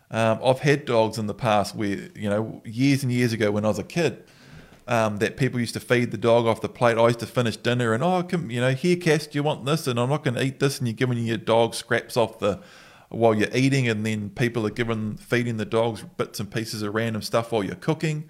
Um, 0.09 0.39
I've 0.43 0.59
had 0.59 0.85
dogs 0.85 1.17
in 1.19 1.27
the 1.27 1.33
past 1.35 1.75
where 1.75 2.09
you 2.15 2.29
know 2.29 2.63
years 2.65 3.03
and 3.03 3.11
years 3.11 3.31
ago 3.31 3.51
when 3.51 3.63
I 3.63 3.69
was 3.69 3.79
a 3.79 3.83
kid. 3.83 4.23
Um, 4.87 5.17
that 5.17 5.35
people 5.35 5.59
used 5.59 5.73
to 5.73 5.79
feed 5.79 6.11
the 6.11 6.17
dog 6.17 6.45
off 6.45 6.61
the 6.61 6.69
plate. 6.69 6.95
I 6.95 7.07
used 7.07 7.17
to 7.21 7.25
finish 7.25 7.57
dinner 7.57 7.95
and 7.95 8.03
oh, 8.03 8.23
you 8.47 8.61
know, 8.61 8.71
here, 8.71 8.95
Cass, 8.95 9.25
do 9.25 9.35
you 9.35 9.41
want 9.41 9.65
this? 9.65 9.87
And 9.87 9.99
I'm 9.99 10.09
not 10.09 10.23
going 10.23 10.35
to 10.35 10.43
eat 10.43 10.59
this. 10.59 10.77
And 10.77 10.87
you're 10.87 10.93
giving 10.93 11.17
your 11.17 11.37
dog 11.37 11.73
scraps 11.73 12.15
off 12.15 12.37
the 12.37 12.61
while 13.09 13.33
you're 13.33 13.49
eating, 13.51 13.87
and 13.87 14.05
then 14.05 14.29
people 14.29 14.65
are 14.67 14.71
giving 14.71 15.17
feeding 15.17 15.57
the 15.57 15.65
dogs 15.65 16.03
bits 16.17 16.39
and 16.39 16.51
pieces 16.51 16.83
of 16.83 16.93
random 16.93 17.23
stuff 17.23 17.51
while 17.51 17.63
you're 17.63 17.73
cooking 17.73 18.29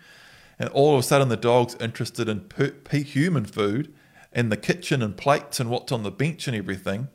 and 0.57 0.69
all 0.69 0.93
of 0.93 0.99
a 0.99 1.03
sudden 1.03 1.29
the 1.29 1.37
dog's 1.37 1.75
interested 1.75 2.29
in 2.29 2.41
per, 2.41 2.73
human 2.97 3.45
food 3.45 3.93
and 4.31 4.51
the 4.51 4.57
kitchen 4.57 5.01
and 5.01 5.15
plates 5.17 5.59
and 5.59 5.69
what's 5.69 5.91
on 5.91 6.03
the 6.03 6.11
bench 6.11 6.47
and 6.47 6.55
everything. 6.55 7.07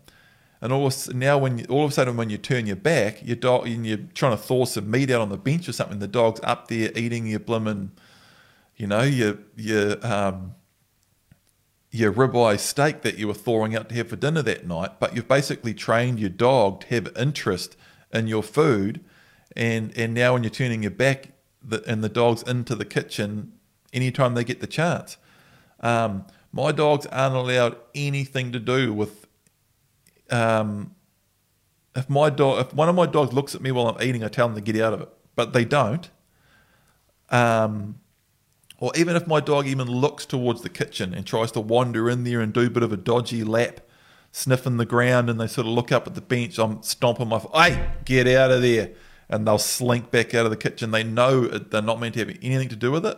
And 0.62 0.72
all 0.72 0.86
of, 0.86 1.14
now, 1.14 1.38
when 1.38 1.58
you, 1.58 1.64
all 1.70 1.84
of 1.84 1.90
a 1.90 1.94
sudden, 1.94 2.16
when 2.16 2.28
you 2.28 2.36
turn 2.36 2.66
your 2.66 2.76
back, 2.76 3.26
your 3.26 3.36
dog 3.36 3.66
and 3.66 3.86
you're 3.86 3.98
trying 4.14 4.32
to 4.32 4.42
thaw 4.42 4.66
some 4.66 4.90
meat 4.90 5.10
out 5.10 5.22
on 5.22 5.30
the 5.30 5.38
bench 5.38 5.68
or 5.68 5.72
something, 5.72 6.00
the 6.00 6.08
dog's 6.08 6.40
up 6.42 6.68
there 6.68 6.90
eating 6.94 7.26
your 7.26 7.40
blimmin', 7.40 7.90
you 8.76 8.86
know, 8.86 9.02
your 9.02 9.38
your 9.56 10.04
um, 10.06 10.54
your 11.90 12.12
ribeye 12.12 12.58
steak 12.58 13.00
that 13.02 13.16
you 13.16 13.26
were 13.26 13.34
thawing 13.34 13.74
out 13.74 13.88
to 13.88 13.94
have 13.94 14.08
for 14.08 14.16
dinner 14.16 14.42
that 14.42 14.66
night. 14.66 15.00
But 15.00 15.16
you've 15.16 15.28
basically 15.28 15.72
trained 15.72 16.20
your 16.20 16.30
dog 16.30 16.82
to 16.82 16.86
have 16.88 17.16
interest 17.16 17.76
in 18.12 18.26
your 18.26 18.42
food, 18.42 19.02
and 19.56 19.96
and 19.96 20.12
now 20.12 20.34
when 20.34 20.42
you're 20.42 20.50
turning 20.50 20.82
your 20.82 20.90
back, 20.90 21.29
the, 21.62 21.82
and 21.86 22.02
the 22.02 22.08
dogs 22.08 22.42
into 22.42 22.74
the 22.74 22.84
kitchen 22.84 23.52
anytime 23.92 24.34
they 24.34 24.44
get 24.44 24.60
the 24.60 24.66
chance. 24.66 25.16
Um, 25.80 26.26
my 26.52 26.72
dogs 26.72 27.06
aren't 27.06 27.34
allowed 27.34 27.76
anything 27.94 28.52
to 28.52 28.58
do 28.58 28.92
with. 28.92 29.26
Um, 30.30 30.94
if 31.94 32.08
my 32.08 32.30
dog, 32.30 32.66
if 32.66 32.74
one 32.74 32.88
of 32.88 32.94
my 32.94 33.06
dogs 33.06 33.32
looks 33.32 33.54
at 33.54 33.60
me 33.60 33.72
while 33.72 33.88
I'm 33.88 34.02
eating, 34.02 34.22
I 34.22 34.28
tell 34.28 34.48
them 34.48 34.54
to 34.56 34.60
get 34.60 34.80
out 34.80 34.92
of 34.92 35.00
it, 35.00 35.08
but 35.34 35.52
they 35.52 35.64
don't. 35.64 36.08
Um, 37.30 38.00
or 38.78 38.92
even 38.96 39.16
if 39.16 39.26
my 39.26 39.40
dog 39.40 39.66
even 39.66 39.88
looks 39.88 40.24
towards 40.24 40.62
the 40.62 40.68
kitchen 40.68 41.12
and 41.12 41.26
tries 41.26 41.52
to 41.52 41.60
wander 41.60 42.08
in 42.08 42.24
there 42.24 42.40
and 42.40 42.52
do 42.52 42.66
a 42.66 42.70
bit 42.70 42.82
of 42.82 42.92
a 42.92 42.96
dodgy 42.96 43.44
lap, 43.44 43.80
sniffing 44.32 44.76
the 44.76 44.86
ground, 44.86 45.28
and 45.28 45.40
they 45.40 45.46
sort 45.46 45.66
of 45.66 45.72
look 45.72 45.92
up 45.92 46.06
at 46.06 46.14
the 46.14 46.20
bench, 46.20 46.58
I'm 46.58 46.82
stomping 46.82 47.28
my, 47.28 47.40
hey, 47.52 47.90
get 48.04 48.26
out 48.28 48.50
of 48.50 48.62
there 48.62 48.92
and 49.30 49.46
they'll 49.46 49.58
slink 49.58 50.10
back 50.10 50.34
out 50.34 50.44
of 50.44 50.50
the 50.50 50.56
kitchen. 50.56 50.90
They 50.90 51.04
know 51.04 51.46
they're 51.46 51.80
not 51.80 52.00
meant 52.00 52.14
to 52.14 52.20
have 52.20 52.36
anything 52.42 52.68
to 52.68 52.76
do 52.76 52.90
with 52.90 53.06
it. 53.06 53.16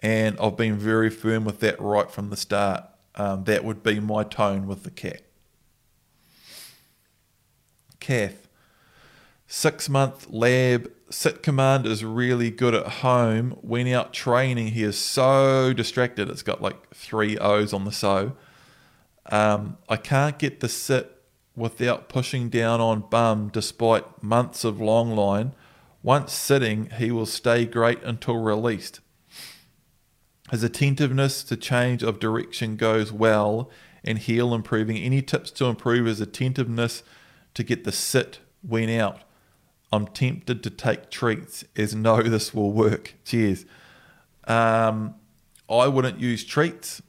And 0.00 0.36
I've 0.40 0.56
been 0.56 0.76
very 0.76 1.08
firm 1.08 1.44
with 1.44 1.60
that 1.60 1.80
right 1.80 2.10
from 2.10 2.30
the 2.30 2.36
start. 2.36 2.84
Um, 3.14 3.44
that 3.44 3.64
would 3.64 3.82
be 3.84 4.00
my 4.00 4.24
tone 4.24 4.66
with 4.66 4.82
the 4.82 4.90
cat. 4.90 5.22
Kath, 8.00 8.48
six 9.46 9.88
month 9.88 10.28
lab 10.28 10.90
sit 11.08 11.42
command 11.42 11.86
is 11.86 12.04
really 12.04 12.50
good 12.50 12.74
at 12.74 12.86
home. 12.86 13.52
When 13.60 13.86
out 13.86 14.12
training, 14.12 14.68
he 14.68 14.82
is 14.82 14.98
so 14.98 15.72
distracted. 15.72 16.28
It's 16.30 16.42
got 16.42 16.60
like 16.60 16.90
three 16.94 17.38
O's 17.38 17.72
on 17.72 17.84
the 17.84 17.92
so. 17.92 18.32
Um, 19.26 19.76
I 19.88 19.98
can't 19.98 20.36
get 20.36 20.58
the 20.58 20.68
sit 20.68 21.21
without 21.54 22.08
pushing 22.08 22.48
down 22.48 22.80
on 22.80 23.00
bum 23.00 23.48
despite 23.48 24.22
months 24.22 24.64
of 24.64 24.80
long 24.80 25.14
line. 25.14 25.54
Once 26.02 26.32
sitting, 26.32 26.90
he 26.98 27.10
will 27.10 27.26
stay 27.26 27.64
great 27.64 28.02
until 28.02 28.36
released. 28.36 29.00
His 30.50 30.62
attentiveness 30.62 31.42
to 31.44 31.56
change 31.56 32.02
of 32.02 32.18
direction 32.18 32.76
goes 32.76 33.12
well 33.12 33.70
and 34.04 34.18
heel 34.18 34.54
improving. 34.54 34.96
Any 34.96 35.22
tips 35.22 35.50
to 35.52 35.66
improve 35.66 36.06
his 36.06 36.20
attentiveness 36.20 37.02
to 37.54 37.62
get 37.62 37.84
the 37.84 37.92
sit 37.92 38.40
when 38.62 38.90
out? 38.90 39.22
I'm 39.92 40.06
tempted 40.06 40.62
to 40.62 40.70
take 40.70 41.10
treats 41.10 41.64
as 41.76 41.94
no, 41.94 42.22
this 42.22 42.52
will 42.52 42.72
work. 42.72 43.14
Cheers. 43.24 43.64
Um, 44.44 45.14
I 45.70 45.86
wouldn't 45.86 46.18
use 46.18 46.44
treats 46.44 47.00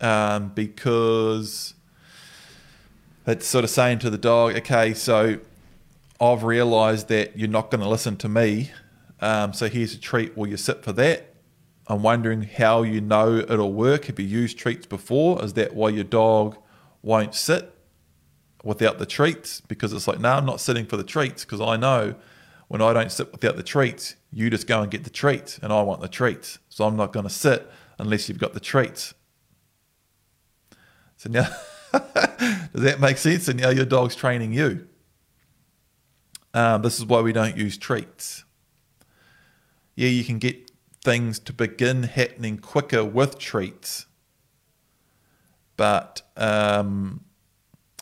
um, 0.00 0.50
because 0.50 1.74
it's 3.26 3.46
sort 3.46 3.64
of 3.64 3.70
saying 3.70 3.98
to 4.00 4.10
the 4.10 4.18
dog, 4.18 4.54
okay, 4.56 4.94
so 4.94 5.38
I've 6.20 6.44
realised 6.44 7.08
that 7.08 7.36
you're 7.36 7.48
not 7.48 7.70
going 7.70 7.80
to 7.80 7.88
listen 7.88 8.16
to 8.18 8.28
me. 8.28 8.70
Um, 9.20 9.52
so 9.52 9.68
here's 9.68 9.94
a 9.94 9.98
treat. 9.98 10.36
Will 10.36 10.46
you 10.46 10.56
sit 10.56 10.84
for 10.84 10.92
that? 10.92 11.34
I'm 11.88 12.02
wondering 12.02 12.42
how 12.42 12.82
you 12.82 13.00
know 13.00 13.36
it'll 13.36 13.72
work. 13.72 14.06
Have 14.06 14.18
you 14.20 14.26
used 14.26 14.58
treats 14.58 14.86
before? 14.86 15.44
Is 15.44 15.54
that 15.54 15.74
why 15.74 15.88
your 15.90 16.04
dog 16.04 16.56
won't 17.02 17.34
sit 17.34 17.72
without 18.62 18.98
the 18.98 19.06
treats? 19.06 19.60
Because 19.60 19.92
it's 19.92 20.06
like, 20.06 20.20
no, 20.20 20.32
I'm 20.32 20.46
not 20.46 20.60
sitting 20.60 20.86
for 20.86 20.96
the 20.96 21.04
treats 21.04 21.44
because 21.44 21.60
I 21.60 21.76
know 21.76 22.14
when 22.68 22.80
I 22.80 22.92
don't 22.92 23.12
sit 23.12 23.32
without 23.32 23.56
the 23.56 23.62
treats, 23.62 24.16
you 24.32 24.50
just 24.50 24.66
go 24.66 24.82
and 24.82 24.90
get 24.90 25.04
the 25.04 25.10
treats 25.10 25.58
and 25.58 25.72
I 25.72 25.82
want 25.82 26.00
the 26.00 26.08
treats. 26.08 26.58
So 26.68 26.84
I'm 26.84 26.96
not 26.96 27.12
going 27.12 27.24
to 27.24 27.30
sit 27.30 27.70
unless 27.98 28.28
you've 28.28 28.38
got 28.38 28.54
the 28.54 28.60
treats. 28.60 29.14
So 31.16 31.28
now. 31.28 31.48
Does 32.72 32.82
that 32.82 33.00
make 33.00 33.18
sense? 33.18 33.48
And 33.48 33.60
now 33.60 33.70
your 33.70 33.84
dog's 33.84 34.14
training 34.14 34.52
you. 34.52 34.86
Um, 36.54 36.82
this 36.82 36.98
is 36.98 37.04
why 37.04 37.20
we 37.20 37.32
don't 37.32 37.56
use 37.56 37.76
treats. 37.76 38.44
Yeah, 39.94 40.08
you 40.08 40.24
can 40.24 40.38
get 40.38 40.70
things 41.02 41.38
to 41.40 41.52
begin 41.52 42.04
happening 42.04 42.58
quicker 42.58 43.04
with 43.04 43.38
treats, 43.38 44.06
but 45.76 46.22
um, 46.36 47.24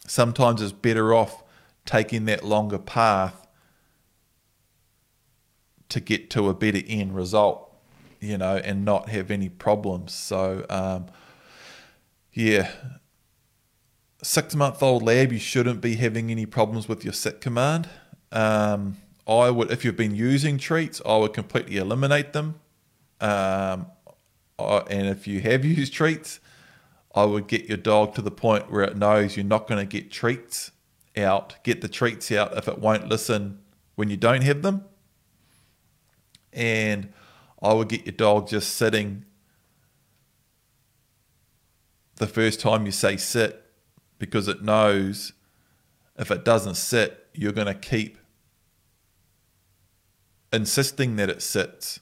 sometimes 0.07 0.63
it's 0.63 0.73
better 0.73 1.15
off 1.15 1.43
taking 1.85 2.25
that 2.27 2.45
longer 2.45 2.79
path 2.79 3.47
to 5.89 6.01
get 6.01 6.31
to 6.31 6.49
a 6.49 6.55
better 6.55 6.81
end 6.87 7.15
result, 7.15 7.73
you 8.21 8.39
know, 8.39 8.57
and 8.57 8.85
not 8.85 9.09
have 9.09 9.31
any 9.31 9.49
problems. 9.49 10.13
So, 10.13 10.65
um, 10.71 11.07
yeah, 12.33 12.71
six 14.25 14.55
month 14.55 14.83
old 14.83 15.03
lab, 15.03 15.33
you 15.33 15.39
shouldn't 15.39 15.81
be 15.81 15.97
having 15.97 16.31
any 16.31 16.47
problems 16.47 16.89
with 16.89 17.05
your 17.05 17.13
sit 17.13 17.41
command. 17.41 17.89
Um, 18.33 18.97
I 19.27 19.51
would, 19.51 19.71
if 19.71 19.85
you've 19.85 19.97
been 19.97 20.15
using 20.15 20.59
treats, 20.59 21.01
I 21.07 21.17
would 21.17 21.33
completely 21.33 21.77
eliminate 21.77 22.33
them. 22.33 22.61
Um, 23.21 23.87
and 24.59 25.09
if 25.09 25.27
you 25.27 25.41
have 25.41 25.65
used 25.65 25.93
treats, 25.93 26.41
I 27.15 27.25
would 27.25 27.47
get 27.47 27.67
your 27.67 27.77
dog 27.77 28.15
to 28.17 28.23
the 28.23 28.31
point 28.31 28.71
where 28.71 28.83
it 28.83 28.97
knows 28.97 29.37
you're 29.37 29.45
not 29.45 29.69
going 29.69 29.79
to 29.79 29.87
get 29.87 30.11
treats 30.11 30.73
out, 31.17 31.57
get 31.63 31.81
the 31.81 31.89
treats 31.89 32.33
out 32.33 32.57
if 32.57 32.67
it 32.67 32.79
won't 32.79 33.09
listen 33.09 33.61
when 33.95 34.11
you 34.11 34.17
don't 34.17 34.43
have 34.43 34.63
them. 34.63 34.85
And 36.53 37.13
I 37.63 37.73
would 37.73 37.89
get 37.89 38.05
your 38.05 38.15
dog 38.15 38.49
just 38.49 38.75
sitting 38.75 39.25
the 42.17 42.27
first 42.27 42.61
time 42.61 42.87
you 42.87 42.93
say 42.93 43.17
sit 43.17 43.64
because 44.19 44.49
it 44.49 44.63
knows 44.63 45.33
if 46.17 46.31
it 46.31 46.45
doesn't 46.45 46.77
sit, 46.77 47.27
you're 47.35 47.53
going 47.53 47.67
to 47.67 47.75
keep 47.75 48.19
insisting 50.53 51.17
that 51.17 51.29
it 51.29 51.43
sits 51.43 52.01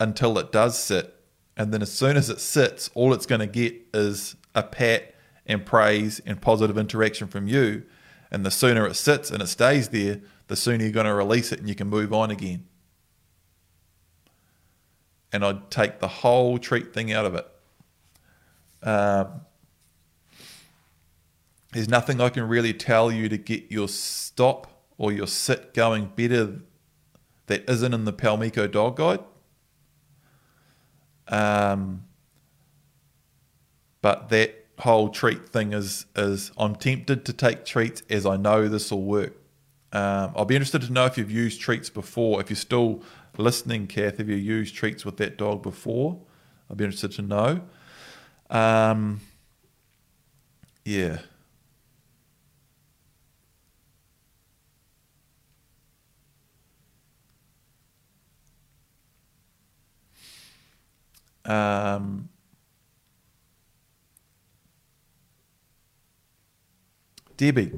until 0.00 0.38
it 0.38 0.50
does 0.50 0.78
sit. 0.78 1.14
And 1.56 1.72
then 1.72 1.82
as 1.82 1.92
soon 1.92 2.16
as 2.16 2.30
it 2.30 2.40
sits, 2.40 2.90
all 2.94 3.12
it's 3.12 3.26
going 3.26 3.40
to 3.40 3.46
get 3.46 3.74
is 3.92 4.36
a 4.54 4.62
pat 4.62 5.14
and 5.46 5.64
praise 5.64 6.20
and 6.26 6.40
positive 6.40 6.76
interaction 6.76 7.28
from 7.28 7.46
you. 7.46 7.84
And 8.30 8.44
the 8.44 8.50
sooner 8.50 8.86
it 8.86 8.94
sits 8.94 9.30
and 9.30 9.42
it 9.42 9.46
stays 9.46 9.90
there, 9.90 10.20
the 10.48 10.56
sooner 10.56 10.84
you're 10.84 10.92
going 10.92 11.06
to 11.06 11.14
release 11.14 11.52
it 11.52 11.60
and 11.60 11.68
you 11.68 11.74
can 11.74 11.88
move 11.88 12.12
on 12.12 12.30
again. 12.30 12.66
And 15.32 15.44
I'd 15.44 15.70
take 15.70 16.00
the 16.00 16.08
whole 16.08 16.58
treat 16.58 16.92
thing 16.92 17.12
out 17.12 17.26
of 17.26 17.34
it. 17.34 17.46
Um, 18.82 19.40
there's 21.76 21.90
nothing 21.90 22.22
I 22.22 22.30
can 22.30 22.48
really 22.48 22.72
tell 22.72 23.12
you 23.12 23.28
to 23.28 23.36
get 23.36 23.70
your 23.70 23.86
stop 23.86 24.82
or 24.96 25.12
your 25.12 25.26
sit 25.26 25.74
going 25.74 26.10
better 26.16 26.62
that 27.48 27.68
isn't 27.68 27.92
in 27.92 28.06
the 28.06 28.14
Paumiko 28.14 28.70
Dog 28.70 28.96
Guide. 28.96 29.20
Um, 31.28 32.04
but 34.00 34.30
that 34.30 34.64
whole 34.78 35.10
treat 35.10 35.50
thing 35.50 35.74
is 35.74 36.06
is 36.16 36.50
I'm 36.56 36.76
tempted 36.76 37.26
to 37.26 37.34
take 37.34 37.66
treats 37.66 38.02
as 38.08 38.24
I 38.24 38.38
know 38.38 38.68
this 38.68 38.90
will 38.90 39.02
work. 39.02 39.36
Um, 39.92 40.32
I'll 40.34 40.46
be 40.46 40.56
interested 40.56 40.80
to 40.80 40.92
know 40.92 41.04
if 41.04 41.18
you've 41.18 41.30
used 41.30 41.60
treats 41.60 41.90
before. 41.90 42.40
If 42.40 42.48
you're 42.48 42.56
still 42.56 43.02
listening, 43.36 43.86
Kath, 43.86 44.16
have 44.16 44.30
you 44.30 44.36
used 44.36 44.74
treats 44.74 45.04
with 45.04 45.18
that 45.18 45.36
dog 45.36 45.62
before? 45.62 46.20
I'll 46.70 46.76
be 46.76 46.84
interested 46.84 47.12
to 47.12 47.22
know. 47.22 47.60
Um, 48.48 49.20
yeah. 50.82 51.18
Um, 61.46 62.28
Debbie. 67.36 67.72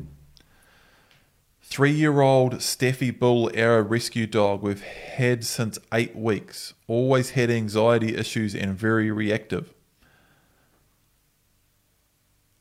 Three 1.60 1.92
year 1.92 2.20
old 2.20 2.62
Staffy 2.62 3.10
Bull 3.10 3.50
Arrow 3.52 3.82
rescue 3.82 4.26
dog 4.26 4.62
we've 4.62 4.82
had 4.82 5.44
since 5.44 5.78
eight 5.92 6.16
weeks. 6.16 6.72
Always 6.86 7.30
had 7.30 7.50
anxiety 7.50 8.16
issues 8.16 8.54
and 8.54 8.74
very 8.74 9.10
reactive. 9.10 9.74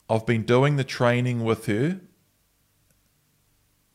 I've 0.10 0.26
been 0.26 0.44
doing 0.44 0.76
the 0.76 0.84
training 0.84 1.44
with 1.44 1.68
her 1.68 2.02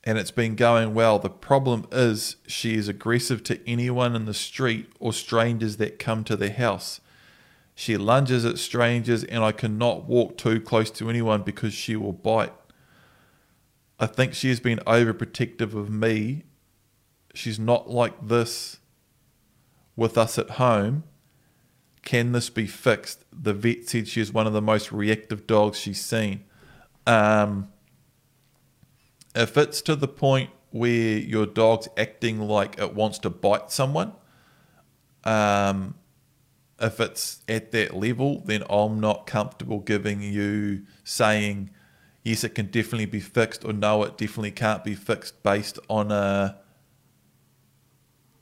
and 0.05 0.19
it's 0.19 0.31
been 0.31 0.57
going 0.57 0.95
well. 0.95 1.19
The 1.19 1.31
problem 1.31 1.87
is 1.93 2.37
she 2.47 2.75
is 2.75 2.89
aggressive 2.89 3.43
to 3.45 3.61
anyone 3.69 4.17
in 4.17 4.25
the 4.25 4.35
street 4.35 4.91
or 4.99 5.13
strangers 5.13 5.77
that 5.77 5.99
come 5.99 6.25
to 6.25 6.37
the 6.37 6.51
house. 6.51 7.01
She 7.75 7.97
lunges 7.97 8.45
at 8.45 8.59
strangers 8.59 9.25
and 9.25 9.45
I 9.45 9.53
cannot 9.53 10.05
walk 10.05 10.37
too 10.37 10.61
close 10.61 10.91
to 10.93 11.09
anyone 11.09 11.43
because 11.43 11.73
she 11.73 11.97
will 11.97 12.13
bite. 12.13 12.53
I 13.99 14.07
think 14.07 14.35
she 14.35 14.49
has 14.49 14.61
been 14.61 14.79
overprotective 14.81 15.75
of 15.75 15.89
me. 15.89 16.43
She's 17.35 17.59
not 17.59 17.89
like 17.89 18.27
this 18.27 18.79
with 19.95 20.19
us 20.19 20.39
at 20.39 20.51
home. 20.51 21.05
Can 22.03 22.33
this 22.33 22.51
be 22.51 22.67
fixed? 22.67 23.25
The 23.33 23.55
vet 23.55 23.89
said 23.89 24.09
she 24.09 24.21
is 24.21 24.33
one 24.33 24.49
of 24.49 24.53
the 24.53 24.61
most 24.61 24.91
reactive 24.91 25.47
dogs 25.47 25.79
she's 25.79 26.05
seen. 26.05 26.45
Um, 27.07 27.69
if 29.35 29.57
it's 29.57 29.81
to 29.83 29.97
the 29.97 30.09
point 30.09 30.51
where 30.71 31.19
your 31.19 31.47
dog's 31.47 31.89
acting 31.97 32.41
like 32.41 32.79
it 32.79 32.95
wants 32.95 33.19
to 33.21 33.31
bite 33.31 33.71
someone, 33.71 34.13
um, 35.25 35.95
if 36.81 36.99
it's 36.99 37.43
at 37.49 37.71
that 37.73 37.95
level, 37.95 38.41
then 38.45 38.65
I'm 38.69 39.01
not 39.01 39.27
comfortable 39.27 39.79
giving 39.79 40.21
you 40.21 40.83
saying 41.05 41.71
yes, 42.25 42.45
it 42.45 42.55
can 42.55 42.67
definitely 42.67 43.07
be 43.07 43.21
fixed, 43.21 43.65
or 43.65 43.73
no, 43.73 44.03
it 44.05 44.17
definitely 44.17 44.51
can't 44.53 44.85
be 44.85 44.95
fixed 44.95 45.43
based 45.43 45.79
on 45.89 46.13
a 46.13 46.57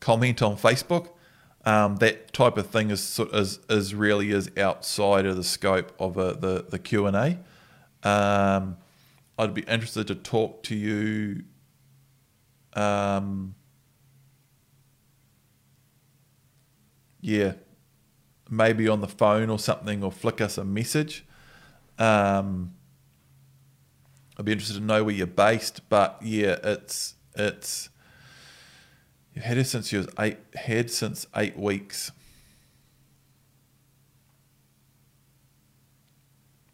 comment 0.00 0.42
on 0.42 0.56
Facebook. 0.56 1.08
Um, 1.64 1.96
that 1.96 2.32
type 2.32 2.56
of 2.56 2.68
thing 2.68 2.90
is 2.90 3.20
is 3.32 3.60
is 3.68 3.94
really 3.94 4.30
is 4.30 4.50
outside 4.56 5.26
of 5.26 5.36
the 5.36 5.44
scope 5.44 5.92
of 5.98 6.16
a, 6.16 6.34
the 6.34 6.64
the 6.68 6.78
Q 6.78 7.06
and 7.06 7.16
A. 7.16 8.08
Um, 8.08 8.78
I'd 9.40 9.54
be 9.54 9.62
interested 9.62 10.06
to 10.08 10.14
talk 10.14 10.62
to 10.64 10.74
you. 10.74 11.44
Um, 12.74 13.54
yeah, 17.22 17.54
maybe 18.50 18.86
on 18.86 19.00
the 19.00 19.08
phone 19.08 19.48
or 19.48 19.58
something, 19.58 20.04
or 20.04 20.12
flick 20.12 20.42
us 20.42 20.58
a 20.58 20.64
message. 20.64 21.24
Um, 21.98 22.74
I'd 24.36 24.44
be 24.44 24.52
interested 24.52 24.74
to 24.74 24.84
know 24.84 25.04
where 25.04 25.14
you're 25.14 25.26
based, 25.26 25.88
but 25.88 26.18
yeah, 26.22 26.56
it's 26.62 27.14
it's 27.34 27.88
you've 29.32 29.44
had 29.44 29.56
it 29.56 29.64
since 29.64 29.90
you 29.90 30.00
was 30.00 30.08
eight 30.18 30.38
had 30.54 30.90
since 30.90 31.26
eight 31.34 31.58
weeks. 31.58 32.12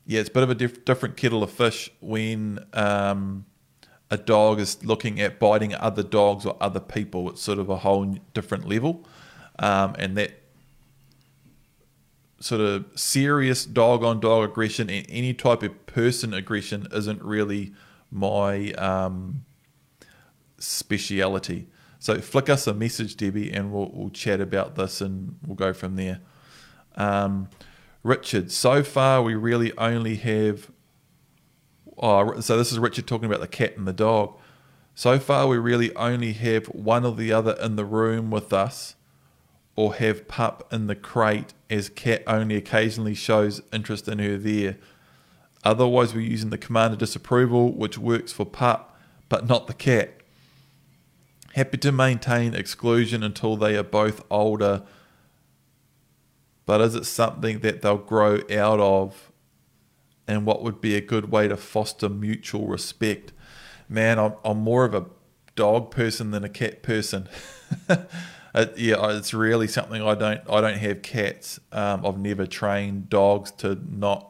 Yeah, 0.07 0.21
it's 0.21 0.29
a 0.29 0.33
bit 0.33 0.45
of 0.45 0.51
a 0.51 0.55
diff- 0.55 0.85
different 0.85 1.17
kettle 1.17 1.43
of 1.43 1.51
fish 1.51 1.91
when 2.01 2.65
um, 2.73 3.45
a 4.09 4.17
dog 4.17 4.61
is 4.61 4.85
looking 4.85 5.21
at 5.21 5.41
biting 5.41 5.75
other 5.75 6.05
dogs 6.05 6.47
or 6.47 6.57
other 6.61 6.79
people. 6.79 7.29
It's 7.31 7.43
sort 7.43 7.59
of 7.59 7.69
a 7.69 7.77
whole 7.77 8.17
different 8.33 8.69
level, 8.69 9.05
um, 9.59 9.97
and 9.99 10.17
that 10.17 10.41
sort 12.39 12.61
of 12.61 12.85
serious 12.95 13.65
dog 13.65 14.05
on 14.05 14.21
dog 14.21 14.49
aggression 14.49 14.91
and 14.91 15.07
any 15.09 15.35
type 15.35 15.63
of 15.63 15.87
person 15.87 16.35
aggression 16.35 16.87
isn't 16.93 17.21
really 17.23 17.73
my 18.11 18.71
um, 18.73 19.45
speciality. 20.59 21.67
So 21.99 22.21
flick 22.21 22.49
us 22.49 22.67
a 22.67 22.75
message, 22.75 23.17
Debbie, 23.17 23.51
and 23.51 23.73
we'll, 23.73 23.91
we'll 23.93 24.11
chat 24.11 24.41
about 24.41 24.77
this 24.77 25.01
and 25.01 25.37
we'll 25.45 25.57
go 25.57 25.73
from 25.73 25.97
there. 25.97 26.21
Um, 26.95 27.49
Richard, 28.07 28.53
so 28.53 28.85
far 28.85 29.21
we 29.21 29.35
really 29.35 29.77
only 29.77 30.15
have. 30.17 30.71
Oh, 31.99 32.41
so 32.41 32.57
this 32.57 32.71
is 32.71 32.79
Richard 32.79 33.09
talking 33.09 33.27
about 33.27 33.41
the 33.41 33.49
cat 33.49 33.77
and 33.77 33.87
the 33.87 33.93
dog. 33.93 34.39
So 34.95 35.19
far 35.19 35.49
we 35.49 35.59
really 35.59 35.95
only 35.97 36.33
have 36.35 36.67
one 36.67 37.05
or 37.05 37.15
the 37.17 37.33
other 37.33 37.57
in 37.61 37.75
the 37.75 37.85
room 37.85 38.31
with 38.31 38.53
us 38.53 38.95
or 39.75 39.97
have 39.97 40.29
pup 40.29 40.73
in 40.73 40.87
the 40.87 40.95
crate 40.95 41.53
as 41.69 41.89
cat 41.89 42.23
only 42.29 42.55
occasionally 42.55 43.15
shows 43.15 43.61
interest 43.73 44.07
in 44.07 44.21
her 44.21 44.37
there. 44.37 44.77
Otherwise, 45.65 46.15
we're 46.15 46.21
using 46.21 46.51
the 46.51 46.59
command 46.59 46.93
of 46.93 47.01
disapproval, 47.01 47.73
which 47.73 47.99
works 47.99 48.33
for 48.33 48.47
pup, 48.47 48.97
but 49.29 49.49
not 49.49 49.67
the 49.67 49.75
cat. 49.75 50.15
Happy 51.55 51.77
to 51.79 51.91
maintain 51.91 52.55
exclusion 52.55 53.25
until 53.25 53.57
they 53.57 53.77
are 53.77 53.83
both 53.83 54.23
older, 54.31 54.83
but 56.67 56.81
is 56.81 56.95
it 56.95 57.07
something 57.07 57.61
that 57.61 57.83
they'll 57.83 57.97
grow 57.97 58.41
out 58.51 58.81
of? 58.81 59.33
And 60.29 60.45
what 60.45 60.63
would 60.63 60.81
be 60.81 60.97
a 60.97 61.01
good 61.01 61.31
way 61.31 61.47
to 61.47 61.57
foster 61.57 62.09
mutual 62.09 62.67
respect? 62.67 63.33
Man, 63.89 64.19
I'm, 64.19 64.35
I'm 64.45 64.59
more 64.59 64.85
of 64.85 64.93
a 64.93 65.07
dog 65.55 65.93
person 65.93 66.33
than 66.33 66.43
a 66.43 66.49
cat 66.49 66.83
person. 66.83 67.29
yeah, 67.89 69.11
it's 69.11 69.33
really 69.33 69.69
something 69.69 70.03
I 70.03 70.17
don't. 70.17 70.41
I 70.51 70.61
don't 70.61 70.79
have 70.79 71.03
cats. 71.03 71.61
Um, 71.71 72.05
I've 72.05 72.19
never 72.19 72.45
trained 72.47 73.09
dogs 73.09 73.53
to 73.59 73.79
not 73.89 74.29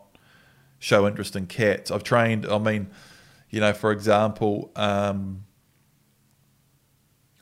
show 0.79 1.07
interest 1.07 1.35
in 1.35 1.47
cats. 1.47 1.91
I've 1.91 2.05
trained. 2.05 2.47
I 2.47 2.59
mean, 2.59 2.89
you 3.49 3.61
know, 3.61 3.73
for 3.73 3.91
example, 3.91 4.71
um, 4.77 5.46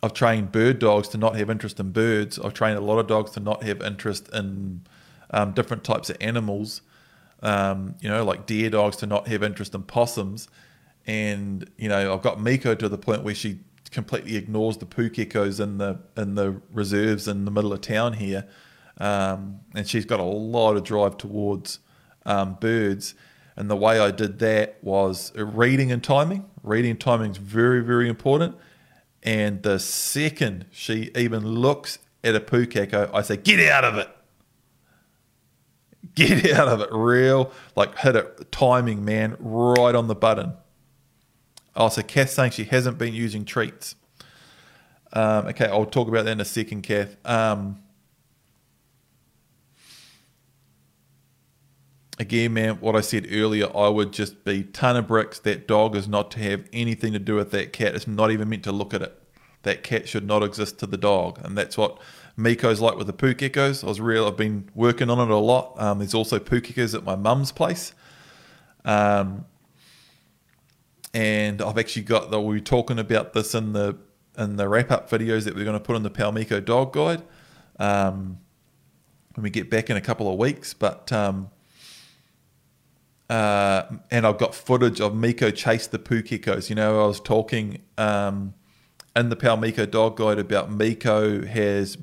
I've 0.05 0.13
trained 0.13 0.53
bird 0.53 0.81
dogs 0.81 1.09
to 1.09 1.19
not 1.19 1.35
have 1.37 1.49
interest 1.49 1.81
in 1.81 1.91
birds. 1.91 2.39
I've 2.39 2.53
trained 2.53 2.77
a 2.77 2.83
lot 2.83 2.99
of 2.99 3.07
dogs 3.07 3.31
to 3.33 3.41
not 3.41 3.63
have 3.63 3.81
interest 3.81 4.29
in 4.35 4.83
um, 5.31 5.53
different 5.53 5.83
types 5.83 6.11
of 6.11 6.19
animals. 6.21 6.83
Um, 7.43 7.95
you 8.01 8.11
know, 8.11 8.23
like 8.23 8.45
deer 8.45 8.69
dogs 8.69 8.97
to 8.97 9.07
not 9.07 9.29
have 9.29 9.43
interest 9.43 9.75
in 9.75 9.83
possums. 9.85 10.49
And 11.07 11.71
you 11.79 11.89
know, 11.89 12.13
I've 12.13 12.21
got 12.21 12.39
Miko 12.39 12.75
to 12.75 12.87
the 12.87 12.99
point 12.99 13.23
where 13.23 13.35
she 13.35 13.61
completely 13.91 14.37
ignores 14.37 14.77
the 14.77 14.85
pukekos 14.85 15.59
in 15.59 15.79
the 15.79 16.01
in 16.19 16.35
the 16.35 16.61
reserves 16.71 17.27
in 17.27 17.47
the 17.47 17.51
middle 17.51 17.73
of 17.73 17.81
town 17.81 18.13
here, 18.13 18.47
um, 18.99 19.61
and 19.75 19.89
she's 19.89 20.05
got 20.05 20.21
a 20.21 20.25
lot 20.25 20.77
of 20.77 20.85
drive 20.85 21.17
towards 21.17 21.79
um, 22.27 22.59
birds. 22.61 23.15
And 23.57 23.71
the 23.71 23.77
way 23.77 23.99
I 23.99 24.11
did 24.11 24.39
that 24.41 24.77
was 24.83 25.33
reading 25.35 25.91
and 25.91 26.05
timing. 26.05 26.45
Reading 26.63 26.91
and 26.91 27.01
timing 27.01 27.31
is 27.31 27.39
very, 27.39 27.81
very 27.81 28.09
important. 28.09 28.57
And 29.25 29.63
the 29.63 29.79
second 29.79 30.67
she 30.71 31.11
even 31.17 31.47
looks 31.47 31.99
at 32.23 32.35
a 32.35 32.41
pukeko, 32.41 33.11
I 33.13 33.23
say, 33.23 33.39
get 33.39 33.59
out 33.71 33.85
of 33.85 33.97
it. 33.97 34.09
Get 36.15 36.53
out 36.53 36.69
of 36.69 36.81
it. 36.81 36.91
Real, 36.93 37.51
like 37.75 37.99
hit 37.99 38.15
it. 38.15 38.53
Timing, 38.53 39.05
man, 39.05 39.37
right 39.41 39.97
on 39.97 40.07
the 40.07 40.15
button. 40.15 40.53
Oh, 41.75 41.89
so 41.89 42.03
Kath 42.03 42.31
saying 42.31 42.53
she 42.53 42.65
hasn't 42.65 42.99
been 42.99 43.15
using 43.15 43.45
treats. 43.45 43.97
Um, 45.13 45.47
okay, 45.47 45.67
I'll 45.67 45.87
talk 45.87 46.07
about 46.07 46.27
that 46.27 46.33
in 46.33 46.41
a 46.41 46.45
second, 46.45 46.83
Kath. 46.83 47.17
Um, 47.25 47.83
again, 52.19 52.55
man, 52.55 52.75
what 52.77 52.97
I 52.97 53.01
said 53.01 53.27
earlier, 53.31 53.75
I 53.77 53.89
would 53.89 54.13
just 54.13 54.45
be 54.45 54.65
ton 54.65 54.97
of 54.97 55.07
bricks. 55.07 55.39
That 55.41 55.67
dog 55.67 55.97
is 55.97 56.09
not 56.09 56.31
to 56.33 56.41
have 56.41 56.65
anything 56.73 57.13
to 57.13 57.19
do 57.19 57.37
with 57.37 57.51
that 57.53 57.73
cat. 57.73 57.95
It's 57.95 58.07
not 58.07 58.31
even 58.31 58.49
meant 58.49 58.65
to 58.65 58.73
look 58.73 58.95
at 58.95 59.03
it. 59.03 59.21
That 59.63 59.83
cat 59.83 60.09
should 60.09 60.27
not 60.27 60.43
exist 60.43 60.79
to 60.81 60.87
the 60.87 60.99
dog, 60.99 61.41
and 61.43 61.57
that's 61.57 61.79
what 61.79 61.99
Miko's 62.39 62.81
like 62.81 62.97
with 62.97 63.07
the 63.07 63.15
pukekos. 63.15 63.83
I 63.83 63.87
was 63.87 64.01
real. 64.01 64.27
I've 64.27 64.37
been 64.37 64.69
working 64.75 65.09
on 65.09 65.19
it 65.19 65.33
a 65.33 65.37
lot. 65.37 65.81
Um, 65.81 65.99
there's 65.99 66.15
also 66.15 66.39
pukekos 66.39 66.95
at 66.95 67.03
my 67.03 67.17
mum's 67.17 67.51
place, 67.51 67.95
um, 68.85 69.47
and 71.15 71.63
I've 71.63 71.79
actually 71.79 72.03
got. 72.03 72.31
The, 72.31 72.41
we 72.41 72.57
were 72.57 72.61
talking 72.61 72.99
about 72.99 73.33
this 73.33 73.55
in 73.55 73.73
the 73.73 73.97
in 74.37 74.57
the 74.57 74.69
wrap 74.69 74.91
up 74.91 75.09
videos 75.09 75.45
that 75.45 75.55
we're 75.55 75.65
going 75.65 75.79
to 75.79 75.81
put 75.81 75.97
on 75.97 76.03
the 76.03 76.11
Paumiko 76.11 76.63
Dog 76.63 76.93
Guide 76.93 77.23
um, 77.79 78.39
when 79.35 79.45
we 79.45 79.51
get 79.51 79.71
back 79.71 79.89
in 79.89 79.97
a 79.97 80.03
couple 80.03 80.31
of 80.31 80.39
weeks, 80.39 80.75
but. 80.75 81.11
Um, 81.11 81.51
uh, 83.31 83.85
and 84.11 84.27
I've 84.27 84.39
got 84.39 84.55
footage 84.55 85.01
of 85.01 85.15
Miko 85.15 85.51
chase 85.51 85.87
the 85.87 85.99
Pukekos. 85.99 86.69
You 86.69 86.77
know, 86.77 87.05
I 87.05 87.07
was 87.07 87.21
talking 87.21 87.83
um, 87.97 88.55
in 89.17 89.31
the 89.31 89.37
Paumiko 89.37 89.91
Dog 89.91 90.17
Guide 90.17 90.39
about 90.39 90.71
Miko 90.71 91.45
has 91.47 91.97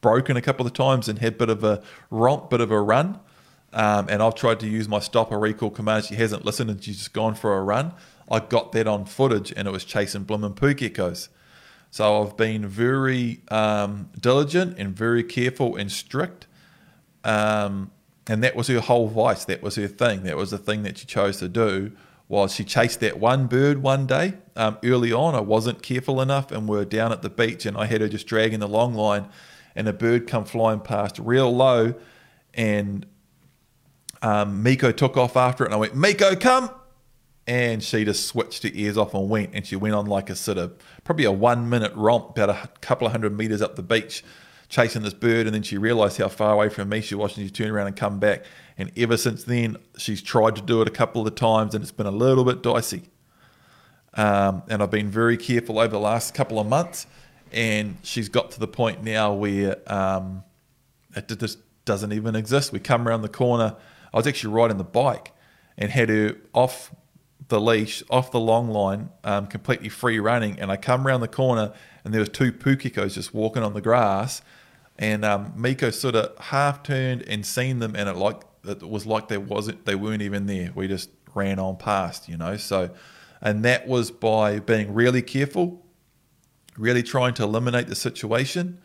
broken 0.00 0.36
a 0.36 0.42
couple 0.42 0.66
of 0.66 0.72
times 0.72 1.08
and 1.08 1.18
had 1.18 1.34
a 1.34 1.36
bit 1.36 1.48
of 1.48 1.64
a 1.64 1.82
romp, 2.10 2.50
bit 2.50 2.60
of 2.60 2.70
a 2.70 2.80
run. 2.80 3.18
Um, 3.72 4.08
and 4.08 4.22
I've 4.22 4.34
tried 4.34 4.60
to 4.60 4.68
use 4.68 4.88
my 4.88 4.98
stop 4.98 5.30
or 5.30 5.38
recall 5.38 5.70
command. 5.70 6.04
She 6.04 6.16
hasn't 6.16 6.44
listened 6.44 6.70
and 6.70 6.82
she's 6.82 6.98
just 6.98 7.12
gone 7.12 7.34
for 7.34 7.56
a 7.56 7.62
run. 7.62 7.92
I 8.30 8.40
got 8.40 8.72
that 8.72 8.86
on 8.86 9.04
footage 9.04 9.52
and 9.56 9.66
it 9.66 9.70
was 9.70 9.84
chasing 9.84 10.24
Bloomin' 10.24 10.54
Pukekos. 10.54 11.28
So 11.90 12.22
I've 12.22 12.36
been 12.36 12.66
very 12.66 13.42
um, 13.48 14.10
diligent 14.18 14.78
and 14.78 14.94
very 14.94 15.24
careful 15.24 15.76
and 15.76 15.90
strict. 15.90 16.46
Um, 17.24 17.90
and 18.30 18.44
that 18.44 18.54
was 18.54 18.68
her 18.68 18.78
whole 18.78 19.08
vice. 19.08 19.44
That 19.44 19.60
was 19.60 19.74
her 19.74 19.88
thing. 19.88 20.22
That 20.22 20.36
was 20.36 20.52
the 20.52 20.58
thing 20.58 20.84
that 20.84 20.98
she 20.98 21.04
chose 21.04 21.38
to 21.38 21.48
do. 21.48 21.90
Was 22.28 22.54
she 22.54 22.62
chased 22.62 23.00
that 23.00 23.18
one 23.18 23.48
bird 23.48 23.82
one 23.82 24.06
day 24.06 24.34
um, 24.54 24.78
early 24.84 25.12
on? 25.12 25.34
I 25.34 25.40
wasn't 25.40 25.82
careful 25.82 26.20
enough, 26.20 26.52
and 26.52 26.68
we 26.68 26.78
are 26.78 26.84
down 26.84 27.10
at 27.10 27.22
the 27.22 27.28
beach, 27.28 27.66
and 27.66 27.76
I 27.76 27.86
had 27.86 28.00
her 28.02 28.08
just 28.08 28.28
dragging 28.28 28.60
the 28.60 28.68
long 28.68 28.94
line, 28.94 29.28
and 29.74 29.88
a 29.88 29.92
bird 29.92 30.28
come 30.28 30.44
flying 30.44 30.78
past 30.78 31.18
real 31.18 31.52
low, 31.52 31.94
and 32.54 33.04
um, 34.22 34.62
Miko 34.62 34.92
took 34.92 35.16
off 35.16 35.36
after 35.36 35.64
it, 35.64 35.66
and 35.66 35.74
I 35.74 35.78
went, 35.78 35.96
Miko, 35.96 36.36
come! 36.36 36.70
And 37.48 37.82
she 37.82 38.04
just 38.04 38.28
switched 38.28 38.62
her 38.62 38.70
ears 38.72 38.96
off 38.96 39.12
and 39.12 39.28
went, 39.28 39.50
and 39.54 39.66
she 39.66 39.74
went 39.74 39.96
on 39.96 40.06
like 40.06 40.30
a 40.30 40.36
sort 40.36 40.56
of 40.56 40.78
probably 41.02 41.24
a 41.24 41.32
one 41.32 41.68
minute 41.68 41.92
romp, 41.96 42.38
about 42.38 42.50
a 42.50 42.68
couple 42.80 43.08
of 43.08 43.12
hundred 43.12 43.36
meters 43.36 43.60
up 43.60 43.74
the 43.74 43.82
beach 43.82 44.22
chasing 44.70 45.02
this 45.02 45.12
bird, 45.12 45.46
and 45.46 45.54
then 45.54 45.62
she 45.62 45.76
realised 45.76 46.16
how 46.16 46.28
far 46.28 46.54
away 46.54 46.70
from 46.70 46.88
me 46.88 47.02
she 47.02 47.14
was, 47.14 47.36
and 47.36 47.46
she 47.46 47.50
turned 47.50 47.70
around 47.70 47.88
and 47.88 47.96
come 47.96 48.18
back. 48.18 48.44
And 48.78 48.90
ever 48.96 49.18
since 49.18 49.44
then, 49.44 49.76
she's 49.98 50.22
tried 50.22 50.56
to 50.56 50.62
do 50.62 50.80
it 50.80 50.88
a 50.88 50.92
couple 50.92 51.26
of 51.26 51.34
times, 51.34 51.74
and 51.74 51.82
it's 51.82 51.92
been 51.92 52.06
a 52.06 52.12
little 52.12 52.44
bit 52.44 52.62
dicey. 52.62 53.02
Um, 54.14 54.62
and 54.68 54.82
I've 54.82 54.90
been 54.90 55.10
very 55.10 55.36
careful 55.36 55.78
over 55.78 55.88
the 55.88 56.00
last 56.00 56.34
couple 56.34 56.58
of 56.58 56.66
months, 56.66 57.06
and 57.52 57.96
she's 58.02 58.28
got 58.28 58.52
to 58.52 58.60
the 58.60 58.68
point 58.68 59.02
now 59.02 59.34
where 59.34 59.76
um, 59.92 60.44
it 61.14 61.28
just 61.38 61.58
doesn't 61.84 62.12
even 62.12 62.36
exist. 62.36 62.72
We 62.72 62.78
come 62.78 63.06
around 63.06 63.22
the 63.22 63.28
corner. 63.28 63.76
I 64.14 64.16
was 64.16 64.26
actually 64.26 64.54
riding 64.54 64.78
the 64.78 64.84
bike 64.84 65.32
and 65.76 65.90
had 65.90 66.08
her 66.08 66.36
off 66.54 66.94
the 67.48 67.60
leash, 67.60 68.04
off 68.08 68.30
the 68.30 68.40
long 68.40 68.70
line, 68.70 69.10
um, 69.24 69.48
completely 69.48 69.88
free 69.88 70.20
running, 70.20 70.60
and 70.60 70.70
I 70.70 70.76
come 70.76 71.06
around 71.06 71.20
the 71.20 71.28
corner 71.28 71.72
and 72.04 72.14
there 72.14 72.20
was 72.20 72.28
two 72.28 72.52
pukekos 72.52 73.14
just 73.14 73.34
walking 73.34 73.62
on 73.62 73.74
the 73.74 73.80
grass, 73.80 74.42
and 75.00 75.24
um, 75.24 75.54
Miko 75.56 75.90
sort 75.90 76.14
of 76.14 76.38
half 76.38 76.82
turned 76.82 77.22
and 77.22 77.44
seen 77.44 77.78
them, 77.78 77.96
and 77.96 78.06
it 78.08 78.16
like 78.16 78.42
it 78.68 78.82
was 78.82 79.06
like 79.06 79.28
they 79.28 79.38
wasn't 79.38 79.86
they 79.86 79.94
weren't 79.94 80.20
even 80.20 80.44
there. 80.44 80.70
We 80.74 80.86
just 80.88 81.08
ran 81.34 81.58
on 81.58 81.78
past, 81.78 82.28
you 82.28 82.36
know. 82.36 82.58
So, 82.58 82.90
and 83.40 83.64
that 83.64 83.88
was 83.88 84.10
by 84.10 84.60
being 84.60 84.92
really 84.92 85.22
careful, 85.22 85.86
really 86.76 87.02
trying 87.02 87.32
to 87.34 87.44
eliminate 87.44 87.88
the 87.88 87.94
situation. 87.94 88.78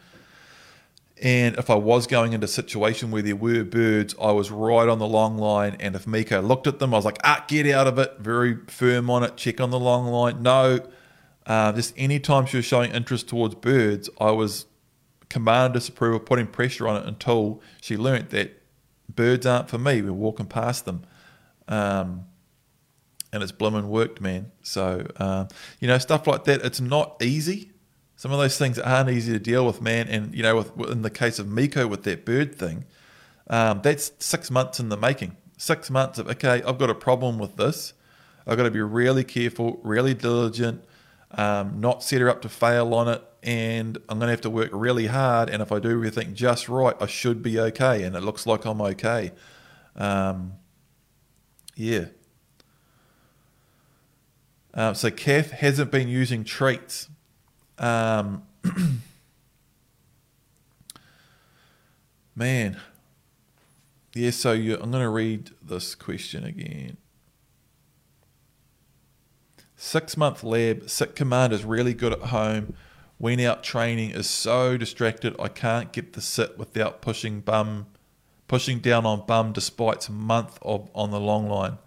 And 1.22 1.58
if 1.58 1.70
I 1.70 1.76
was 1.76 2.08
going 2.08 2.32
into 2.32 2.46
a 2.46 2.48
situation 2.48 3.12
where 3.12 3.22
there 3.22 3.36
were 3.36 3.66
birds, 3.66 4.16
I 4.22 4.32
was 4.32 4.52
right 4.52 4.88
on 4.88 5.00
the 5.00 5.08
long 5.08 5.38
line. 5.38 5.76
And 5.80 5.96
if 5.96 6.08
Miko 6.08 6.42
looked 6.42 6.68
at 6.68 6.80
them, 6.80 6.94
I 6.94 6.98
was 6.98 7.06
like, 7.06 7.20
ah, 7.24 7.44
get 7.48 7.68
out 7.68 7.88
of 7.88 7.98
it. 8.00 8.20
Very 8.20 8.58
firm 8.68 9.10
on 9.10 9.24
it. 9.24 9.38
Check 9.38 9.62
on 9.62 9.70
the 9.70 9.80
long 9.80 10.08
line. 10.08 10.42
No. 10.42 10.86
Uh, 11.46 11.72
just 11.72 11.94
any 11.96 12.20
time 12.20 12.46
she 12.46 12.58
was 12.58 12.66
showing 12.66 12.92
interest 12.92 13.30
towards 13.30 13.56
birds, 13.56 14.10
I 14.20 14.32
was 14.32 14.66
command 15.36 15.74
disapproval, 15.74 16.18
putting 16.18 16.48
pressure 16.48 16.88
on 16.88 16.96
it 16.96 17.06
until 17.06 17.62
she 17.82 17.98
learnt 17.98 18.30
that 18.30 18.58
birds 19.14 19.46
aren't 19.46 19.70
for 19.70 19.78
me. 19.78 20.02
We're 20.02 20.14
walking 20.14 20.46
past 20.46 20.86
them. 20.86 21.04
Um, 21.68 22.24
and 23.34 23.44
it's 23.44 23.52
bloomin' 23.52 23.90
worked, 23.90 24.22
man. 24.22 24.54
So, 24.62 25.06
uh, 25.18 25.48
you 25.82 25.90
know, 25.90 25.98
stuff 25.98 26.26
like 26.26 26.46
that, 26.46 26.62
it's 26.62 26.80
not 26.80 27.22
easy. 27.22 27.74
Some 28.16 28.32
of 28.32 28.40
those 28.40 28.58
things 28.58 28.80
aren't 28.80 29.10
easy 29.10 29.34
to 29.34 29.40
deal 29.40 29.66
with, 29.66 29.82
man. 29.82 30.08
And, 30.08 30.34
you 30.34 30.42
know, 30.42 30.56
with, 30.56 30.90
in 30.90 31.02
the 31.02 31.10
case 31.10 31.38
of 31.38 31.50
Miko 31.50 31.86
with 31.86 32.04
that 32.04 32.24
bird 32.24 32.56
thing, 32.56 32.86
um, 33.50 33.82
that's 33.84 34.14
six 34.20 34.50
months 34.50 34.80
in 34.80 34.88
the 34.88 34.96
making. 34.96 35.36
Six 35.58 35.90
months 35.90 36.18
of, 36.18 36.30
okay, 36.30 36.64
I've 36.66 36.78
got 36.78 36.90
a 36.90 36.96
problem 36.96 37.40
with 37.40 37.58
this. 37.58 37.92
I've 38.48 38.56
got 38.56 38.64
to 38.64 38.72
be 38.72 38.80
really 38.80 39.26
careful, 39.26 39.82
really 39.84 40.14
diligent, 40.14 40.82
um, 41.32 41.82
not 41.82 42.04
set 42.04 42.22
her 42.22 42.30
up 42.30 42.42
to 42.44 42.48
fail 42.48 42.94
on 42.94 43.10
it, 43.10 43.22
and 43.46 44.00
I'm 44.10 44.18
going 44.18 44.28
to 44.28 44.32
have 44.32 44.42
to 44.42 44.50
work 44.50 44.72
really 44.74 45.06
hard. 45.06 45.52
And 45.52 45.62
if 45.62 45.72
I 45.72 45.78
do 45.78 45.92
everything 45.92 46.34
just 46.34 46.68
right, 46.68 46.96
I 47.00 47.06
should 47.06 47.44
be 47.44 47.60
okay. 47.60 48.02
And 48.02 48.16
it 48.16 48.22
looks 48.22 48.48
like 48.48 48.66
I'm 48.66 48.82
okay. 48.82 49.32
Um, 49.96 50.54
yeah. 51.76 52.06
Uh, 54.74 54.96
so 54.96 55.12
Kath 55.12 55.52
hasn't 55.52 55.92
been 55.92 56.08
using 56.08 56.44
treats. 56.44 57.08
Um, 57.78 58.42
man. 62.36 62.78
Yeah, 64.16 64.32
so 64.32 64.54
you, 64.54 64.74
I'm 64.74 64.90
going 64.90 65.04
to 65.04 65.10
read 65.10 65.52
this 65.62 65.94
question 65.94 66.44
again. 66.44 66.98
Six 69.76 70.18
month 70.18 70.44
lab, 70.44 70.90
sick 70.90 71.16
command 71.16 71.54
is 71.54 71.64
really 71.64 71.94
good 71.94 72.12
at 72.12 72.22
home 72.22 72.74
Wean 73.18 73.40
out 73.40 73.64
training 73.64 74.12
is 74.12 74.30
so 74.30 74.78
distracted 74.78 75.36
I 75.40 75.48
can't 75.48 75.92
get 75.92 76.14
the 76.14 76.22
sit 76.22 76.58
without 76.58 77.02
pushing 77.02 77.40
bum 77.40 77.88
pushing 78.48 78.80
down 78.80 79.06
on 79.06 79.26
bum 79.26 79.54
despite 79.54 80.08
month 80.10 80.60
of 80.62 80.90
on 80.94 81.12
the 81.12 81.20
long 81.20 81.50
line. 81.50 81.78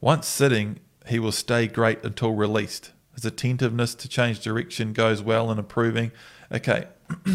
Once 0.00 0.28
sitting, 0.28 0.78
he 1.06 1.18
will 1.18 1.32
stay 1.32 1.66
great 1.66 2.04
until 2.04 2.32
released. 2.32 2.92
His 3.14 3.24
attentiveness 3.24 3.94
to 3.96 4.08
change 4.08 4.40
direction 4.40 4.92
goes 4.92 5.22
well 5.22 5.50
in 5.50 5.58
improving. 5.58 6.12
Okay. 6.52 6.86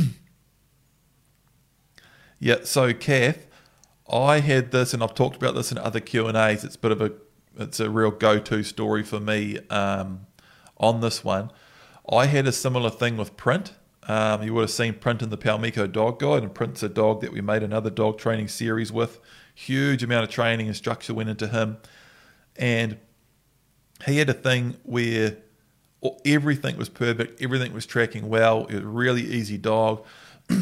yeah, 2.39 2.57
so 2.63 2.93
Kath, 2.93 3.47
I 4.11 4.39
had 4.39 4.71
this 4.71 4.93
and 4.93 5.03
I've 5.03 5.15
talked 5.15 5.35
about 5.35 5.55
this 5.55 5.71
in 5.71 5.77
other 5.77 5.99
Q&As. 5.99 6.63
It's 6.63 6.75
a 6.75 6.79
bit 6.79 6.91
of 6.91 7.01
a 7.01 7.11
it's 7.59 7.79
a 7.79 7.89
real 7.89 8.11
go-to 8.11 8.61
story 8.61 9.01
for 9.01 9.19
me 9.19 9.57
um, 9.71 10.27
on 10.77 11.01
this 11.01 11.23
one 11.23 11.49
I 12.11 12.27
had 12.27 12.47
a 12.47 12.51
similar 12.51 12.89
thing 12.89 13.17
with 13.17 13.35
Print. 13.35 13.73
Um, 14.07 14.41
you 14.41 14.53
would 14.53 14.61
have 14.61 14.71
seen 14.71 14.93
Print 14.93 15.21
in 15.21 15.29
the 15.29 15.37
Paumiko 15.37 15.91
Dog 15.91 16.19
Guide, 16.19 16.43
and 16.43 16.53
Print's 16.53 16.81
a 16.81 16.89
dog 16.89 17.21
that 17.21 17.33
we 17.33 17.41
made 17.41 17.63
another 17.63 17.89
dog 17.89 18.17
training 18.17 18.47
series 18.47 18.91
with. 18.91 19.19
Huge 19.53 20.03
amount 20.03 20.23
of 20.23 20.29
training 20.29 20.67
and 20.67 20.75
structure 20.75 21.13
went 21.13 21.29
into 21.29 21.47
him, 21.47 21.77
and 22.55 22.97
he 24.05 24.17
had 24.17 24.29
a 24.29 24.33
thing 24.33 24.77
where 24.83 25.37
everything 26.25 26.77
was 26.77 26.87
perfect, 26.87 27.41
everything 27.41 27.73
was 27.73 27.85
tracking 27.85 28.29
well. 28.29 28.65
It 28.67 28.75
was 28.75 28.83
a 28.83 28.87
really 28.87 29.23
easy 29.23 29.57
dog. 29.57 30.05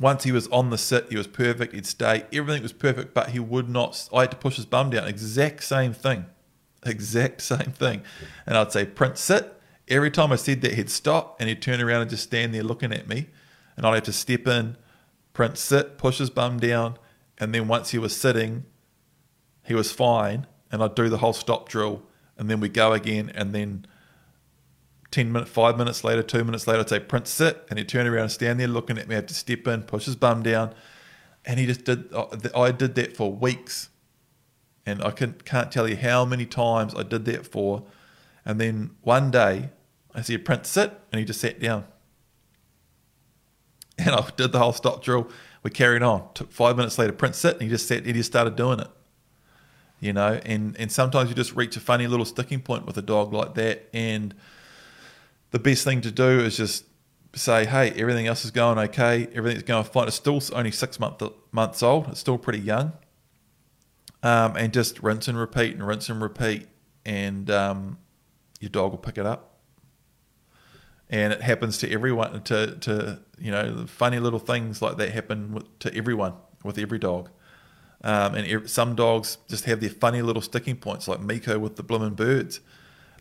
Once 0.00 0.24
he 0.24 0.32
was 0.32 0.48
on 0.48 0.70
the 0.70 0.78
sit, 0.78 1.06
he 1.10 1.16
was 1.16 1.26
perfect. 1.26 1.74
He'd 1.74 1.86
stay. 1.86 2.24
Everything 2.32 2.62
was 2.62 2.72
perfect, 2.72 3.12
but 3.12 3.30
he 3.30 3.38
would 3.38 3.68
not. 3.68 4.08
I 4.12 4.22
had 4.22 4.30
to 4.30 4.36
push 4.36 4.56
his 4.56 4.64
bum 4.64 4.90
down. 4.90 5.06
Exact 5.06 5.62
same 5.62 5.92
thing. 5.92 6.26
Exact 6.84 7.42
same 7.42 7.72
thing. 7.72 8.02
And 8.46 8.56
I'd 8.56 8.72
say, 8.72 8.86
Print, 8.86 9.18
sit 9.18 9.51
every 9.92 10.10
time 10.10 10.32
I 10.32 10.36
said 10.36 10.62
that, 10.62 10.74
he'd 10.74 10.90
stop 10.90 11.36
and 11.38 11.48
he'd 11.48 11.62
turn 11.62 11.80
around 11.80 12.02
and 12.02 12.10
just 12.10 12.24
stand 12.24 12.54
there 12.54 12.62
looking 12.62 12.92
at 12.92 13.08
me. 13.08 13.28
And 13.76 13.86
I'd 13.86 13.94
have 13.94 14.02
to 14.04 14.12
step 14.12 14.46
in, 14.46 14.76
Prince 15.32 15.60
sit, 15.60 15.98
push 15.98 16.18
his 16.18 16.30
bum 16.30 16.58
down, 16.58 16.98
and 17.38 17.54
then 17.54 17.68
once 17.68 17.90
he 17.90 17.98
was 17.98 18.14
sitting, 18.14 18.64
he 19.64 19.74
was 19.74 19.92
fine, 19.92 20.46
and 20.70 20.82
I'd 20.82 20.94
do 20.94 21.08
the 21.08 21.18
whole 21.18 21.32
stop 21.32 21.68
drill, 21.68 22.02
and 22.36 22.50
then 22.50 22.60
we 22.60 22.68
go 22.68 22.92
again, 22.92 23.30
and 23.34 23.54
then 23.54 23.86
10 25.12 25.30
minutes, 25.30 25.50
five 25.50 25.76
minutes 25.76 26.02
later, 26.02 26.22
two 26.22 26.42
minutes 26.42 26.66
later, 26.66 26.80
I'd 26.80 26.88
say, 26.88 26.98
Prince, 26.98 27.30
sit. 27.30 27.64
And 27.68 27.78
he'd 27.78 27.88
turn 27.88 28.06
around 28.06 28.22
and 28.22 28.32
stand 28.32 28.58
there 28.58 28.66
looking 28.66 28.98
at 28.98 29.06
me. 29.06 29.14
I 29.14 29.16
have 29.16 29.26
to 29.26 29.34
step 29.34 29.66
in, 29.68 29.82
push 29.82 30.06
his 30.06 30.16
bum 30.16 30.42
down. 30.42 30.74
And 31.44 31.60
he 31.60 31.66
just 31.66 31.84
did, 31.84 32.12
I 32.56 32.72
did 32.72 32.94
that 32.94 33.16
for 33.16 33.30
weeks. 33.30 33.90
And 34.86 35.02
I 35.04 35.10
can, 35.10 35.34
can't 35.44 35.70
tell 35.70 35.88
you 35.88 35.96
how 35.96 36.24
many 36.24 36.46
times 36.46 36.94
I 36.94 37.02
did 37.02 37.26
that 37.26 37.46
for. 37.46 37.84
And 38.44 38.60
then 38.60 38.96
one 39.02 39.30
day, 39.30 39.70
I 40.14 40.22
said, 40.22 40.44
Prince, 40.44 40.68
sit. 40.68 40.92
And 41.10 41.18
he 41.18 41.24
just 41.24 41.40
sat 41.40 41.60
down. 41.60 41.84
And 43.98 44.10
I 44.10 44.26
did 44.36 44.52
the 44.52 44.58
whole 44.58 44.72
stop 44.72 45.04
drill. 45.04 45.28
We 45.62 45.70
carried 45.70 46.02
on. 46.02 46.32
Took 46.34 46.50
five 46.50 46.76
minutes 46.76 46.98
later, 46.98 47.12
Prince, 47.12 47.36
sit. 47.36 47.54
And 47.54 47.62
he 47.62 47.68
just 47.68 47.86
sat, 47.86 48.06
he 48.06 48.12
just 48.12 48.30
started 48.30 48.56
doing 48.56 48.80
it 48.80 48.88
you 50.00 50.12
know 50.12 50.40
and 50.44 50.76
and 50.80 50.90
sometimes 50.90 51.28
you 51.28 51.34
just 51.36 51.54
reach 51.54 51.76
a 51.76 51.80
funny 51.80 52.08
little 52.08 52.24
sticking 52.24 52.60
point 52.60 52.84
with 52.84 52.98
a 52.98 53.02
dog 53.02 53.32
like 53.32 53.54
that 53.54 53.88
and 53.92 54.34
the 55.52 55.60
best 55.60 55.84
thing 55.84 56.00
to 56.00 56.10
do 56.10 56.40
is 56.40 56.56
just 56.56 56.84
say, 57.34 57.64
hey, 57.64 57.90
everything 57.92 58.26
else 58.26 58.44
is 58.44 58.50
going 58.50 58.78
okay, 58.78 59.28
everything's 59.34 59.62
going 59.62 59.84
fine. 59.84 60.08
It's 60.08 60.16
still 60.16 60.40
only 60.52 60.72
six 60.72 60.98
month, 60.98 61.22
months 61.52 61.82
old, 61.82 62.08
it's 62.08 62.20
still 62.20 62.38
pretty 62.38 62.60
young. 62.60 62.92
Um, 64.24 64.56
and 64.56 64.72
just 64.72 65.02
rinse 65.02 65.28
and 65.28 65.36
repeat 65.36 65.74
and 65.74 65.86
rinse 65.86 66.08
and 66.08 66.22
repeat, 66.22 66.68
and 67.04 67.50
um, 67.50 67.98
your 68.60 68.70
dog 68.70 68.92
will 68.92 68.98
pick 68.98 69.18
it 69.18 69.26
up. 69.26 69.51
And 71.12 71.32
it 71.32 71.42
happens 71.42 71.78
to 71.78 71.92
everyone. 71.92 72.42
To 72.42 72.76
to 72.80 73.20
you 73.38 73.52
know, 73.52 73.86
funny 73.86 74.18
little 74.18 74.40
things 74.40 74.82
like 74.82 74.96
that 74.96 75.10
happen 75.10 75.62
to 75.80 75.94
everyone 75.94 76.34
with 76.64 76.78
every 76.78 76.98
dog. 76.98 77.30
Um, 78.04 78.34
and 78.34 78.68
some 78.68 78.96
dogs 78.96 79.38
just 79.48 79.64
have 79.66 79.80
their 79.80 79.90
funny 79.90 80.22
little 80.22 80.42
sticking 80.42 80.76
points, 80.76 81.06
like 81.06 81.20
Miko 81.20 81.58
with 81.58 81.76
the 81.76 81.84
blooming 81.84 82.14
birds. 82.14 82.60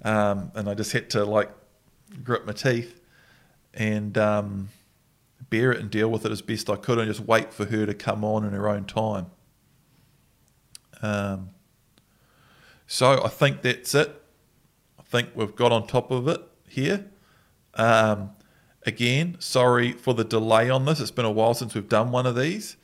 Um, 0.03 0.51
and 0.55 0.67
I 0.67 0.73
just 0.73 0.91
had 0.93 1.09
to 1.11 1.23
like 1.23 1.51
grit 2.23 2.45
my 2.47 2.53
teeth 2.53 2.99
and 3.73 4.17
um, 4.17 4.69
bear 5.49 5.71
it 5.71 5.79
and 5.79 5.89
deal 5.89 6.09
with 6.09 6.25
it 6.25 6.31
as 6.31 6.41
best 6.41 6.69
I 6.69 6.75
could 6.75 6.97
and 6.97 7.07
just 7.07 7.19
wait 7.21 7.53
for 7.53 7.65
her 7.65 7.85
to 7.85 7.93
come 7.93 8.23
on 8.23 8.43
in 8.43 8.53
her 8.53 8.67
own 8.67 8.85
time. 8.85 9.27
Um, 11.01 11.49
so 12.87 13.23
I 13.23 13.27
think 13.27 13.61
that's 13.61 13.93
it. 13.95 14.21
I 14.99 15.03
think 15.03 15.29
we've 15.35 15.55
got 15.55 15.71
on 15.71 15.87
top 15.87 16.11
of 16.11 16.27
it 16.27 16.41
here. 16.67 17.05
Um, 17.75 18.31
again, 18.85 19.37
sorry 19.39 19.93
for 19.93 20.13
the 20.13 20.23
delay 20.23 20.69
on 20.69 20.85
this. 20.85 20.99
It's 20.99 21.11
been 21.11 21.25
a 21.25 21.31
while 21.31 21.53
since 21.53 21.73
we've 21.73 21.89
done 21.89 22.11
one 22.11 22.25
of 22.25 22.35
these. 22.35 22.77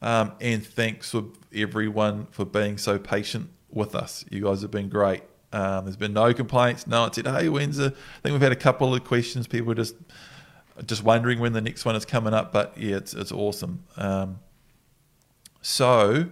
Um, 0.00 0.32
and 0.40 0.66
thanks 0.66 1.10
for 1.10 1.24
everyone 1.54 2.26
for 2.30 2.44
being 2.44 2.76
so 2.76 2.98
patient 2.98 3.50
with 3.70 3.94
us. 3.94 4.24
You 4.30 4.42
guys 4.42 4.62
have 4.62 4.70
been 4.70 4.88
great. 4.88 5.22
Um, 5.52 5.84
there's 5.84 5.96
been 5.96 6.14
no 6.14 6.32
complaints. 6.32 6.86
No 6.86 7.02
one 7.02 7.12
said, 7.12 7.26
"Hey, 7.26 7.48
when's 7.48 7.76
the?" 7.76 7.86
I 7.86 8.20
think 8.22 8.32
we've 8.32 8.40
had 8.40 8.52
a 8.52 8.56
couple 8.56 8.94
of 8.94 9.04
questions. 9.04 9.46
People 9.46 9.74
just 9.74 9.94
just 10.86 11.04
wondering 11.04 11.38
when 11.38 11.52
the 11.52 11.60
next 11.60 11.84
one 11.84 11.94
is 11.94 12.04
coming 12.04 12.32
up. 12.32 12.52
But 12.52 12.76
yeah, 12.76 12.96
it's 12.96 13.14
it's 13.14 13.30
awesome. 13.30 13.84
Um, 13.96 14.40
so 15.60 16.26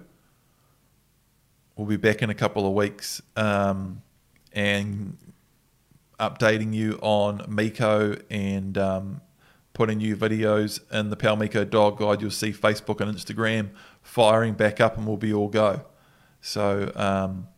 we'll 1.77 1.87
be 1.87 1.97
back 1.97 2.23
in 2.23 2.31
a 2.31 2.35
couple 2.35 2.67
of 2.67 2.73
weeks 2.75 3.23
um, 3.37 4.03
and 4.53 5.17
updating 6.21 6.73
you 6.75 6.99
on 7.03 7.45
Miko 7.49 8.17
and 8.31 8.79
um, 8.79 9.21
putting 9.73 9.99
new 9.99 10.17
videos 10.17 10.81
in 10.93 11.11
the 11.11 11.17
Paumiko 11.17 11.69
Dog 11.69 11.99
Guide. 11.99 12.21
You'll 12.21 12.31
see 12.31 12.53
Facebook 12.53 13.01
and 13.01 13.13
Instagram 13.13 13.71
firing 14.03 14.55
back 14.55 14.81
up, 14.81 14.97
and 14.97 15.07
we'll 15.07 15.17
be 15.17 15.33
all 15.33 15.49
go. 15.49 15.85
So. 16.41 16.93
Um, 16.95 17.49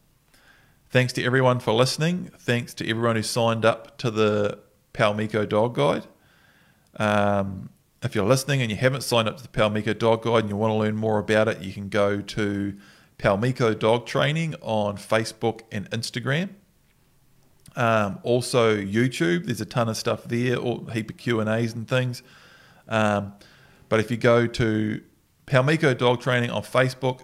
Thanks 0.92 1.14
to 1.14 1.24
everyone 1.24 1.58
for 1.58 1.72
listening. 1.72 2.30
Thanks 2.38 2.74
to 2.74 2.86
everyone 2.86 3.16
who 3.16 3.22
signed 3.22 3.64
up 3.64 3.96
to 3.96 4.10
the 4.10 4.58
Paumiko 4.92 5.48
Dog 5.48 5.74
Guide. 5.74 6.06
Um, 6.98 7.70
if 8.02 8.14
you're 8.14 8.26
listening 8.26 8.60
and 8.60 8.70
you 8.70 8.76
haven't 8.76 9.00
signed 9.00 9.26
up 9.26 9.38
to 9.38 9.42
the 9.42 9.48
Paumiko 9.48 9.98
Dog 9.98 10.24
Guide 10.24 10.40
and 10.40 10.50
you 10.50 10.56
want 10.56 10.70
to 10.70 10.74
learn 10.74 10.96
more 10.96 11.18
about 11.18 11.48
it, 11.48 11.62
you 11.62 11.72
can 11.72 11.88
go 11.88 12.20
to 12.20 12.76
Paumiko 13.18 13.78
Dog 13.78 14.04
Training 14.04 14.54
on 14.60 14.98
Facebook 14.98 15.62
and 15.72 15.88
Instagram. 15.92 16.50
Um, 17.76 18.18
also 18.22 18.76
YouTube, 18.76 19.46
there's 19.46 19.60
a 19.60 19.66
ton 19.66 19.88
of 19.88 19.96
stuff 19.96 20.24
there, 20.24 20.58
or 20.58 20.84
a 20.88 20.92
heap 20.92 21.10
of 21.10 21.16
Q 21.16 21.40
and 21.40 21.48
A's 21.48 21.72
and 21.72 21.88
things. 21.88 22.22
Um, 22.88 23.32
but 23.88 24.00
if 24.00 24.10
you 24.10 24.16
go 24.16 24.46
to 24.46 25.02
Paumiko 25.46 25.96
Dog 25.96 26.20
Training 26.20 26.50
on 26.50 26.62
Facebook, 26.62 27.20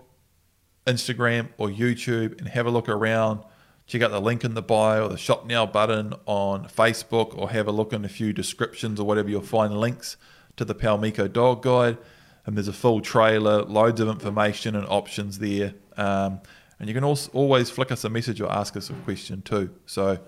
Instagram, 0.86 1.48
or 1.58 1.68
YouTube 1.68 2.38
and 2.38 2.48
have 2.48 2.66
a 2.66 2.70
look 2.70 2.88
around, 2.88 3.42
check 3.86 4.02
out 4.02 4.10
the 4.10 4.20
link 4.20 4.44
in 4.44 4.54
the 4.54 4.62
bio 4.62 5.06
or 5.06 5.08
the 5.08 5.18
shop 5.18 5.46
now 5.46 5.66
button 5.66 6.14
on 6.26 6.68
Facebook 6.68 7.36
or 7.36 7.50
have 7.50 7.66
a 7.66 7.72
look 7.72 7.92
in 7.92 8.04
a 8.04 8.08
few 8.08 8.32
descriptions 8.32 9.00
or 9.00 9.04
whatever 9.04 9.28
you'll 9.28 9.42
find 9.42 9.78
links 9.78 10.16
to 10.56 10.64
the 10.64 10.74
Paumiko 10.74 11.30
dog 11.32 11.62
guide. 11.62 11.98
And 12.44 12.56
there's 12.56 12.68
a 12.68 12.72
full 12.72 13.00
trailer 13.00 13.62
loads 13.62 14.00
of 14.00 14.08
information 14.08 14.74
and 14.74 14.86
options 14.88 15.38
there. 15.38 15.74
Um, 15.96 16.40
and 16.78 16.88
you 16.88 16.94
can 16.94 17.04
also 17.04 17.30
always 17.32 17.70
flick 17.70 17.92
us 17.92 18.04
a 18.04 18.08
message 18.08 18.40
or 18.40 18.50
ask 18.50 18.76
us 18.76 18.88
a 18.88 18.94
question 18.94 19.42
too. 19.42 19.70
So 19.86 20.18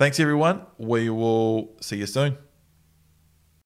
thanks 0.00 0.18
everyone. 0.18 0.62
We 0.78 1.10
will 1.10 1.76
see 1.82 1.98
you 1.98 2.06
soon 2.06 2.38